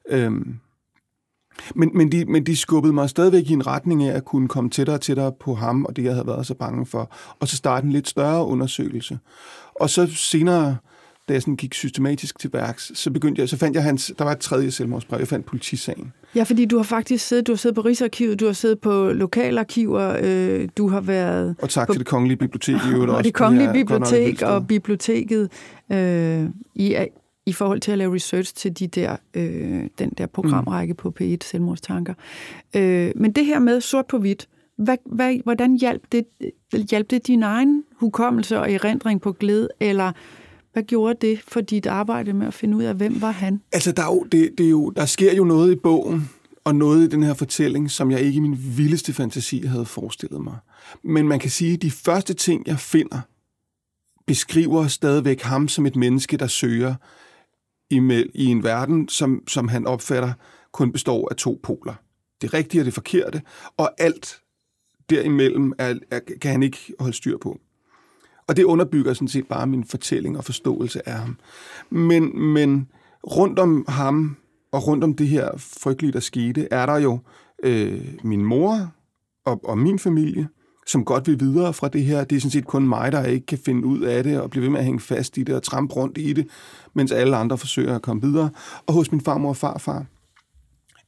Øhm, 0.09 0.59
men, 1.75 1.91
men, 1.93 2.11
de, 2.11 2.25
men 2.25 2.45
de 2.45 2.55
skubbede 2.55 2.93
mig 2.93 3.09
stadigvæk 3.09 3.49
i 3.49 3.53
en 3.53 3.67
retning 3.67 4.03
af 4.03 4.15
at 4.15 4.25
kunne 4.25 4.47
komme 4.47 4.69
tættere 4.69 4.95
og 4.95 5.01
tættere 5.01 5.31
på 5.39 5.55
ham, 5.55 5.85
og 5.85 5.95
det 5.95 6.03
jeg 6.03 6.13
havde 6.13 6.27
været 6.27 6.47
så 6.47 6.53
bange 6.53 6.85
for, 6.85 7.11
og 7.39 7.47
så 7.47 7.57
starte 7.57 7.85
en 7.85 7.91
lidt 7.91 8.07
større 8.07 8.45
undersøgelse. 8.45 9.19
Og 9.75 9.89
så 9.89 10.07
senere 10.15 10.77
da 11.29 11.33
jeg 11.33 11.41
sådan 11.41 11.55
gik 11.55 11.73
systematisk 11.73 12.39
til 12.39 12.53
værks, 12.53 12.91
så 12.95 13.11
begyndte 13.11 13.41
jeg, 13.41 13.49
så 13.49 13.57
fandt 13.57 13.75
jeg 13.75 13.83
hans, 13.83 14.13
der 14.17 14.23
var 14.23 14.31
et 14.31 14.39
tredje 14.39 14.71
selvmordsbrev, 14.71 15.19
jeg 15.19 15.27
fandt 15.27 15.45
politisagen. 15.45 16.13
Ja, 16.35 16.43
fordi 16.43 16.65
du 16.65 16.77
har 16.77 16.83
faktisk 16.83 17.27
siddet, 17.27 17.47
du 17.47 17.51
har 17.51 17.57
siddet 17.57 17.75
på 17.75 17.81
Rigsarkivet, 17.81 18.39
du 18.39 18.45
har 18.45 18.53
siddet 18.53 18.79
på 18.79 19.11
lokalarkiver, 19.11 20.17
øh, 20.21 20.69
du 20.77 20.87
har 20.87 21.01
været... 21.01 21.55
Og 21.61 21.69
tak 21.69 21.87
på, 21.87 21.93
til 21.93 21.99
det 21.99 22.07
kongelige 22.07 22.37
bibliotek 22.37 22.75
i 22.75 22.93
øvrigt 22.93 23.09
også. 23.11 23.17
Og 23.17 23.23
det 23.23 23.33
kongelige 23.33 23.73
bibliotek 23.73 24.41
og 24.41 24.67
biblioteket 24.67 25.49
øh, 25.91 26.45
i, 26.75 26.97
i 27.45 27.53
forhold 27.53 27.79
til 27.79 27.91
at 27.91 27.97
lave 27.97 28.15
research 28.15 28.55
til 28.55 28.79
de 28.79 28.87
der, 28.87 29.15
øh, 29.33 29.83
den 29.99 30.09
der 30.09 30.25
programrække 30.25 30.93
mm. 30.93 30.97
på 30.97 31.13
P1, 31.21 31.37
Selvmordstanker. 31.43 32.13
Øh, 32.75 33.11
men 33.15 33.31
det 33.31 33.45
her 33.45 33.59
med 33.59 33.81
sort 33.81 34.05
på 34.05 34.17
hvidt, 34.17 34.47
hvad, 34.77 34.97
hvad, 35.05 35.35
hvordan 35.43 35.77
hjalp 35.77 36.01
det, 36.11 36.25
hjalp 36.89 37.09
det 37.09 37.27
din 37.27 37.43
egen 37.43 37.83
hukommelse 37.95 38.59
og 38.59 38.71
erindring 38.71 39.21
på 39.21 39.31
glæde, 39.31 39.69
eller 39.79 40.11
hvad 40.73 40.83
gjorde 40.83 41.27
det 41.27 41.41
for 41.47 41.61
dit 41.61 41.85
arbejde 41.85 42.33
med 42.33 42.47
at 42.47 42.53
finde 42.53 42.77
ud 42.77 42.83
af, 42.83 42.95
hvem 42.95 43.21
var 43.21 43.31
han? 43.31 43.61
Altså, 43.71 43.91
der, 43.91 44.03
er 44.03 44.07
jo, 44.07 44.23
det, 44.23 44.51
det 44.57 44.65
er 44.65 44.69
jo, 44.69 44.89
der 44.89 45.05
sker 45.05 45.33
jo 45.33 45.43
noget 45.43 45.71
i 45.71 45.75
bogen, 45.75 46.29
og 46.63 46.75
noget 46.75 47.03
i 47.03 47.07
den 47.07 47.23
her 47.23 47.33
fortælling, 47.33 47.91
som 47.91 48.11
jeg 48.11 48.21
ikke 48.21 48.37
i 48.37 48.39
min 48.39 48.57
vildeste 48.77 49.13
fantasi 49.13 49.61
havde 49.61 49.85
forestillet 49.85 50.41
mig. 50.41 50.57
Men 51.03 51.27
man 51.27 51.39
kan 51.39 51.49
sige, 51.49 51.73
at 51.73 51.81
de 51.81 51.91
første 51.91 52.33
ting, 52.33 52.67
jeg 52.67 52.79
finder, 52.79 53.19
beskriver 54.27 54.87
stadigvæk 54.87 55.41
ham 55.41 55.67
som 55.67 55.85
et 55.85 55.95
menneske, 55.95 56.37
der 56.37 56.47
søger 56.47 56.95
i, 57.89 58.25
i 58.33 58.45
en 58.45 58.63
verden, 58.63 59.09
som, 59.09 59.43
som 59.47 59.67
han 59.67 59.87
opfatter 59.87 60.33
kun 60.71 60.91
består 60.91 61.27
af 61.29 61.35
to 61.35 61.59
poler. 61.63 61.93
Det 62.41 62.53
rigtige 62.53 62.81
og 62.81 62.85
det 62.85 62.93
forkerte, 62.93 63.41
og 63.77 63.91
alt 63.97 64.41
derimellem 65.09 65.73
er, 65.77 65.95
er, 66.11 66.19
kan 66.41 66.51
han 66.51 66.63
ikke 66.63 66.93
holde 66.99 67.15
styr 67.15 67.37
på. 67.37 67.59
Og 68.47 68.57
det 68.57 68.63
underbygger 68.63 69.13
sådan 69.13 69.27
set 69.27 69.47
bare 69.47 69.67
min 69.67 69.83
fortælling 69.83 70.37
og 70.37 70.43
forståelse 70.43 71.09
af 71.09 71.19
ham. 71.19 71.37
Men, 71.89 72.39
men 72.39 72.87
rundt 73.23 73.59
om 73.59 73.85
ham 73.87 74.37
og 74.71 74.87
rundt 74.87 75.03
om 75.03 75.13
det 75.13 75.27
her 75.27 75.49
frygtelige, 75.57 76.11
der 76.11 76.19
skete, 76.19 76.67
er 76.71 76.85
der 76.85 76.97
jo 76.97 77.19
øh, 77.63 78.13
min 78.23 78.45
mor 78.45 78.91
og, 79.45 79.61
og 79.63 79.77
min 79.77 79.99
familie, 79.99 80.47
som 80.87 81.05
godt 81.05 81.27
vil 81.27 81.39
videre 81.39 81.73
fra 81.73 81.87
det 81.87 82.03
her. 82.03 82.23
Det 82.23 82.35
er 82.35 82.39
sådan 82.39 82.51
set 82.51 82.67
kun 82.67 82.87
mig, 82.87 83.11
der 83.11 83.25
ikke 83.25 83.45
kan 83.45 83.57
finde 83.57 83.85
ud 83.85 84.01
af 84.01 84.23
det 84.23 84.41
og 84.41 84.49
blive 84.49 84.63
ved 84.63 84.69
med 84.69 84.79
at 84.79 84.85
hænge 84.85 84.99
fast 84.99 85.37
i 85.37 85.43
det 85.43 85.55
og 85.55 85.63
trampe 85.63 85.93
rundt 85.93 86.17
i 86.17 86.33
det, 86.33 86.47
mens 86.93 87.11
alle 87.11 87.35
andre 87.35 87.57
forsøger 87.57 87.95
at 87.95 88.01
komme 88.01 88.21
videre. 88.21 88.49
Og 88.87 88.93
hos 88.93 89.11
min 89.11 89.21
farmor 89.21 89.49
og 89.49 89.57
farfar, 89.57 90.05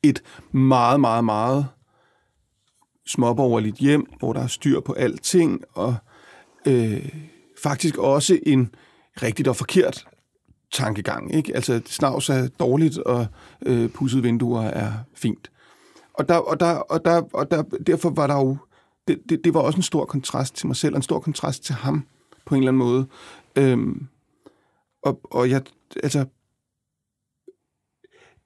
et 0.03 0.23
meget, 0.51 0.99
meget, 0.99 1.25
meget 1.25 1.65
småborgerligt 3.07 3.77
hjem, 3.77 4.05
hvor 4.19 4.33
der 4.33 4.41
er 4.41 4.47
styr 4.47 4.79
på 4.79 4.93
alting, 4.93 5.61
og 5.73 5.89
øh, 5.89 5.95
øh, 6.67 7.09
faktisk 7.63 7.97
også 7.97 8.39
en 8.45 8.75
rigtigt 9.21 9.47
og 9.47 9.55
forkert 9.55 10.07
tankegang. 10.71 11.35
Ikke? 11.35 11.55
Altså, 11.55 11.81
snavs 11.85 12.29
er 12.29 12.47
dårligt, 12.47 12.97
og 12.97 13.27
øh, 13.65 13.89
pudsede 13.89 14.23
vinduer 14.23 14.61
er 14.61 14.91
fint. 15.13 15.51
Og, 16.13 16.29
der, 16.29 16.35
og, 16.35 16.59
der, 16.59 16.71
og, 16.71 17.05
der, 17.05 17.21
og 17.33 17.51
der, 17.51 17.63
derfor 17.63 18.09
var 18.09 18.27
der 18.27 18.35
jo... 18.35 18.57
Det, 19.07 19.21
det, 19.29 19.43
det 19.43 19.53
var 19.53 19.59
også 19.59 19.77
en 19.77 19.83
stor 19.83 20.05
kontrast 20.05 20.55
til 20.55 20.67
mig 20.67 20.75
selv, 20.75 20.93
og 20.93 20.97
en 20.97 21.03
stor 21.03 21.19
kontrast 21.19 21.63
til 21.63 21.75
ham, 21.75 22.07
på 22.45 22.55
en 22.55 22.61
eller 22.61 22.71
anden 22.71 22.79
måde. 22.79 23.07
Øhm, 23.55 24.07
og, 25.03 25.19
og 25.23 25.49
jeg, 25.49 25.61
altså, 26.03 26.25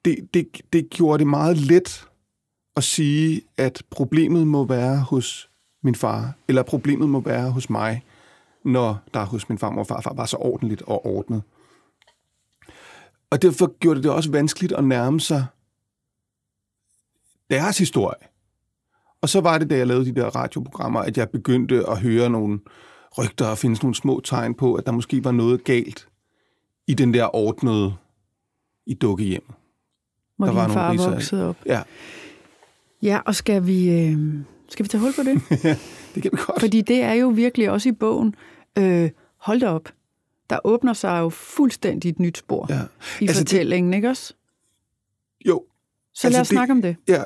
det, 0.04 0.34
det, 0.34 0.60
det 0.72 0.90
gjorde 0.90 1.18
det 1.18 1.26
meget 1.26 1.56
let 1.56 2.08
at 2.76 2.84
sige, 2.84 3.42
at 3.56 3.82
problemet 3.90 4.46
må 4.46 4.64
være 4.64 4.98
hos 4.98 5.50
min 5.82 5.94
far, 5.94 6.34
eller 6.48 6.62
problemet 6.62 7.08
må 7.08 7.20
være 7.20 7.50
hos 7.50 7.70
mig, 7.70 8.02
når 8.64 8.98
der 9.14 9.24
hos 9.24 9.48
min 9.48 9.58
far 9.58 9.76
og 9.76 9.86
farfar 9.86 10.14
var 10.14 10.26
så 10.26 10.36
ordentligt 10.36 10.82
og 10.82 11.06
ordnet. 11.06 11.42
Og 13.30 13.42
derfor 13.42 13.78
gjorde 13.78 13.96
det 13.96 14.04
det 14.04 14.12
også 14.12 14.30
vanskeligt 14.30 14.72
at 14.72 14.84
nærme 14.84 15.20
sig 15.20 15.46
deres 17.50 17.78
historie. 17.78 18.26
Og 19.22 19.28
så 19.28 19.40
var 19.40 19.58
det, 19.58 19.70
da 19.70 19.76
jeg 19.76 19.86
lavede 19.86 20.04
de 20.04 20.20
der 20.20 20.36
radioprogrammer, 20.36 21.00
at 21.00 21.18
jeg 21.18 21.30
begyndte 21.30 21.88
at 21.88 22.00
høre 22.00 22.30
nogle 22.30 22.60
rygter 23.18 23.46
og 23.46 23.58
finde 23.58 23.78
nogle 23.82 23.94
små 23.94 24.20
tegn 24.24 24.54
på, 24.54 24.74
at 24.74 24.86
der 24.86 24.92
måske 24.92 25.24
var 25.24 25.32
noget 25.32 25.64
galt 25.64 26.08
i 26.86 26.94
den 26.94 27.14
der 27.14 27.36
ordnede 27.36 27.94
i 28.86 28.94
dukkehjemmet. 28.94 29.54
Hvor 30.36 30.46
der 30.46 30.52
din 30.52 30.60
var 30.60 30.68
far 30.68 30.86
nogle 30.86 30.92
riser. 30.92 31.10
voksede 31.10 31.48
op. 31.48 31.56
Ja, 31.66 31.82
Ja, 33.02 33.20
og 33.26 33.34
skal 33.34 33.66
vi, 33.66 33.90
øh, 33.90 34.18
skal 34.68 34.84
vi 34.84 34.88
tage 34.88 35.00
hul 35.00 35.12
på 35.12 35.22
det? 35.22 35.42
det 36.14 36.22
kan 36.22 36.30
vi 36.32 36.36
godt. 36.46 36.60
Fordi 36.60 36.80
det 36.80 37.02
er 37.02 37.12
jo 37.12 37.28
virkelig 37.28 37.70
også 37.70 37.88
i 37.88 37.92
bogen, 37.92 38.34
øh, 38.78 39.10
hold 39.36 39.60
da 39.60 39.68
op, 39.68 39.88
der 40.50 40.58
åbner 40.64 40.92
sig 40.92 41.18
jo 41.20 41.28
fuldstændig 41.28 42.08
et 42.08 42.18
nyt 42.18 42.38
spor 42.38 42.66
Ja. 42.68 42.80
i 43.20 43.26
Altså, 43.26 43.40
fortællingen, 43.40 43.94
ikke 43.94 44.08
også? 44.08 44.34
Jo, 45.46 45.64
Så 46.14 46.26
altså, 46.26 46.36
lad 46.36 46.40
os 46.40 46.48
det- 46.48 46.54
snakke 46.54 46.72
om 46.72 46.82
det. 46.82 46.96
Ja. 47.08 47.22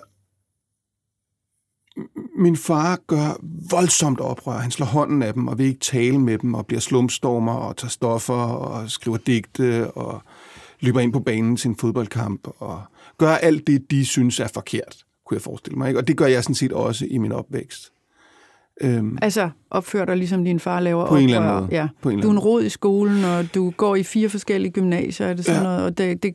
Min 2.37 2.57
far 2.57 2.97
gør 3.07 3.41
voldsomt 3.71 4.21
oprør. 4.21 4.59
Han 4.59 4.71
slår 4.71 4.87
hånden 4.87 5.23
af 5.23 5.35
dem 5.35 5.49
og 5.49 5.59
vil 5.59 5.67
ikke 5.67 5.81
tale 5.81 6.19
med 6.21 6.39
dem 6.39 6.55
og 6.55 6.67
bliver 6.67 6.81
slumstormer 6.81 7.53
og 7.55 7.77
tager 7.77 7.91
stoffer 7.91 8.35
og 8.35 8.91
skriver 8.91 9.17
digte 9.17 9.91
og 9.91 10.23
løber 10.81 11.01
ind 11.01 11.13
på 11.13 11.21
banen 11.21 11.57
til 11.57 11.69
en 11.69 11.77
fodboldkamp 11.77 12.49
og 12.59 12.83
gør 13.19 13.31
alt 13.35 13.67
det, 13.67 13.91
de 13.91 14.07
synes 14.07 14.41
er 14.41 14.49
forkert, 14.55 15.05
kunne 15.27 15.35
jeg 15.37 15.43
forestille 15.43 15.79
mig. 15.79 15.89
Ikke? 15.89 16.01
Og 16.01 16.09
det 16.09 16.17
gør 16.17 16.27
jeg 16.27 16.43
sådan 16.45 16.55
set 16.55 16.73
også 16.73 17.07
i 17.11 17.19
min 17.19 17.33
opvækst. 17.33 17.93
Øhm, 18.83 19.19
Altså, 19.23 19.51
opfør 19.71 20.05
dig 20.05 20.17
ligesom 20.17 20.45
din 20.45 20.61
far 20.61 20.81
laver 20.81 21.07
På 21.07 21.17
en 21.17 21.25
eller 21.25 21.41
anden 21.41 21.55
måde. 21.55 21.69
Ja. 21.73 21.89
På 22.03 22.11
en 22.11 22.21
Du 22.21 22.29
er 22.29 22.33
en 22.33 22.39
rod 22.39 22.63
i 22.65 22.69
skolen, 22.69 23.25
og 23.25 23.55
du 23.55 23.71
går 23.71 23.97
i 23.97 24.03
fire 24.03 24.29
forskellige 24.29 24.73
gymnasier, 24.73 25.27
er 25.27 25.35
det 25.35 25.45
sådan 25.45 25.63
Ja. 25.63 25.67
noget, 25.69 25.85
og 25.85 25.99
det, 25.99 26.23
det, 26.23 26.35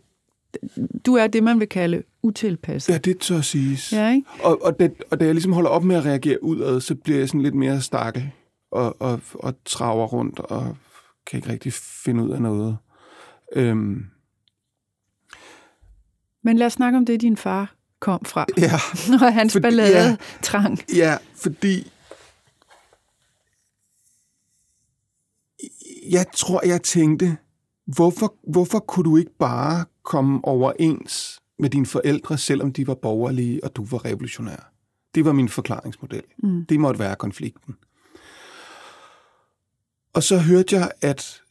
du 1.05 1.13
er 1.15 1.27
det, 1.27 1.43
man 1.43 1.59
vil 1.59 1.69
kalde 1.69 2.03
utilpasset. 2.23 2.93
ja, 2.93 2.97
det 2.97 3.19
tør 3.19 3.41
siges. 3.41 3.93
Ja, 3.93 4.09
ikke? 4.13 4.27
Og, 4.43 4.65
og, 4.65 4.79
det, 4.79 4.93
og 5.11 5.19
da 5.19 5.25
jeg 5.25 5.33
ligesom 5.33 5.53
holder 5.53 5.69
op 5.69 5.83
med 5.83 5.95
at 5.95 6.05
reagere 6.05 6.43
udad, 6.43 6.81
så 6.81 6.95
bliver 6.95 7.19
jeg 7.19 7.27
sådan 7.27 7.41
lidt 7.41 7.55
mere 7.55 7.81
stakkel 7.81 8.31
og, 8.71 9.01
og, 9.01 9.19
og 9.33 9.53
traver 9.65 10.05
rundt 10.07 10.39
og 10.39 10.77
kan 11.27 11.37
ikke 11.37 11.49
rigtig 11.49 11.73
finde 11.73 12.23
ud 12.23 12.29
af 12.29 12.41
noget. 12.41 12.77
Øhm, 13.55 14.03
Men 16.43 16.57
lad 16.57 16.65
os 16.67 16.73
snakke 16.73 16.97
om 16.97 17.05
det, 17.05 17.21
din 17.21 17.37
far 17.37 17.73
kom 17.99 18.25
fra, 18.25 18.45
ja, 18.57 18.71
og 19.27 19.33
hans 19.33 19.53
Fordi- 19.53 19.61
ballade 19.61 20.07
ja. 20.09 20.15
trang. 20.41 20.79
ja, 20.95 21.17
fordi 21.35 21.91
jeg 26.09 26.25
tror, 26.35 26.65
jeg 26.65 26.81
tænkte, 26.81 27.37
hvorfor, 27.85 28.35
hvorfor 28.51 28.79
kunne 28.79 29.03
du 29.03 29.17
ikke 29.17 29.37
bare 29.39 29.85
komme 30.03 30.39
overens 30.45 31.39
med 31.59 31.69
dine 31.69 31.85
forældre, 31.85 32.37
selvom 32.37 32.73
de 32.73 32.87
var 32.87 32.95
borgerlige, 32.95 33.63
og 33.63 33.75
du 33.75 33.85
var 33.85 34.05
revolutionær? 34.05 34.71
Det 35.15 35.25
var 35.25 35.31
min 35.31 35.49
forklaringsmodel. 35.49 36.23
Mm. 36.43 36.65
Det 36.65 36.79
måtte 36.79 36.99
være 36.99 37.15
konflikten. 37.15 37.75
Og 40.13 40.23
så 40.23 40.37
hørte 40.37 40.75
jeg, 40.75 40.91
at 41.01 41.41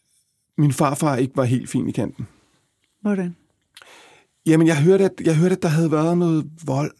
min 0.58 0.72
farfar 0.72 1.16
ikke 1.16 1.36
var 1.36 1.44
helt 1.44 1.70
fin 1.70 1.88
i 1.88 1.92
kanten. 1.92 2.26
Hvordan? 3.00 3.36
Jamen, 4.46 4.66
jeg 4.66 4.82
hørte, 4.82 5.04
at, 5.04 5.12
jeg 5.24 5.36
hørte, 5.36 5.56
at 5.56 5.62
der 5.62 5.68
havde 5.68 5.92
været 5.92 6.18
noget 6.18 6.50
vold, 6.66 6.92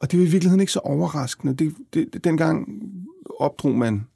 og 0.00 0.10
det 0.10 0.18
var 0.18 0.26
i 0.26 0.28
virkeligheden 0.28 0.60
ikke 0.60 0.72
så 0.72 0.80
overraskende. 0.80 1.54
Det, 1.54 1.74
det, 1.94 2.24
dengang 2.24 2.68
opdrog 3.40 3.74
man 3.74 4.06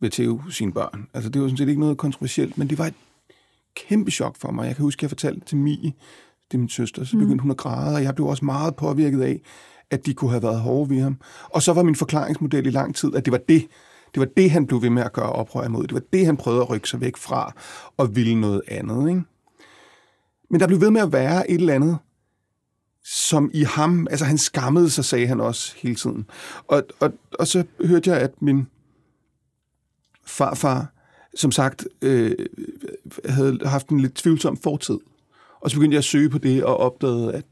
ved 0.00 0.10
tæve 0.10 0.42
sine 0.50 0.72
børn. 0.72 1.06
Altså, 1.14 1.30
det 1.30 1.42
var 1.42 1.48
sådan 1.48 1.56
set 1.56 1.68
ikke 1.68 1.80
noget 1.80 1.98
kontroversielt, 1.98 2.58
men 2.58 2.70
det 2.70 2.78
var 2.78 2.86
et 2.86 2.94
kæmpe 3.74 4.10
chok 4.10 4.36
for 4.36 4.50
mig. 4.50 4.66
Jeg 4.66 4.76
kan 4.76 4.82
huske, 4.82 4.98
at 4.98 5.02
jeg 5.02 5.10
fortalte 5.10 5.46
til 5.46 5.56
Mie, 5.56 5.92
det 6.50 6.54
er 6.54 6.58
min 6.58 6.68
søster, 6.68 7.04
så 7.04 7.16
begyndte 7.16 7.42
hun 7.42 7.50
at 7.50 7.56
græde, 7.56 7.96
og 7.96 8.02
jeg 8.02 8.14
blev 8.14 8.26
også 8.26 8.44
meget 8.44 8.76
påvirket 8.76 9.22
af, 9.22 9.40
at 9.90 10.06
de 10.06 10.14
kunne 10.14 10.30
have 10.30 10.42
været 10.42 10.60
hårde 10.60 10.90
ved 10.90 11.00
ham. 11.00 11.16
Og 11.50 11.62
så 11.62 11.72
var 11.72 11.82
min 11.82 11.94
forklaringsmodel 11.94 12.66
i 12.66 12.70
lang 12.70 12.94
tid, 12.94 13.14
at 13.14 13.24
det 13.24 13.32
var 13.32 13.40
det, 13.48 13.66
det 14.14 14.20
var 14.20 14.28
det, 14.36 14.50
han 14.50 14.66
blev 14.66 14.82
ved 14.82 14.90
med 14.90 15.02
at 15.02 15.12
gøre 15.12 15.32
oprør 15.32 15.64
imod. 15.64 15.82
Det 15.82 15.94
var 15.94 16.02
det, 16.12 16.26
han 16.26 16.36
prøvede 16.36 16.62
at 16.62 16.70
rykke 16.70 16.88
sig 16.88 17.00
væk 17.00 17.16
fra, 17.16 17.52
og 17.96 18.16
ville 18.16 18.40
noget 18.40 18.62
andet. 18.68 19.08
Ikke? 19.08 19.22
Men 20.50 20.60
der 20.60 20.66
blev 20.66 20.80
ved 20.80 20.90
med 20.90 21.00
at 21.00 21.12
være 21.12 21.50
et 21.50 21.60
eller 21.60 21.74
andet, 21.74 21.98
som 23.04 23.50
i 23.54 23.62
ham, 23.62 24.06
altså 24.10 24.24
han 24.24 24.38
skammede 24.38 24.90
sig, 24.90 25.04
sagde 25.04 25.26
han 25.26 25.40
også 25.40 25.74
hele 25.76 25.94
tiden. 25.94 26.26
Og, 26.68 26.82
og, 27.00 27.12
og 27.38 27.46
så 27.46 27.64
hørte 27.84 28.10
jeg, 28.10 28.20
at 28.20 28.42
min 28.42 28.66
farfar, 30.26 30.92
som 31.36 31.52
sagt, 31.52 31.88
øh, 32.02 32.32
havde 33.28 33.58
haft 33.64 33.88
en 33.88 34.00
lidt 34.00 34.14
tvivlsom 34.14 34.56
fortid. 34.56 34.98
Og 35.60 35.70
så 35.70 35.76
begyndte 35.76 35.94
jeg 35.94 35.98
at 35.98 36.04
søge 36.04 36.28
på 36.30 36.38
det, 36.38 36.64
og 36.64 36.76
opdagede, 36.76 37.32
at, 37.32 37.44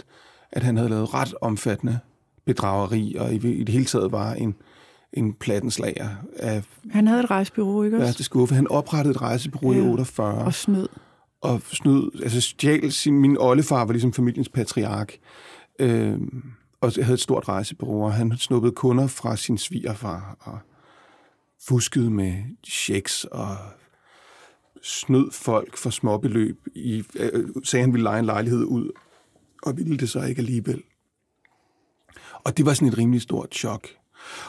at 0.52 0.62
han 0.62 0.76
havde 0.76 0.88
lavet 0.90 1.14
ret 1.14 1.34
omfattende 1.40 1.98
bedrageri, 2.46 3.16
og 3.18 3.32
i, 3.34 3.36
i 3.52 3.64
det 3.64 3.68
hele 3.72 3.84
taget 3.84 4.12
var 4.12 4.32
en, 4.34 4.54
en 5.12 5.32
plattenslager 5.32 6.08
af 6.36 6.62
Han 6.90 7.06
havde 7.08 7.20
et 7.22 7.30
rejsbyrå, 7.30 7.82
ikke 7.82 7.96
også? 7.96 8.04
værste 8.06 8.24
skuffe. 8.24 8.54
Han 8.54 8.68
oprettede 8.68 9.14
et 9.14 9.22
rejsebureau 9.22 9.72
ja. 9.72 9.78
i 9.78 9.82
Ja. 9.84 9.90
48 9.90 10.44
Og 10.44 10.54
snød. 10.54 10.88
og 11.42 11.60
snød, 11.72 12.10
altså 12.22 12.40
stjal 12.40 12.92
sin, 12.92 13.18
min 13.18 13.36
oldefar 13.38 13.84
var 13.84 13.92
ligesom 13.92 14.12
familiens 14.12 14.48
patriark, 14.48 15.12
øh, 15.78 16.18
og 16.80 16.92
havde 17.02 17.14
et 17.14 17.20
stort 17.20 17.48
rejsebureau, 17.48 18.04
og 18.04 18.12
han 18.12 18.36
snuppede 18.38 18.72
kunder 18.72 19.06
fra 19.06 19.36
sin 19.36 19.58
svigerfar, 19.58 20.36
og 20.40 20.58
fuskede 21.62 22.10
med 22.10 22.34
checks, 22.66 23.24
og 23.24 23.56
snød 24.82 25.30
folk 25.32 25.76
for 25.76 25.90
småbeløb, 25.90 26.58
i, 26.74 27.04
øh, 27.14 27.44
sagde 27.64 27.82
han 27.82 27.92
ville 27.92 28.04
lege 28.04 28.18
en 28.18 28.24
lejlighed 28.24 28.64
ud, 28.64 28.90
og 29.62 29.76
ville 29.76 29.98
det 29.98 30.08
så 30.08 30.22
ikke 30.22 30.38
alligevel. 30.38 30.82
Og 32.44 32.56
det 32.56 32.66
var 32.66 32.74
sådan 32.74 32.88
et 32.88 32.98
rimelig 32.98 33.22
stort 33.22 33.54
chok. 33.54 33.88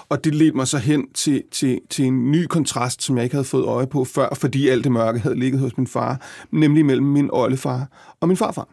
Og 0.09 0.23
det 0.23 0.35
ledte 0.35 0.55
mig 0.55 0.67
så 0.67 0.77
hen 0.77 1.11
til, 1.13 1.43
til, 1.51 1.81
til 1.89 2.05
en 2.05 2.31
ny 2.31 2.45
kontrast, 2.45 3.01
som 3.01 3.15
jeg 3.17 3.23
ikke 3.23 3.35
havde 3.35 3.45
fået 3.45 3.65
øje 3.65 3.87
på 3.87 4.03
før, 4.03 4.29
fordi 4.33 4.67
alt 4.67 4.83
det 4.83 4.91
mørke 4.91 5.19
havde 5.19 5.39
ligget 5.39 5.59
hos 5.59 5.77
min 5.77 5.87
far, 5.87 6.21
nemlig 6.51 6.85
mellem 6.85 7.05
min 7.05 7.29
oldefar 7.31 7.87
og 8.19 8.27
min 8.27 8.37
farfar. 8.37 8.67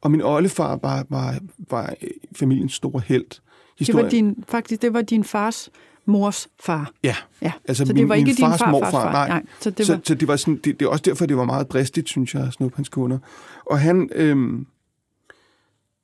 Og 0.00 0.10
min 0.10 0.22
oldefar 0.22 0.78
var, 0.82 1.06
var, 1.08 1.38
var 1.70 1.94
familiens 2.36 2.72
store 2.72 3.02
held. 3.06 3.40
Det 3.78 3.94
var 3.94 4.08
din, 4.08 4.44
faktisk, 4.48 4.82
det 4.82 4.94
var 4.94 5.02
din 5.02 5.24
fars 5.24 5.70
mors 6.06 6.48
far. 6.60 6.90
Ja, 7.02 7.16
Ja. 7.42 7.52
Altså, 7.68 7.84
så 7.86 7.92
min- 7.92 8.00
det 8.02 8.08
var 8.08 8.14
ikke 8.14 8.26
min 8.26 8.34
din 8.34 8.44
fars 8.44 8.58
farfars 8.58 8.72
morfar, 8.72 8.90
far. 8.90 9.12
nej. 9.12 9.28
nej. 9.28 9.42
Så 9.60 9.70
det 9.70 9.86
så, 9.86 9.92
var, 9.94 10.00
så 10.04 10.14
det, 10.14 10.28
var 10.28 10.36
sådan, 10.36 10.56
det, 10.64 10.80
det 10.80 10.86
er 10.86 10.90
også 10.90 11.02
derfor, 11.06 11.26
det 11.26 11.36
var 11.36 11.44
meget 11.44 11.68
bristigt, 11.68 12.08
synes 12.08 12.34
jeg, 12.34 12.42
at 12.46 12.52
snuppe 12.52 12.76
hans 12.76 12.88
kunder. 12.88 13.18
Og 13.66 13.80
han, 13.80 14.08
øhm, 14.14 14.66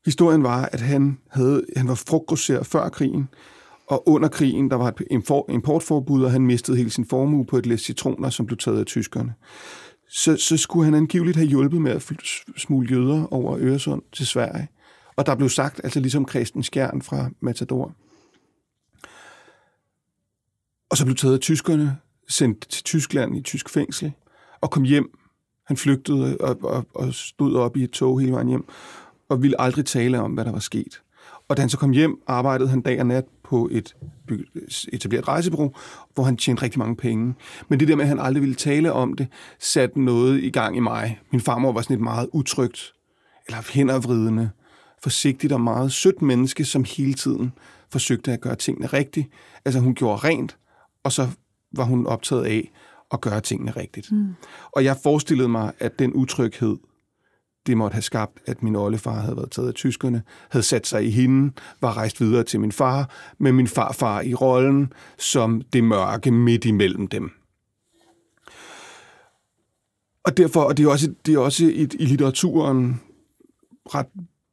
historien 0.05 0.43
var, 0.43 0.69
at 0.73 0.81
han, 0.81 1.19
havde, 1.31 1.65
han 1.77 1.89
var 1.89 1.95
frugtgrosser 1.95 2.63
før 2.63 2.89
krigen, 2.89 3.29
og 3.87 4.09
under 4.09 4.29
krigen, 4.29 4.71
der 4.71 4.77
var 4.77 4.89
et 4.89 5.03
import- 5.11 5.53
importforbud, 5.53 6.23
og 6.23 6.31
han 6.31 6.43
mistede 6.43 6.77
hele 6.77 6.91
sin 6.91 7.07
formue 7.07 7.45
på 7.47 7.57
et 7.57 7.67
læs 7.67 7.81
citroner, 7.81 8.31
som 8.31 8.47
blev 8.47 8.59
taget 8.59 8.79
af 8.81 8.87
tyskerne. 8.87 9.35
Så, 10.09 10.37
så 10.37 10.57
skulle 10.57 10.85
han 10.85 10.95
angiveligt 10.95 11.37
have 11.37 11.49
hjulpet 11.49 11.83
med 11.83 11.93
at 11.93 12.13
smule 12.57 12.89
jøder 12.91 13.27
over 13.35 13.57
Øresund 13.61 14.03
til 14.13 14.27
Sverige. 14.27 14.69
Og 15.17 15.27
der 15.27 15.35
blev 15.35 15.49
sagt, 15.49 15.81
altså 15.85 16.01
ligesom 16.01 16.29
Christen 16.29 16.63
Skjern 16.63 17.03
fra 17.03 17.29
Matador. 17.41 17.93
Og 20.91 20.97
så 20.97 21.05
blev 21.05 21.17
taget 21.17 21.35
af 21.35 21.41
tyskerne, 21.41 21.97
sendt 22.29 22.69
til 22.69 22.85
Tyskland 22.85 23.37
i 23.37 23.43
tysk 23.43 23.69
fængsel, 23.69 24.13
og 24.61 24.71
kom 24.71 24.83
hjem. 24.83 25.19
Han 25.67 25.77
flygtede 25.77 26.37
og, 26.39 26.59
og, 26.63 26.87
og 26.95 27.15
stod 27.15 27.57
op 27.57 27.77
i 27.77 27.85
et 27.85 27.91
tog 27.91 28.21
hele 28.21 28.33
vejen 28.33 28.49
hjem, 28.49 28.65
og 29.29 29.43
ville 29.43 29.61
aldrig 29.61 29.85
tale 29.85 30.21
om, 30.21 30.33
hvad 30.33 30.45
der 30.45 30.53
var 30.53 30.59
sket. 30.59 31.01
Og 31.49 31.57
da 31.57 31.63
han 31.63 31.69
så 31.69 31.77
kom 31.77 31.91
hjem, 31.91 32.23
arbejdede 32.27 32.69
han 32.69 32.81
dag 32.81 33.01
og 33.01 33.07
nat 33.07 33.25
på 33.45 33.69
et 33.73 33.97
etableret 34.93 35.29
rejsebureau, 35.29 35.75
hvor 36.15 36.25
han 36.25 36.37
tjente 36.37 36.63
rigtig 36.63 36.79
mange 36.79 36.97
penge. 36.97 37.35
Men 37.69 37.81
det 37.81 37.89
der 37.89 37.97
med, 37.97 38.05
at 38.05 38.09
han 38.09 38.19
aldrig 38.19 38.41
ville 38.41 38.55
tale 38.55 38.93
om 38.93 39.17
det, 39.17 39.29
satte 39.59 40.01
noget 40.01 40.45
i 40.45 40.51
gang 40.51 40.77
i 40.77 40.81
mig. 40.81 41.21
Min 41.31 41.41
farmor 41.41 41.73
var 41.73 41.83
sådan 41.83 41.97
et 41.97 42.03
meget 42.03 42.29
utrygt, 42.33 42.93
eller 43.47 43.73
hændervridende, 43.73 44.51
forsigtigt 45.03 45.53
og 45.53 45.61
meget 45.61 45.93
sødt 45.93 46.23
menneske, 46.23 46.65
som 46.65 46.85
hele 46.85 47.15
tiden 47.15 47.53
forsøgte 47.93 48.33
at 48.33 48.41
gøre 48.41 48.57
tingene 48.57 48.87
rigtigt. 48.87 49.29
Altså 49.65 49.81
hun 49.81 49.95
gjorde 49.95 50.29
rent, 50.29 50.57
og 51.05 51.13
så 51.13 51.29
var 51.77 51.85
hun 51.85 52.07
optaget 52.07 52.45
af 52.45 52.73
at 53.13 53.21
gøre 53.21 53.41
tingene 53.41 53.71
rigtigt. 53.71 54.13
Mm. 54.13 54.35
Og 54.73 54.85
jeg 54.85 54.97
forestillede 55.03 55.49
mig, 55.49 55.73
at 55.79 55.99
den 55.99 56.13
utryghed, 56.13 56.77
det 57.67 57.77
måtte 57.77 57.95
have 57.95 58.03
skabt, 58.03 58.39
at 58.47 58.63
min 58.63 58.77
oldefar 58.77 59.21
havde 59.21 59.37
været 59.37 59.51
taget 59.51 59.69
af 59.69 59.75
tyskerne, 59.75 60.23
havde 60.51 60.63
sat 60.63 60.87
sig 60.87 61.07
i 61.07 61.11
hende, 61.11 61.53
var 61.81 61.97
rejst 61.97 62.21
videre 62.21 62.45
til 62.45 62.61
min 62.61 62.73
far, 62.73 63.11
med 63.39 63.53
min 63.53 63.67
farfar 63.67 64.21
i 64.21 64.35
rollen 64.35 64.93
som 65.19 65.61
det 65.61 65.85
mørke 65.85 66.31
midt 66.31 66.65
imellem 66.65 67.07
dem. 67.07 67.31
Og 70.25 70.37
derfor, 70.37 70.61
og 70.61 70.77
det 70.77 70.85
er 70.85 70.91
også, 70.91 71.15
det 71.27 71.35
er 71.35 71.39
også 71.39 71.65
i, 71.65 71.89
i 71.99 72.05
litteraturen 72.05 73.01
ret 73.95 74.07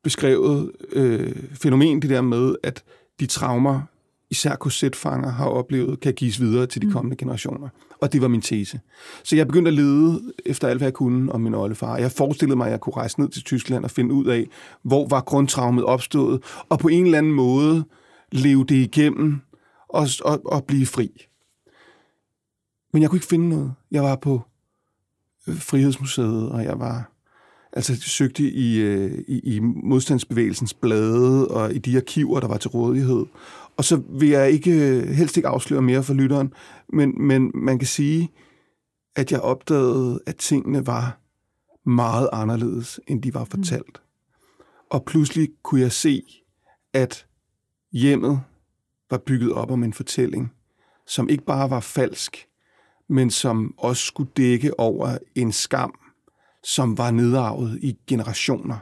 beskrevet 0.04 0.72
øh, 0.89 1.36
fænomen, 1.54 2.02
det 2.02 2.10
der 2.10 2.22
med, 2.22 2.56
at 2.64 2.84
de 3.20 3.26
traumer, 3.26 3.82
især 4.30 4.56
korsetfanger 4.56 5.30
har 5.32 5.46
oplevet, 5.46 6.00
kan 6.00 6.14
gives 6.14 6.40
videre 6.40 6.66
til 6.66 6.82
de 6.82 6.88
mm. 6.88 6.94
kommende 6.94 7.18
generationer. 7.18 7.70
Og 8.02 8.14
det 8.14 8.22
var 8.22 8.28
min 8.28 8.42
tese. 8.42 8.80
Så 9.24 9.36
jeg 9.36 9.48
begyndte 9.48 9.70
at 9.70 9.74
lede 9.74 10.34
efter 10.46 10.68
alt, 10.68 10.80
hvad 10.80 10.88
jeg 10.88 10.94
kunne 10.94 11.32
om 11.32 11.42
min 11.42 11.54
oldefar. 11.54 11.98
Jeg 11.98 12.12
forestillede 12.12 12.58
mig, 12.58 12.66
at 12.66 12.72
jeg 12.72 12.80
kunne 12.80 12.96
rejse 12.96 13.20
ned 13.20 13.30
til 13.30 13.44
Tyskland 13.44 13.84
og 13.84 13.92
finde 13.92 14.14
ud 14.14 14.26
af, 14.26 14.48
hvor 14.84 15.08
var 15.08 15.22
grundtraumet 15.22 15.86
opstået, 15.86 16.44
og 16.70 16.80
på 16.80 16.88
en 16.88 17.06
eller 17.06 17.18
anden 17.18 17.34
måde 17.34 17.84
leve 18.32 18.66
det 18.66 18.76
igennem 18.76 19.42
og, 19.90 20.08
og, 20.26 20.42
og 20.46 20.64
blive 20.64 20.86
fri. 20.86 21.26
Men 22.94 23.02
jeg 23.02 23.10
kunne 23.10 23.18
ikke 23.18 23.28
finde 23.28 23.50
noget. 23.50 23.74
Jeg 23.92 24.04
var 24.04 24.16
på 24.16 24.42
øh, 25.48 25.60
Frihedsmuseet, 25.60 26.50
og 26.50 26.64
jeg 26.64 26.80
var 26.80 27.12
altså 27.74 27.96
søgte 28.02 28.44
i, 28.44 28.80
øh, 28.80 29.24
i, 29.28 29.56
i 29.56 29.60
modstandsbevægelsens 29.60 30.74
blade 30.74 31.48
og 31.48 31.74
i 31.74 31.78
de 31.78 31.98
arkiver, 31.98 32.40
der 32.40 32.48
var 32.48 32.58
til 32.58 32.70
rådighed. 32.70 33.26
Og 33.78 33.84
så 33.84 34.02
vil 34.10 34.30
jeg 34.30 34.52
ikke 34.52 34.72
helst 35.14 35.38
ikke 35.38 35.50
afsløre 35.50 35.82
mere 35.82 36.04
for 36.04 36.14
lytteren, 36.14 36.54
men, 36.94 37.28
men 37.28 37.52
man 37.54 37.80
kan 37.80 37.88
sige, 37.88 38.32
at 39.16 39.32
jeg 39.32 39.42
opdagede, 39.42 40.20
at 40.26 40.36
tingene 40.36 40.88
var 40.88 41.20
meget 41.86 42.30
anderledes, 42.34 43.00
end 43.08 43.22
de 43.22 43.34
var 43.34 43.44
mm. 43.44 43.50
fortalt. 43.50 44.02
Mm. 44.02 44.64
Og 44.92 45.06
pludselig 45.06 45.50
kunne 45.64 45.82
jeg 45.82 45.92
se, 45.92 46.24
at 46.94 47.26
hjemmet 47.92 48.42
var 49.10 49.18
bygget 49.18 49.54
op 49.54 49.72
om 49.72 49.84
en 49.84 49.94
fortælling, 49.94 50.54
som 51.08 51.30
ikke 51.30 51.46
bare 51.46 51.70
var 51.70 51.80
falsk, 51.80 52.48
men 53.10 53.32
som 53.32 53.74
også 53.78 54.06
skulle 54.06 54.32
dække 54.38 54.80
over 54.80 55.18
en 55.36 55.52
skam, 55.52 56.00
som 56.64 56.98
var 56.98 57.12
nedarvet 57.12 57.80
i 57.82 57.98
generationer. 58.08 58.78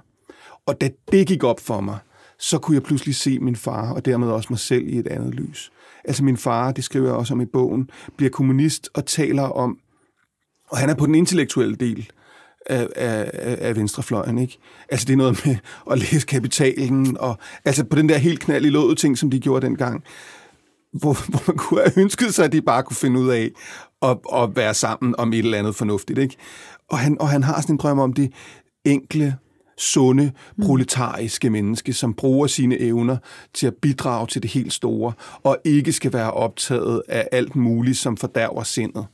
Og 0.65 0.81
da 0.81 0.89
det 1.11 1.27
gik 1.27 1.43
op 1.43 1.59
for 1.59 1.81
mig, 1.81 1.99
så 2.39 2.57
kunne 2.57 2.75
jeg 2.75 2.83
pludselig 2.83 3.15
se 3.15 3.39
min 3.39 3.55
far, 3.55 3.93
og 3.93 4.05
dermed 4.05 4.27
også 4.27 4.47
mig 4.49 4.59
selv 4.59 4.87
i 4.87 4.97
et 4.97 5.07
andet 5.07 5.35
lys. 5.35 5.71
Altså 6.03 6.23
min 6.23 6.37
far, 6.37 6.71
det 6.71 6.83
skriver 6.83 7.05
jeg 7.05 7.15
også 7.15 7.33
om 7.33 7.41
i 7.41 7.45
bogen, 7.45 7.89
bliver 8.17 8.29
kommunist 8.29 8.89
og 8.93 9.05
taler 9.05 9.43
om, 9.43 9.77
og 10.69 10.77
han 10.77 10.89
er 10.89 10.95
på 10.95 11.05
den 11.05 11.15
intellektuelle 11.15 11.75
del 11.75 12.11
af, 12.65 12.87
af, 12.95 13.57
af 13.61 13.75
venstrefløjen, 13.75 14.37
ikke? 14.37 14.57
Altså 14.89 15.05
det 15.05 15.13
er 15.13 15.17
noget 15.17 15.45
med 15.45 15.55
at 15.91 15.99
læse 15.99 16.27
kapitalen, 16.27 17.17
og 17.17 17.37
altså 17.65 17.83
på 17.83 17.95
den 17.95 18.09
der 18.09 18.17
helt 18.17 18.39
knald 18.39 18.65
i 18.65 18.69
låget 18.69 18.97
ting, 18.97 19.17
som 19.17 19.29
de 19.29 19.39
gjorde 19.39 19.65
dengang, 19.65 20.03
hvor, 20.93 21.17
hvor 21.29 21.43
man 21.47 21.57
kunne 21.57 21.81
have 21.81 21.99
ønsket 22.03 22.33
sig, 22.33 22.45
at 22.45 22.51
de 22.51 22.61
bare 22.61 22.83
kunne 22.83 22.95
finde 22.95 23.19
ud 23.19 23.29
af 23.29 23.51
at, 24.01 24.17
at 24.33 24.55
være 24.55 24.73
sammen 24.73 25.15
om 25.17 25.33
et 25.33 25.39
eller 25.39 25.57
andet 25.57 25.75
fornuftigt, 25.75 26.19
ikke? 26.19 26.35
Og 26.89 26.97
han, 26.97 27.21
og 27.21 27.29
han 27.29 27.43
har 27.43 27.61
sådan 27.61 27.73
en 27.73 27.77
drøm 27.77 27.99
om 27.99 28.13
det 28.13 28.33
enkle, 28.85 29.37
sunde, 29.77 30.31
mm. 30.55 30.65
proletariske 30.65 31.49
menneske, 31.49 31.93
som 31.93 32.13
bruger 32.13 32.47
sine 32.47 32.79
evner 32.79 33.17
til 33.53 33.67
at 33.67 33.75
bidrage 33.75 34.27
til 34.27 34.43
det 34.43 34.51
helt 34.51 34.73
store, 34.73 35.13
og 35.43 35.57
ikke 35.65 35.93
skal 35.93 36.13
være 36.13 36.31
optaget 36.31 37.01
af 37.07 37.27
alt 37.31 37.55
muligt, 37.55 37.97
som 37.97 38.17
fordærver 38.17 38.63
sindet. 38.63 39.05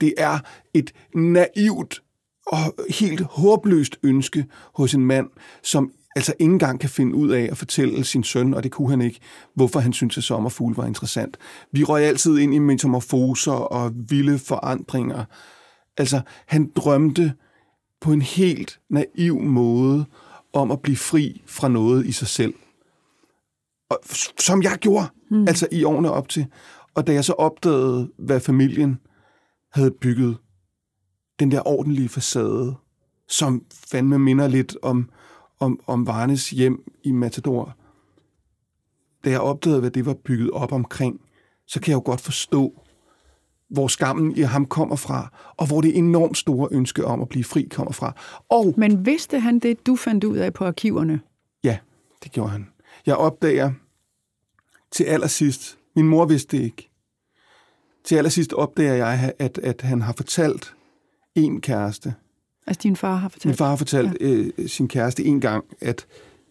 Det 0.00 0.14
er 0.18 0.38
et 0.74 0.92
naivt 1.14 2.02
og 2.46 2.58
helt 2.90 3.20
håbløst 3.20 3.96
ønske 4.02 4.46
hos 4.74 4.94
en 4.94 5.06
mand, 5.06 5.28
som 5.62 5.92
altså 6.16 6.32
ikke 6.38 6.52
engang 6.52 6.80
kan 6.80 6.90
finde 6.90 7.14
ud 7.14 7.30
af 7.30 7.48
at 7.50 7.58
fortælle 7.58 8.04
sin 8.04 8.24
søn, 8.24 8.54
og 8.54 8.62
det 8.62 8.70
kunne 8.70 8.90
han 8.90 9.00
ikke, 9.00 9.20
hvorfor 9.54 9.80
han 9.80 9.92
syntes, 9.92 10.18
at 10.18 10.24
sommerfugle 10.24 10.76
var 10.76 10.86
interessant. 10.86 11.36
Vi 11.72 11.84
røg 11.84 12.04
altid 12.04 12.38
ind 12.38 12.54
i 12.54 12.58
metamorfoser 12.58 13.52
og 13.52 13.92
vilde 14.08 14.38
forandringer. 14.38 15.24
Altså, 15.96 16.20
han 16.46 16.70
drømte 16.76 17.32
på 18.02 18.12
en 18.12 18.22
helt 18.22 18.80
naiv 18.90 19.40
måde 19.40 20.04
om 20.52 20.70
at 20.70 20.82
blive 20.82 20.96
fri 20.96 21.42
fra 21.46 21.68
noget 21.68 22.06
i 22.06 22.12
sig 22.12 22.28
selv. 22.28 22.54
Og, 23.90 23.98
som 24.38 24.62
jeg 24.62 24.78
gjorde, 24.80 25.06
mm. 25.30 25.48
altså 25.48 25.68
i 25.72 25.84
årene 25.84 26.10
op 26.10 26.28
til. 26.28 26.46
Og 26.94 27.06
da 27.06 27.12
jeg 27.12 27.24
så 27.24 27.32
opdagede, 27.32 28.12
hvad 28.18 28.40
familien 28.40 28.98
havde 29.72 29.90
bygget, 29.90 30.36
den 31.38 31.50
der 31.50 31.68
ordentlige 31.68 32.08
facade, 32.08 32.74
som 33.28 33.64
fandme 33.74 34.18
minder 34.18 34.48
lidt 34.48 34.76
om, 34.82 35.10
om, 35.60 35.80
om 35.86 36.06
Varnes 36.06 36.50
hjem 36.50 36.84
i 37.04 37.12
Matador, 37.12 37.76
da 39.24 39.30
jeg 39.30 39.40
opdagede, 39.40 39.80
hvad 39.80 39.90
det 39.90 40.06
var 40.06 40.14
bygget 40.14 40.50
op 40.50 40.72
omkring, 40.72 41.20
så 41.66 41.80
kan 41.80 41.90
jeg 41.90 41.96
jo 41.96 42.02
godt 42.04 42.20
forstå, 42.20 42.81
hvor 43.72 43.88
skammen 43.88 44.36
i 44.36 44.40
ham 44.40 44.66
kommer 44.66 44.96
fra, 44.96 45.32
og 45.56 45.66
hvor 45.66 45.80
det 45.80 45.98
enormt 45.98 46.38
store 46.38 46.68
ønske 46.72 47.04
om 47.04 47.22
at 47.22 47.28
blive 47.28 47.44
fri 47.44 47.68
kommer 47.70 47.92
fra. 47.92 48.12
Og, 48.48 48.74
Men 48.76 49.06
vidste 49.06 49.40
han 49.40 49.58
det, 49.58 49.86
du 49.86 49.96
fandt 49.96 50.24
ud 50.24 50.36
af 50.36 50.52
på 50.52 50.64
arkiverne? 50.64 51.20
Ja, 51.64 51.78
det 52.24 52.32
gjorde 52.32 52.50
han. 52.50 52.66
Jeg 53.06 53.16
opdager 53.16 53.72
til 54.90 55.04
allersidst, 55.04 55.78
min 55.96 56.08
mor 56.08 56.24
vidste 56.24 56.56
det 56.56 56.62
ikke, 56.62 56.90
til 58.04 58.16
allersidst 58.16 58.52
opdager 58.52 58.94
jeg, 58.94 59.32
at, 59.38 59.58
at 59.58 59.80
han 59.80 60.02
har 60.02 60.12
fortalt 60.12 60.74
en 61.34 61.60
kæreste. 61.60 62.14
Altså 62.66 62.80
din 62.82 62.96
far 62.96 63.16
har 63.16 63.28
fortalt? 63.28 63.46
Min 63.46 63.56
far 63.56 63.68
har 63.68 63.76
fortalt 63.76 64.16
ja. 64.20 64.26
øh, 64.26 64.68
sin 64.68 64.88
kæreste 64.88 65.24
en 65.24 65.40
gang, 65.40 65.64
at 65.80 66.06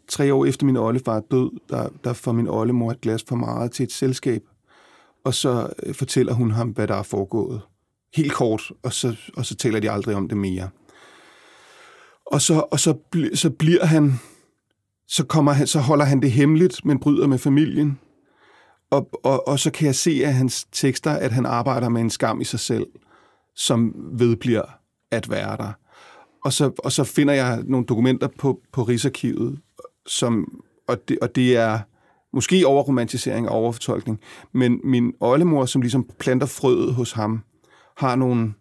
tre 0.07 0.33
år 0.33 0.45
efter 0.45 0.65
min 0.65 0.77
oldefar 0.77 1.19
død, 1.31 1.59
der, 1.69 1.89
der 2.03 2.13
får 2.13 2.31
min 2.31 2.47
oldemor 2.47 2.91
et 2.91 3.01
glas 3.01 3.23
for 3.27 3.35
meget 3.35 3.71
til 3.71 3.83
et 3.83 3.91
selskab, 3.91 4.43
og 5.25 5.33
så 5.33 5.69
øh, 5.83 5.95
fortæller 5.95 6.33
hun 6.33 6.51
ham, 6.51 6.69
hvad 6.69 6.87
der 6.87 6.95
er 6.95 7.03
foregået. 7.03 7.61
Helt 8.15 8.33
kort, 8.33 8.71
og 8.83 8.93
så, 8.93 9.15
og 9.37 9.45
så 9.45 9.55
taler 9.55 9.79
de 9.79 9.91
aldrig 9.91 10.15
om 10.15 10.27
det 10.27 10.37
mere. 10.37 10.69
Og 12.25 12.41
så, 12.41 12.63
og 12.71 12.79
så, 12.79 12.97
bl- 13.15 13.35
så 13.35 13.49
bliver 13.49 13.85
han, 13.85 14.13
så, 15.07 15.25
kommer 15.25 15.51
han, 15.51 15.67
så 15.67 15.79
holder 15.79 16.05
han 16.05 16.21
det 16.21 16.31
hemmeligt, 16.31 16.85
men 16.85 16.99
bryder 16.99 17.27
med 17.27 17.37
familien. 17.37 17.99
Og, 18.89 19.09
og, 19.23 19.47
og 19.47 19.59
så 19.59 19.71
kan 19.71 19.85
jeg 19.85 19.95
se 19.95 20.21
af 20.25 20.33
hans 20.33 20.67
tekster, 20.71 21.11
at 21.11 21.31
han 21.31 21.45
arbejder 21.45 21.89
med 21.89 22.01
en 22.01 22.09
skam 22.09 22.41
i 22.41 22.43
sig 22.43 22.59
selv, 22.59 22.87
som 23.55 23.95
vedbliver 24.13 24.63
at 25.11 25.29
være 25.29 25.57
der. 25.57 25.71
Og 26.45 26.53
så, 26.53 26.71
og 26.77 26.91
så 26.91 27.03
finder 27.03 27.33
jeg 27.33 27.63
nogle 27.65 27.85
dokumenter 27.85 28.27
på, 28.27 28.61
på 28.73 28.83
Rigsarkivet, 28.83 29.59
som, 30.05 30.61
og, 30.87 31.09
det, 31.09 31.19
og 31.21 31.35
det 31.35 31.57
er 31.57 31.79
Måske 32.33 32.67
overromantisering 32.67 33.49
og 33.49 33.55
overfortolkning. 33.55 34.19
Men 34.51 34.81
min 34.83 35.13
oldemor, 35.19 35.65
som 35.65 35.81
ligesom 35.81 36.09
planter 36.19 36.47
frøet 36.47 36.93
hos 36.93 37.11
ham, 37.11 37.43
har 37.97 38.15
nogle 38.15 38.53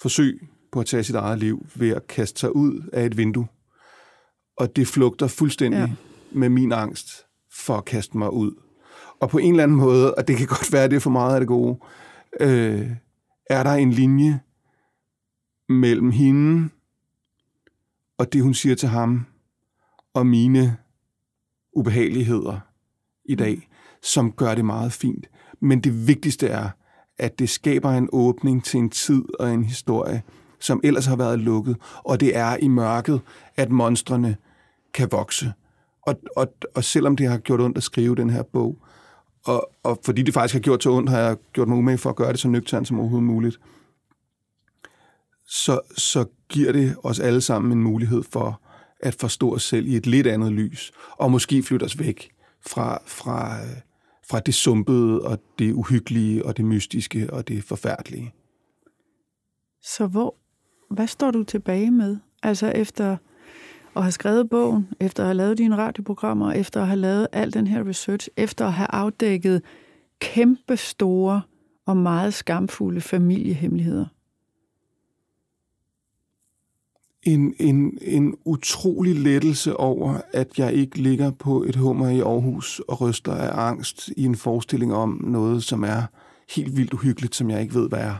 forsøg 0.00 0.48
på 0.72 0.80
at 0.80 0.86
tage 0.86 1.04
sit 1.04 1.14
eget 1.14 1.38
liv 1.38 1.66
ved 1.74 1.90
at 1.90 2.06
kaste 2.06 2.40
sig 2.40 2.56
ud 2.56 2.90
af 2.92 3.06
et 3.06 3.16
vindue. 3.16 3.46
Og 4.56 4.76
det 4.76 4.86
flugter 4.86 5.26
fuldstændig 5.26 5.78
ja. 5.78 5.90
med 6.32 6.48
min 6.48 6.72
angst 6.72 7.26
for 7.52 7.76
at 7.76 7.84
kaste 7.84 8.18
mig 8.18 8.32
ud. 8.32 8.52
Og 9.20 9.30
på 9.30 9.38
en 9.38 9.50
eller 9.50 9.62
anden 9.62 9.76
måde, 9.76 10.14
og 10.14 10.28
det 10.28 10.36
kan 10.36 10.46
godt 10.46 10.72
være, 10.72 10.88
det 10.88 10.96
er 10.96 11.00
for 11.00 11.10
meget 11.10 11.34
af 11.34 11.40
det 11.40 11.48
gode, 11.48 11.78
øh, 12.40 12.90
er 13.50 13.62
der 13.62 13.72
en 13.72 13.92
linje 13.92 14.40
mellem 15.68 16.10
hende 16.10 16.68
og 18.22 18.32
det, 18.32 18.42
hun 18.42 18.54
siger 18.54 18.74
til 18.74 18.88
ham, 18.88 19.26
og 20.14 20.26
mine 20.26 20.76
ubehageligheder 21.72 22.58
i 23.24 23.34
dag, 23.34 23.68
som 24.02 24.32
gør 24.32 24.54
det 24.54 24.64
meget 24.64 24.92
fint. 24.92 25.26
Men 25.60 25.80
det 25.80 26.06
vigtigste 26.06 26.48
er, 26.48 26.68
at 27.18 27.38
det 27.38 27.50
skaber 27.50 27.90
en 27.90 28.08
åbning 28.12 28.64
til 28.64 28.78
en 28.78 28.90
tid 28.90 29.24
og 29.38 29.54
en 29.54 29.64
historie, 29.64 30.22
som 30.60 30.80
ellers 30.84 31.06
har 31.06 31.16
været 31.16 31.38
lukket, 31.38 31.76
og 32.04 32.20
det 32.20 32.36
er 32.36 32.56
i 32.56 32.68
mørket, 32.68 33.20
at 33.56 33.70
monstrene 33.70 34.36
kan 34.94 35.08
vokse. 35.10 35.52
Og, 36.06 36.20
og, 36.36 36.54
og 36.74 36.84
selvom 36.84 37.16
det 37.16 37.28
har 37.28 37.38
gjort 37.38 37.60
ondt 37.60 37.76
at 37.76 37.82
skrive 37.82 38.16
den 38.16 38.30
her 38.30 38.42
bog, 38.42 38.78
og, 39.44 39.70
og 39.82 39.98
fordi 40.04 40.22
det 40.22 40.34
faktisk 40.34 40.54
har 40.54 40.60
gjort 40.60 40.82
så 40.82 40.90
ondt, 40.90 41.10
har 41.10 41.18
jeg 41.18 41.36
gjort 41.52 41.68
mig 41.68 41.78
umage 41.78 41.98
for 41.98 42.10
at 42.10 42.16
gøre 42.16 42.32
det 42.32 42.40
så 42.40 42.48
nøgternt 42.48 42.88
som 42.88 43.00
overhovedet 43.00 43.26
muligt, 43.26 43.60
så, 45.48 45.80
så 45.96 46.24
giver 46.48 46.72
det 46.72 46.96
os 47.02 47.20
alle 47.20 47.40
sammen 47.40 47.72
en 47.72 47.82
mulighed 47.82 48.22
for 48.32 48.60
at 49.02 49.14
forstå 49.14 49.54
os 49.54 49.62
selv 49.62 49.86
i 49.86 49.96
et 49.96 50.06
lidt 50.06 50.26
andet 50.26 50.52
lys, 50.52 50.92
og 51.10 51.30
måske 51.30 51.62
flytte 51.62 51.84
os 51.84 51.98
væk 51.98 52.30
fra, 52.66 53.02
fra, 53.06 53.58
fra 54.28 54.40
det 54.40 54.54
sumpede, 54.54 55.22
og 55.22 55.38
det 55.58 55.72
uhyggelige, 55.72 56.46
og 56.46 56.56
det 56.56 56.64
mystiske, 56.64 57.32
og 57.32 57.48
det 57.48 57.64
forfærdelige. 57.64 58.34
Så 59.82 60.06
hvor, 60.06 60.34
hvad 60.90 61.06
står 61.06 61.30
du 61.30 61.42
tilbage 61.42 61.90
med? 61.90 62.16
Altså 62.42 62.66
efter 62.66 63.16
at 63.96 64.02
have 64.02 64.12
skrevet 64.12 64.50
bogen, 64.50 64.88
efter 65.00 65.22
at 65.22 65.26
have 65.26 65.34
lavet 65.34 65.58
dine 65.58 65.76
radioprogrammer, 65.76 66.52
efter 66.52 66.80
at 66.80 66.86
have 66.86 66.98
lavet 66.98 67.26
al 67.32 67.54
den 67.54 67.66
her 67.66 67.88
research, 67.88 68.28
efter 68.36 68.66
at 68.66 68.72
have 68.72 68.90
afdækket 68.90 69.62
kæmpe 70.20 70.76
store 70.76 71.42
og 71.86 71.96
meget 71.96 72.34
skamfulde 72.34 73.00
familiehemmeligheder? 73.00 74.06
En, 77.22 77.54
en, 77.58 77.98
en 78.00 78.34
utrolig 78.44 79.14
lettelse 79.20 79.76
over, 79.76 80.20
at 80.32 80.58
jeg 80.58 80.72
ikke 80.74 80.98
ligger 80.98 81.30
på 81.30 81.62
et 81.62 81.76
hummer 81.76 82.08
i 82.08 82.20
Aarhus 82.20 82.80
og 82.88 83.00
ryster 83.00 83.32
af 83.34 83.66
angst 83.68 84.10
i 84.16 84.24
en 84.24 84.36
forestilling 84.36 84.94
om 84.94 85.20
noget, 85.24 85.62
som 85.64 85.84
er 85.84 86.02
helt 86.56 86.76
vildt 86.76 86.92
uhyggeligt, 86.92 87.34
som 87.34 87.50
jeg 87.50 87.62
ikke 87.62 87.74
ved, 87.74 87.88
hvad 87.88 87.98
er. 87.98 88.14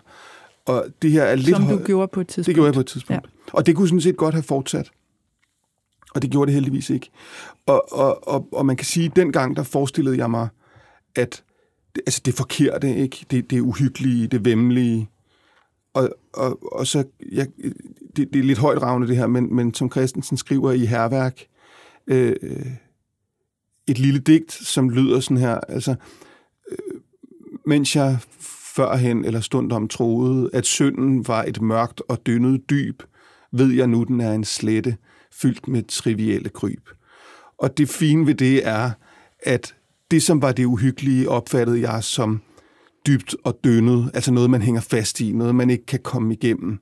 Og 0.67 0.85
det 1.03 1.11
her 1.11 1.23
er 1.23 1.35
lidt 1.35 1.57
Som 1.57 1.63
du 1.63 1.69
høj- 1.77 1.85
gjorde 1.85 2.09
på 2.09 2.21
et 2.21 2.29
tidspunkt. 2.29 2.47
Det 2.47 2.55
gjorde 2.55 2.67
jeg 2.67 2.75
på 2.75 2.81
et 2.81 2.87
tidspunkt. 2.87 3.25
Ja. 3.25 3.53
Og 3.53 3.67
det 3.67 3.77
kunne 3.77 3.89
sådan 3.89 4.01
set 4.01 4.17
godt 4.17 4.35
have 4.35 4.43
fortsat. 4.43 4.91
Og 6.15 6.23
det 6.23 6.31
gjorde 6.31 6.47
det 6.47 6.55
heldigvis 6.55 6.91
ikke. 6.91 7.11
Og, 7.67 7.93
og, 7.93 8.29
og, 8.29 8.49
og 8.53 8.67
man 8.67 8.77
kan 8.77 8.85
sige, 8.87 9.07
at 9.07 9.17
dengang 9.17 9.57
der 9.57 9.63
forestillede 9.63 10.19
jeg 10.19 10.31
mig, 10.31 10.49
at 11.17 11.43
det, 11.95 12.03
altså 12.07 12.21
det 12.25 12.35
forkerte, 12.35 12.97
ikke? 12.97 13.27
Det, 13.31 13.51
det 13.51 13.61
uhyggelige, 13.61 14.27
det 14.27 14.45
vemmelige. 14.45 15.09
Og, 15.95 16.11
og, 16.32 16.72
og 16.72 16.86
så, 16.86 17.05
jeg, 17.32 17.47
det, 18.16 18.32
det 18.32 18.38
er 18.38 18.43
lidt 18.43 18.59
højt 18.59 18.82
ravne 18.82 19.09
det 19.09 19.16
her, 19.16 19.26
men, 19.26 19.55
men 19.55 19.74
som 19.74 19.90
Christensen 19.90 20.36
skriver 20.36 20.72
i 20.72 20.84
Herværk, 20.84 21.47
øh, 22.07 22.36
et 23.86 23.99
lille 23.99 24.20
digt, 24.20 24.53
som 24.53 24.90
lyder 24.90 25.20
sådan 25.20 25.36
her, 25.36 25.55
altså, 25.55 25.95
øh, 26.70 27.01
mens 27.66 27.97
jeg 27.97 28.18
førhen 28.76 29.24
eller 29.24 29.40
stundom 29.40 29.88
troede, 29.88 30.51
at 30.53 30.66
synden 30.66 31.28
var 31.28 31.43
et 31.43 31.61
mørkt 31.61 32.03
og 32.09 32.26
dyndet 32.26 32.70
dyb, 32.70 33.03
ved 33.53 33.72
jeg 33.72 33.86
nu, 33.86 34.05
den 34.05 34.20
er 34.20 34.32
en 34.32 34.45
slette, 34.45 34.97
fyldt 35.32 35.68
med 35.68 35.82
trivielle 35.82 36.49
kryb. 36.49 36.88
Og 37.59 37.78
det 37.78 37.88
fine 37.88 38.26
ved 38.26 38.34
det 38.34 38.66
er, 38.68 38.90
at 39.40 39.74
det, 40.11 40.22
som 40.22 40.43
var 40.43 40.53
det 40.53 40.64
uhyggelige, 40.64 41.28
opfattede 41.28 41.90
jeg 41.90 42.05
som 42.05 42.40
dybt 43.07 43.37
og 43.45 43.59
dønnet, 43.65 44.11
altså 44.15 44.33
noget, 44.33 44.51
man 44.51 44.63
hænger 44.63 44.81
fast 44.81 45.21
i, 45.21 45.33
noget, 45.33 45.55
man 45.55 45.71
ikke 45.71 45.87
kan 45.87 46.01
komme 46.03 46.35
igennem. 46.35 46.79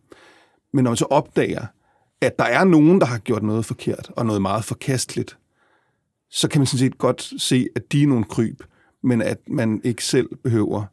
Men 0.73 0.85
når 0.85 0.91
man 0.91 0.97
så 0.97 1.07
opdager, 1.11 1.66
at 2.21 2.39
der 2.39 2.45
er 2.45 2.64
nogen, 2.64 3.01
der 3.01 3.07
har 3.07 3.18
gjort 3.18 3.43
noget 3.43 3.64
forkert, 3.64 4.11
og 4.16 4.27
noget 4.27 4.43
meget 4.43 4.64
forkasteligt, 4.64 5.39
så 6.31 6.49
kan 6.49 6.61
man 6.61 6.66
sådan 6.66 6.79
set 6.79 6.99
godt 6.99 7.33
se, 7.39 7.68
at 7.77 7.93
de 7.93 8.03
er 8.03 8.07
nogle 8.07 8.25
kryb, 8.25 8.62
men 9.03 9.23
at 9.23 9.39
man 9.49 9.81
ikke 9.85 10.05
selv 10.05 10.29
behøver 10.43 10.85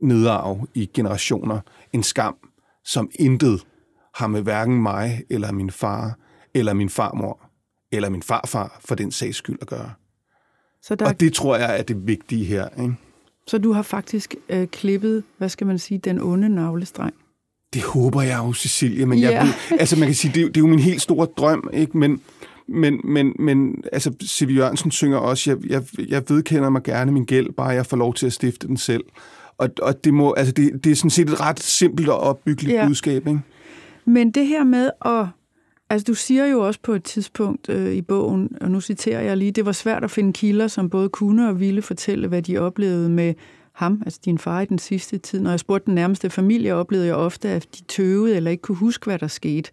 nedarve 0.00 0.66
i 0.74 0.90
generationer 0.94 1.60
en 1.92 2.02
skam, 2.02 2.36
som 2.84 3.10
intet 3.14 3.66
har 4.14 4.26
med 4.26 4.42
hverken 4.42 4.82
mig, 4.82 5.24
eller 5.30 5.52
min 5.52 5.70
far, 5.70 6.18
eller 6.54 6.72
min 6.72 6.88
farmor, 6.88 7.40
eller 7.92 8.08
min 8.08 8.22
farfar 8.22 8.80
for 8.80 8.94
den 8.94 9.10
sags 9.10 9.36
skyld 9.36 9.58
at 9.60 9.66
gøre. 9.66 9.92
Så, 10.82 10.94
der, 10.94 11.06
Og 11.06 11.20
det 11.20 11.32
tror 11.32 11.56
jeg 11.56 11.78
er 11.78 11.82
det 11.82 12.06
vigtige 12.06 12.44
her. 12.44 12.68
Ikke? 12.68 12.94
Så 13.48 13.58
du 13.58 13.72
har 13.72 13.82
faktisk 13.82 14.34
øh, 14.48 14.66
klippet, 14.66 15.22
hvad 15.38 15.48
skal 15.48 15.66
man 15.66 15.78
sige, 15.78 15.98
den 15.98 16.20
onde 16.20 16.48
navlestreng. 16.48 17.14
Det 17.74 17.82
håber 17.82 18.22
jeg 18.22 18.38
jo, 18.46 18.52
Cecilie, 18.52 19.06
men 19.06 19.20
jeg 19.20 19.30
Ja. 19.30 19.44
ved, 19.44 19.78
altså 19.80 19.98
man 19.98 20.08
kan 20.08 20.14
sige, 20.14 20.32
det, 20.34 20.38
er 20.40 20.42
jo- 20.42 20.48
det 20.48 20.56
er 20.56 20.60
jo 20.60 20.66
min 20.66 20.78
helt 20.78 21.02
store 21.02 21.26
drøm, 21.36 21.70
ikke? 21.72 21.98
Men, 21.98 22.20
men, 22.68 23.00
men, 23.04 23.32
men 23.38 23.84
altså, 23.92 24.12
C.V. 24.24 24.48
Jørgensen 24.56 24.90
synger 24.90 25.18
også, 25.18 25.50
jeg, 25.50 25.58
jeg, 25.70 25.82
jeg 26.08 26.22
vedkender 26.28 26.68
mig 26.70 26.82
gerne 26.82 27.12
min 27.12 27.24
gæld, 27.24 27.52
bare 27.52 27.68
jeg 27.68 27.86
får 27.86 27.96
lov 27.96 28.14
til 28.14 28.26
at 28.26 28.32
stifte 28.32 28.66
den 28.68 28.76
selv. 28.76 29.04
Og, 29.58 29.68
og 29.82 30.04
det, 30.04 30.14
må, 30.14 30.32
altså 30.32 30.52
det, 30.52 30.84
det 30.84 30.92
er 30.92 30.96
sådan 30.96 31.10
set 31.10 31.30
et 31.30 31.40
ret 31.40 31.60
simpelt 31.60 32.08
og 32.08 32.18
opbyggeligt 32.20 32.74
ja. 32.76 32.86
budskab, 32.86 33.26
ikke? 33.26 33.40
Men 34.04 34.30
det 34.30 34.46
her 34.46 34.64
med 34.64 34.90
at... 35.04 35.26
Altså, 35.90 36.04
du 36.04 36.14
siger 36.14 36.46
jo 36.46 36.66
også 36.66 36.80
på 36.82 36.92
et 36.92 37.04
tidspunkt 37.04 37.68
øh, 37.68 37.92
i 37.92 38.02
bogen, 38.02 38.50
og 38.60 38.70
nu 38.70 38.80
citerer 38.80 39.20
jeg 39.20 39.36
lige, 39.36 39.52
det 39.52 39.66
var 39.66 39.72
svært 39.72 40.04
at 40.04 40.10
finde 40.10 40.32
kilder, 40.32 40.68
som 40.68 40.90
både 40.90 41.08
kunne 41.08 41.48
og 41.48 41.60
ville 41.60 41.82
fortælle, 41.82 42.28
hvad 42.28 42.42
de 42.42 42.58
oplevede 42.58 43.08
med 43.08 43.34
ham, 43.72 44.02
altså 44.04 44.20
din 44.24 44.38
far 44.38 44.60
i 44.60 44.64
den 44.64 44.78
sidste 44.78 45.18
tid. 45.18 45.40
Når 45.40 45.50
jeg 45.50 45.60
spurgte 45.60 45.86
den 45.86 45.94
nærmeste 45.94 46.30
familie, 46.30 46.74
oplevede 46.74 47.06
jeg 47.06 47.14
ofte, 47.14 47.48
at 47.48 47.66
de 47.78 47.82
tøvede 47.82 48.36
eller 48.36 48.50
ikke 48.50 48.60
kunne 48.60 48.76
huske, 48.76 49.04
hvad 49.04 49.18
der 49.18 49.26
skete. 49.26 49.70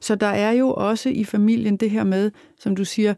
Så 0.00 0.14
der 0.14 0.26
er 0.26 0.52
jo 0.52 0.70
også 0.70 1.08
i 1.08 1.24
familien 1.24 1.76
det 1.76 1.90
her 1.90 2.04
med, 2.04 2.30
som 2.60 2.76
du 2.76 2.84
siger, 2.84 3.14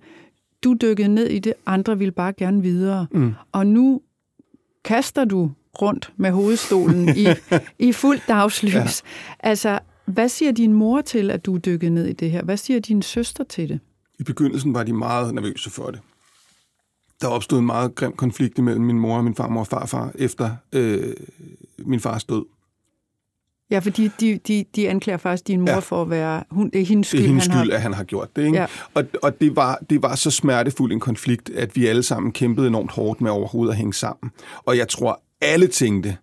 du 0.64 0.74
dykkede 0.82 1.08
ned 1.08 1.26
i 1.26 1.38
det, 1.38 1.54
andre 1.66 1.98
ville 1.98 2.12
bare 2.12 2.32
gerne 2.32 2.62
videre. 2.62 3.06
Mm. 3.12 3.34
Og 3.52 3.66
nu 3.66 4.00
kaster 4.84 5.24
du 5.24 5.50
rundt 5.82 6.12
med 6.16 6.30
hovedstolen 6.30 7.16
i, 7.16 7.26
i 7.88 7.92
fuldt 7.92 8.22
dagslys. 8.28 8.74
Ja. 8.74 8.84
Altså, 9.40 9.78
hvad 10.10 10.28
siger 10.28 10.52
din 10.52 10.72
mor 10.72 11.00
til, 11.00 11.30
at 11.30 11.46
du 11.46 11.54
er 11.54 11.58
dykket 11.58 11.92
ned 11.92 12.06
i 12.06 12.12
det 12.12 12.30
her? 12.30 12.42
Hvad 12.42 12.56
siger 12.56 12.80
din 12.80 13.02
søster 13.02 13.44
til 13.44 13.68
det? 13.68 13.80
I 14.18 14.22
begyndelsen 14.22 14.74
var 14.74 14.82
de 14.82 14.92
meget 14.92 15.34
nervøse 15.34 15.70
for 15.70 15.90
det. 15.90 16.00
Der 17.20 17.28
opstod 17.28 17.58
en 17.58 17.66
meget 17.66 17.94
grim 17.94 18.12
konflikt 18.12 18.58
imellem 18.58 18.84
min 18.84 18.98
mor 18.98 19.16
og 19.16 19.24
min 19.24 19.34
farmor 19.34 19.60
og 19.60 19.66
farfar 19.66 20.12
efter 20.14 20.50
øh, 20.72 21.14
min 21.78 22.00
fars 22.00 22.24
død. 22.24 22.44
Ja, 23.70 23.78
fordi 23.78 24.10
de, 24.20 24.38
de, 24.38 24.64
de 24.76 24.88
anklager 24.88 25.16
faktisk 25.16 25.46
din 25.46 25.60
mor 25.60 25.70
ja. 25.70 25.78
For 25.78 26.02
at 26.02 26.10
være... 26.10 26.44
Hun, 26.50 26.70
det 26.70 26.80
er 26.80 26.84
hendes 26.84 27.08
Det 27.10 27.18
skyld, 27.18 27.24
er 27.24 27.26
hendes 27.26 27.46
han 27.46 27.58
skyld, 27.58 27.70
har... 27.70 27.76
at 27.76 27.82
han 27.82 27.94
har 27.94 28.04
gjort 28.04 28.36
det. 28.36 28.44
Ikke? 28.44 28.58
Ja. 28.58 28.66
Og, 28.94 29.04
og 29.22 29.40
det, 29.40 29.56
var, 29.56 29.78
det 29.90 30.02
var 30.02 30.14
så 30.14 30.30
smertefuld 30.30 30.92
en 30.92 31.00
konflikt, 31.00 31.50
at 31.50 31.76
vi 31.76 31.86
alle 31.86 32.02
sammen 32.02 32.32
kæmpede 32.32 32.66
enormt 32.66 32.90
hårdt 32.90 33.20
med 33.20 33.30
overhovedet 33.30 33.72
at 33.72 33.76
hænge 33.78 33.94
sammen. 33.94 34.30
Og 34.64 34.76
jeg 34.76 34.88
tror, 34.88 35.22
alle 35.40 35.66
tænkte, 35.66 36.16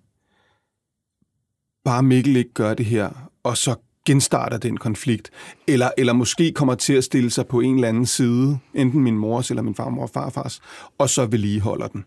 bare 1.84 2.04
Mikkel 2.04 2.36
ikke 2.36 2.54
gør 2.54 2.74
det 2.74 2.86
her, 2.86 3.27
og 3.48 3.58
så 3.58 3.76
genstarter 4.06 4.58
den 4.58 4.78
konflikt. 4.78 5.32
Eller, 5.68 5.90
eller 5.98 6.14
måske 6.14 6.52
kommer 6.52 6.76
til 6.76 6.94
at 6.94 7.04
stille 7.04 7.30
sig 7.30 7.48
på 7.48 7.60
en 7.60 7.76
eller 7.76 7.88
anden 7.88 8.06
side, 8.06 8.60
enten 8.74 9.02
min 9.02 9.18
mors 9.18 9.50
eller 9.50 9.64
min 9.64 9.76
farmor 9.76 10.04
og 10.04 10.10
farfars, 10.10 10.62
og 10.98 11.10
så 11.10 11.26
vedligeholder 11.26 11.88
den. 11.88 12.06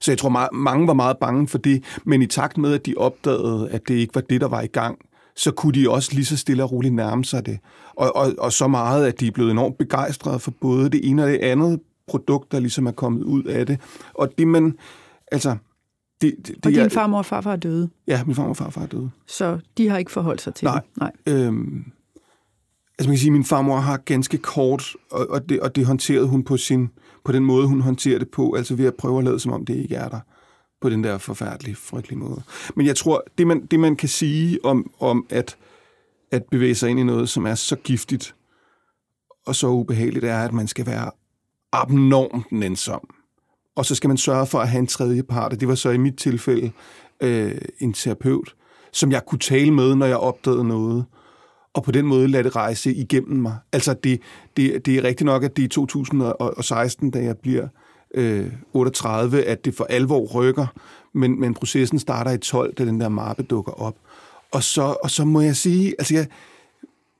Så 0.00 0.10
jeg 0.10 0.18
tror, 0.18 0.54
mange 0.54 0.86
var 0.86 0.94
meget 0.94 1.18
bange 1.18 1.48
for 1.48 1.58
det, 1.58 1.84
men 2.04 2.22
i 2.22 2.26
takt 2.26 2.58
med, 2.58 2.74
at 2.74 2.86
de 2.86 2.94
opdagede, 2.96 3.68
at 3.70 3.88
det 3.88 3.94
ikke 3.94 4.14
var 4.14 4.20
det, 4.20 4.40
der 4.40 4.48
var 4.48 4.60
i 4.60 4.66
gang, 4.66 4.98
så 5.36 5.50
kunne 5.50 5.72
de 5.72 5.90
også 5.90 6.14
lige 6.14 6.24
så 6.24 6.36
stille 6.36 6.64
og 6.64 6.72
roligt 6.72 6.94
nærme 6.94 7.24
sig 7.24 7.46
det. 7.46 7.58
Og, 7.96 8.16
og, 8.16 8.32
og 8.38 8.52
så 8.52 8.68
meget, 8.68 9.06
at 9.06 9.20
de 9.20 9.26
er 9.26 9.30
blevet 9.30 9.50
enormt 9.50 9.78
begejstrede 9.78 10.38
for 10.38 10.50
både 10.60 10.90
det 10.90 11.08
ene 11.08 11.24
og 11.24 11.30
det 11.30 11.38
andet 11.38 11.80
produkt, 12.08 12.52
der 12.52 12.60
ligesom 12.60 12.86
er 12.86 12.92
kommet 12.92 13.22
ud 13.22 13.44
af 13.44 13.66
det. 13.66 13.80
Og 14.14 14.38
det 14.38 14.48
man, 14.48 14.74
altså... 15.32 15.56
Det, 16.22 16.34
det, 16.38 16.46
det 16.48 16.66
Og 16.66 16.72
din 16.72 16.90
farmor 16.90 17.18
og 17.18 17.26
farfar 17.26 17.52
er 17.52 17.56
døde, 17.56 17.90
Ja, 18.06 18.24
min 18.24 18.34
farmor 18.34 18.50
og 18.50 18.56
farfar 18.56 18.82
er 18.82 18.86
døde. 18.86 19.10
så 19.26 19.58
de 19.78 19.88
har 19.88 19.98
ikke 19.98 20.10
forholdt 20.12 20.40
sig 20.42 20.54
til 20.54 20.64
Nej. 20.64 20.80
det. 20.80 20.96
Nej. 20.96 21.12
Øhm, 21.26 21.84
altså 22.98 23.08
man 23.08 23.14
kan 23.14 23.18
sige, 23.18 23.28
at 23.28 23.32
min 23.32 23.44
farmor 23.44 23.76
har 23.76 23.96
ganske 23.96 24.38
kort, 24.38 24.92
og, 25.10 25.26
og, 25.30 25.48
det, 25.48 25.60
og 25.60 25.76
det 25.76 25.86
håndterede 25.86 26.26
hun 26.26 26.44
på, 26.44 26.56
sin, 26.56 26.88
på 27.24 27.32
den 27.32 27.44
måde, 27.44 27.66
hun 27.66 27.80
håndterer 27.80 28.18
det 28.18 28.28
på, 28.30 28.52
altså 28.54 28.74
ved 28.74 28.84
at 28.86 28.94
prøve 28.94 29.18
at 29.18 29.24
lade, 29.24 29.40
som 29.40 29.52
om 29.52 29.64
det 29.66 29.74
ikke 29.76 29.94
er 29.94 30.08
der, 30.08 30.20
på 30.80 30.90
den 30.90 31.04
der 31.04 31.18
forfærdelige, 31.18 31.74
frygtelige 31.76 32.18
måde. 32.18 32.42
Men 32.76 32.86
jeg 32.86 32.96
tror, 32.96 33.24
det 33.38 33.46
man, 33.46 33.66
det 33.66 33.80
man 33.80 33.96
kan 33.96 34.08
sige 34.08 34.58
om, 34.64 34.90
om 35.00 35.26
at, 35.30 35.56
at 36.30 36.42
bevæge 36.50 36.74
sig 36.74 36.90
ind 36.90 37.00
i 37.00 37.02
noget, 37.02 37.28
som 37.28 37.46
er 37.46 37.54
så 37.54 37.76
giftigt 37.76 38.34
og 39.46 39.54
så 39.54 39.68
ubehageligt, 39.68 40.24
er, 40.24 40.38
at 40.38 40.52
man 40.52 40.66
skal 40.68 40.86
være 40.86 41.10
abnormt 41.72 42.52
nænsom. 42.52 43.08
Og 43.76 43.84
så 43.84 43.94
skal 43.94 44.08
man 44.08 44.16
sørge 44.16 44.46
for 44.46 44.58
at 44.58 44.68
have 44.68 44.78
en 44.78 44.86
tredje 44.86 45.22
part, 45.22 45.52
og 45.52 45.60
det 45.60 45.68
var 45.68 45.74
så 45.74 45.90
i 45.90 45.96
mit 45.96 46.16
tilfælde 46.16 46.70
øh, 47.20 47.58
en 47.78 47.92
terapeut, 47.92 48.54
som 48.92 49.12
jeg 49.12 49.26
kunne 49.26 49.38
tale 49.38 49.70
med, 49.70 49.94
når 49.94 50.06
jeg 50.06 50.16
opdagede 50.16 50.64
noget, 50.64 51.04
og 51.74 51.82
på 51.82 51.90
den 51.90 52.06
måde 52.06 52.28
lade 52.28 52.44
det 52.44 52.56
rejse 52.56 52.94
igennem 52.94 53.42
mig. 53.42 53.56
Altså, 53.72 53.94
det, 53.94 54.20
det, 54.56 54.86
det 54.86 54.98
er 54.98 55.04
rigtigt 55.04 55.26
nok, 55.26 55.44
at 55.44 55.56
det 55.56 55.62
er 55.62 55.66
i 55.66 55.68
2016, 55.68 57.10
da 57.10 57.22
jeg 57.22 57.38
bliver 57.38 57.68
øh, 58.14 58.52
38, 58.72 59.44
at 59.44 59.64
det 59.64 59.74
for 59.74 59.84
alvor 59.84 60.26
rykker, 60.26 60.66
men, 61.12 61.40
men 61.40 61.54
processen 61.54 61.98
starter 61.98 62.30
i 62.30 62.38
12, 62.38 62.74
da 62.74 62.84
den 62.84 63.00
der 63.00 63.08
mappe 63.08 63.42
dukker 63.42 63.72
op. 63.72 63.96
Og 64.52 64.62
så, 64.62 64.96
og 65.02 65.10
så 65.10 65.24
må 65.24 65.40
jeg 65.40 65.56
sige, 65.56 65.94
altså 65.98 66.14
jeg, 66.14 66.26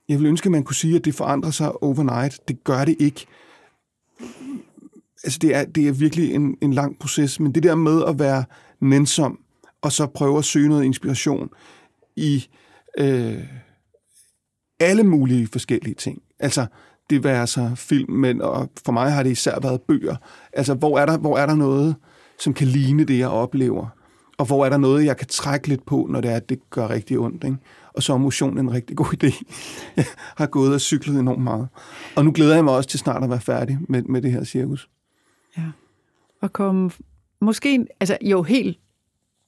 jeg 0.09 0.19
vil 0.19 0.27
ønske, 0.27 0.47
at 0.47 0.51
man 0.51 0.63
kunne 0.63 0.75
sige, 0.75 0.95
at 0.95 1.05
det 1.05 1.15
forandrer 1.15 1.51
sig 1.51 1.83
overnight. 1.83 2.47
Det 2.47 2.63
gør 2.63 2.85
det 2.85 2.95
ikke. 2.99 3.25
Altså, 5.23 5.39
det 5.41 5.55
er, 5.55 5.65
det 5.65 5.87
er 5.87 5.91
virkelig 5.91 6.33
en, 6.33 6.57
en 6.61 6.73
lang 6.73 6.99
proces, 6.99 7.39
men 7.39 7.55
det 7.55 7.63
der 7.63 7.75
med 7.75 8.03
at 8.07 8.19
være 8.19 8.43
nænsom, 8.81 9.39
og 9.81 9.91
så 9.91 10.07
prøve 10.07 10.37
at 10.37 10.45
søge 10.45 10.69
noget 10.69 10.83
inspiration 10.83 11.49
i 12.15 12.47
øh, 12.97 13.43
alle 14.79 15.03
mulige 15.03 15.47
forskellige 15.47 15.95
ting. 15.95 16.21
Altså, 16.39 16.65
det 17.09 17.23
være 17.23 17.47
så 17.47 17.71
film, 17.75 18.11
men 18.11 18.41
og 18.41 18.69
for 18.85 18.91
mig 18.91 19.11
har 19.11 19.23
det 19.23 19.29
især 19.29 19.59
været 19.59 19.81
bøger. 19.81 20.15
Altså, 20.53 20.73
hvor 20.73 20.99
er 20.99 21.05
der, 21.05 21.17
hvor 21.17 21.37
er 21.37 21.45
der 21.45 21.55
noget, 21.55 21.95
som 22.39 22.53
kan 22.53 22.67
ligne 22.67 23.03
det, 23.03 23.19
jeg 23.19 23.27
oplever? 23.27 23.87
Og 24.37 24.45
hvor 24.45 24.65
er 24.65 24.69
der 24.69 24.77
noget, 24.77 25.05
jeg 25.05 25.17
kan 25.17 25.27
trække 25.27 25.67
lidt 25.67 25.85
på, 25.85 26.07
når 26.09 26.21
det 26.21 26.31
er, 26.31 26.35
at 26.35 26.49
det 26.49 26.59
gør 26.69 26.89
rigtig 26.89 27.19
ondt, 27.19 27.43
ikke? 27.43 27.57
Og 27.93 28.03
så 28.03 28.13
er 28.13 28.17
motion 28.17 28.57
en 28.57 28.71
rigtig 28.73 28.97
god 28.97 29.13
idé. 29.23 29.43
Jeg 29.97 30.05
har 30.35 30.45
gået 30.45 30.73
og 30.73 30.81
cyklet 30.81 31.19
enormt 31.19 31.43
meget. 31.43 31.67
Og 32.15 32.25
nu 32.25 32.31
glæder 32.31 32.55
jeg 32.55 32.63
mig 32.63 32.75
også 32.75 32.89
til 32.89 32.99
snart 32.99 33.23
at 33.23 33.29
være 33.29 33.41
færdig 33.41 33.77
med, 33.89 34.03
med 34.03 34.21
det 34.21 34.31
her 34.31 34.43
cirkus. 34.43 34.89
Ja. 35.57 35.71
Og 36.41 36.53
komme, 36.53 36.91
måske, 37.41 37.85
altså 37.99 38.17
jo 38.21 38.43
helt 38.43 38.79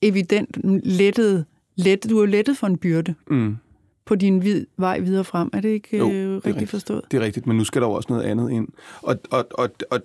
evident 0.01 0.58
lettet, 0.84 1.45
let, 1.76 2.10
du 2.10 2.20
er 2.20 2.26
lettet 2.26 2.58
for 2.58 2.68
en 2.68 2.78
byrde 2.78 3.16
Mm. 3.30 3.58
på 4.06 4.16
din 4.16 4.43
vid, 4.43 4.66
vej 4.78 4.99
videre 4.99 5.24
frem. 5.24 5.49
Er 5.53 5.62
det 5.62 5.70
ikke 5.70 5.97
Jo, 5.97 6.10
øh, 6.12 6.14
det 6.16 6.36
rigtigt 6.36 6.45
rigtigt. 6.45 6.70
forstået? 6.70 7.01
Det 7.12 7.18
er 7.18 7.22
rigtigt, 7.26 7.47
men 7.47 7.58
nu 7.58 7.64
skal 7.64 7.82
der 7.82 7.88
jo 7.88 7.93
også 7.93 8.08
noget 8.14 8.24
andet 8.24 8.51
ind. 8.51 8.68
Og, 9.01 9.20
og, 9.32 9.47
og, 9.51 9.70
og 9.91 9.99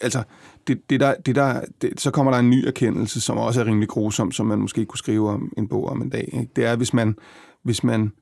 altså, 0.00 0.22
det, 0.66 0.90
det 0.90 1.00
der, 1.00 1.14
det 1.14 1.34
der, 1.34 1.60
det, 1.82 2.00
så 2.00 2.10
kommer 2.10 2.32
der 2.32 2.38
en 2.38 2.50
ny 2.50 2.66
erkendelse, 2.66 3.20
som 3.20 3.38
også 3.38 3.60
er 3.60 3.64
rimelig 3.64 3.88
grusom, 3.88 4.32
som 4.32 4.46
man 4.46 4.58
måske 4.58 4.84
kunne 4.84 4.98
skrive 4.98 5.30
om 5.30 5.52
en 5.56 5.68
bog 5.68 5.86
om 5.88 6.02
en 6.02 6.10
dag. 6.10 6.28
Ikke? 6.32 6.48
Det 6.56 6.64
er, 6.64 6.76
hvis 6.76 6.94
man, 6.94 7.16
hvis 7.62 7.84
man 7.84 8.12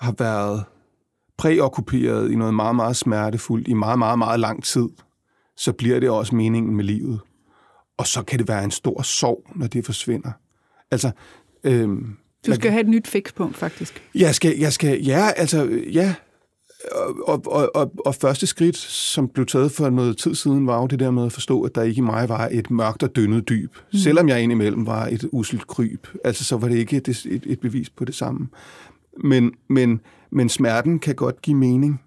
har 0.00 0.14
været 0.18 0.64
præokkuperet 1.36 2.30
i 2.32 2.34
noget 2.34 2.54
meget, 2.54 2.76
meget 2.76 2.96
smertefuldt 2.96 3.68
i 3.68 3.72
meget, 3.72 3.98
meget, 3.98 4.18
meget 4.18 4.40
lang 4.40 4.64
tid, 4.64 4.88
så 5.60 5.72
bliver 5.72 6.00
det 6.00 6.10
også 6.10 6.34
meningen 6.34 6.76
med 6.76 6.84
livet. 6.84 7.20
Og 7.98 8.06
så 8.06 8.22
kan 8.22 8.38
det 8.38 8.48
være 8.48 8.64
en 8.64 8.70
stor 8.70 9.02
sorg, 9.02 9.46
når 9.54 9.66
det 9.66 9.84
forsvinder. 9.84 10.30
Altså, 10.90 11.10
øhm, 11.64 12.16
du 12.46 12.54
skal 12.54 12.70
have 12.70 12.80
et 12.80 12.88
nyt 12.88 13.06
fikspunkt, 13.06 13.56
faktisk. 13.56 14.02
Jeg 14.14 14.34
skal, 14.34 14.58
jeg 14.58 14.72
skal, 14.72 15.04
ja, 15.04 15.30
altså, 15.36 15.82
ja. 15.92 16.14
Og, 17.22 17.42
og, 17.46 17.76
og, 17.76 17.92
og 18.06 18.14
første 18.14 18.46
skridt, 18.46 18.76
som 18.76 19.28
blev 19.28 19.46
taget 19.46 19.72
for 19.72 19.90
noget 19.90 20.18
tid 20.18 20.34
siden, 20.34 20.66
var 20.66 20.80
jo 20.80 20.86
det 20.86 20.98
der 20.98 21.10
med 21.10 21.26
at 21.26 21.32
forstå, 21.32 21.62
at 21.62 21.74
der 21.74 21.82
ikke 21.82 21.98
i 21.98 22.02
mig 22.02 22.28
var 22.28 22.48
et 22.52 22.70
mørkt 22.70 23.02
og 23.02 23.16
dønnet 23.16 23.48
dyb. 23.48 23.74
Mm. 23.92 23.98
Selvom 23.98 24.28
jeg 24.28 24.42
indimellem 24.42 24.86
var 24.86 25.06
et 25.06 25.28
uselt 25.32 25.66
kryb. 25.66 26.06
Altså, 26.24 26.44
så 26.44 26.56
var 26.56 26.68
det 26.68 26.76
ikke 26.76 26.96
et, 26.96 27.08
et, 27.08 27.42
et 27.46 27.60
bevis 27.60 27.90
på 27.90 28.04
det 28.04 28.14
samme. 28.14 28.48
Men, 29.24 29.52
men, 29.68 30.00
men 30.30 30.48
smerten 30.48 30.98
kan 30.98 31.14
godt 31.14 31.42
give 31.42 31.56
mening. 31.56 32.00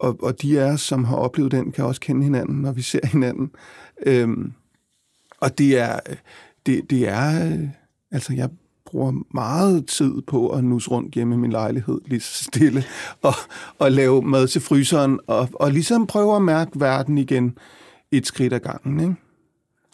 Og, 0.00 0.16
og 0.22 0.42
de 0.42 0.60
af 0.60 0.72
os, 0.72 0.80
som 0.80 1.04
har 1.04 1.16
oplevet 1.16 1.52
den, 1.52 1.72
kan 1.72 1.84
også 1.84 2.00
kende 2.00 2.22
hinanden, 2.22 2.56
når 2.56 2.72
vi 2.72 2.82
ser 2.82 3.06
hinanden. 3.12 3.50
Øhm, 4.06 4.52
og 5.40 5.58
det 5.58 5.78
er, 5.78 6.00
det, 6.66 6.90
det 6.90 7.08
er, 7.08 7.58
altså 8.10 8.32
jeg 8.32 8.50
bruger 8.86 9.12
meget 9.34 9.86
tid 9.86 10.22
på 10.26 10.48
at 10.48 10.64
nus 10.64 10.90
rundt 10.90 11.14
hjemme 11.14 11.34
i 11.34 11.38
min 11.38 11.50
lejlighed, 11.50 12.00
lige 12.06 12.20
så 12.20 12.44
stille, 12.44 12.84
og, 13.22 13.34
og 13.78 13.92
lave 13.92 14.22
mad 14.22 14.48
til 14.48 14.60
fryseren, 14.60 15.20
og, 15.26 15.48
og 15.52 15.72
ligesom 15.72 16.06
prøve 16.06 16.36
at 16.36 16.42
mærke 16.42 16.80
verden 16.80 17.18
igen 17.18 17.58
et 18.10 18.26
skridt 18.26 18.52
ad 18.52 18.60
gangen. 18.60 19.00
Ikke? 19.00 19.14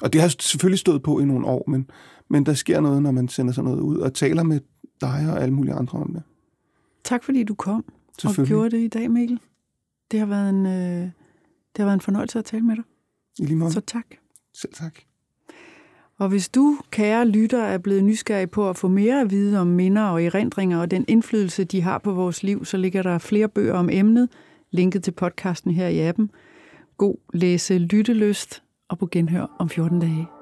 Og 0.02 0.12
det 0.12 0.20
har 0.20 0.34
selvfølgelig 0.40 0.78
stået 0.78 1.02
på 1.02 1.20
i 1.20 1.24
nogle 1.24 1.46
år, 1.46 1.64
men, 1.68 1.90
men 2.28 2.46
der 2.46 2.54
sker 2.54 2.80
noget, 2.80 3.02
når 3.02 3.10
man 3.10 3.28
sender 3.28 3.52
sådan 3.52 3.70
noget 3.70 3.80
ud 3.80 3.96
og 3.96 4.14
taler 4.14 4.42
med 4.42 4.60
dig 5.00 5.26
og 5.32 5.42
alle 5.42 5.54
mulige 5.54 5.74
andre 5.74 5.98
om 5.98 6.12
det. 6.12 6.22
Tak 7.04 7.24
fordi 7.24 7.44
du 7.44 7.54
kom 7.54 7.84
og 8.24 8.34
gjorde 8.46 8.70
det 8.70 8.78
i 8.84 8.88
dag, 8.88 9.10
Mikkel. 9.10 9.40
Det 10.10 10.18
har 10.18 10.26
været 10.26 10.50
en, 10.50 10.66
øh, 10.66 11.02
det 11.02 11.78
har 11.78 11.84
været 11.84 11.94
en 11.94 12.00
fornøjelse 12.00 12.38
at 12.38 12.44
tale 12.44 12.62
med 12.62 12.76
dig. 12.76 12.84
I 13.38 13.44
lige 13.44 13.56
måde. 13.56 13.72
Så 13.72 13.80
tak. 13.80 14.06
Selv 14.54 14.72
tak. 14.72 14.94
Og 16.18 16.28
hvis 16.28 16.48
du, 16.48 16.78
kære 16.90 17.28
lytter, 17.28 17.62
er 17.62 17.78
blevet 17.78 18.04
nysgerrig 18.04 18.50
på 18.50 18.70
at 18.70 18.76
få 18.76 18.88
mere 18.88 19.20
at 19.20 19.30
vide 19.30 19.60
om 19.60 19.66
minder 19.66 20.02
og 20.02 20.24
erindringer 20.24 20.78
og 20.78 20.90
den 20.90 21.04
indflydelse, 21.08 21.64
de 21.64 21.82
har 21.82 21.98
på 21.98 22.12
vores 22.12 22.42
liv, 22.42 22.64
så 22.64 22.76
ligger 22.76 23.02
der 23.02 23.18
flere 23.18 23.48
bøger 23.48 23.74
om 23.74 23.88
emnet, 23.92 24.28
linket 24.70 25.02
til 25.02 25.10
podcasten 25.10 25.70
her 25.70 25.88
i 25.88 26.00
appen. 26.00 26.30
God 26.96 27.16
læse 27.32 27.78
lyttelyst 27.78 28.62
og 28.88 28.98
på 28.98 29.08
genhør 29.12 29.56
om 29.58 29.68
14 29.68 30.00
dage. 30.00 30.35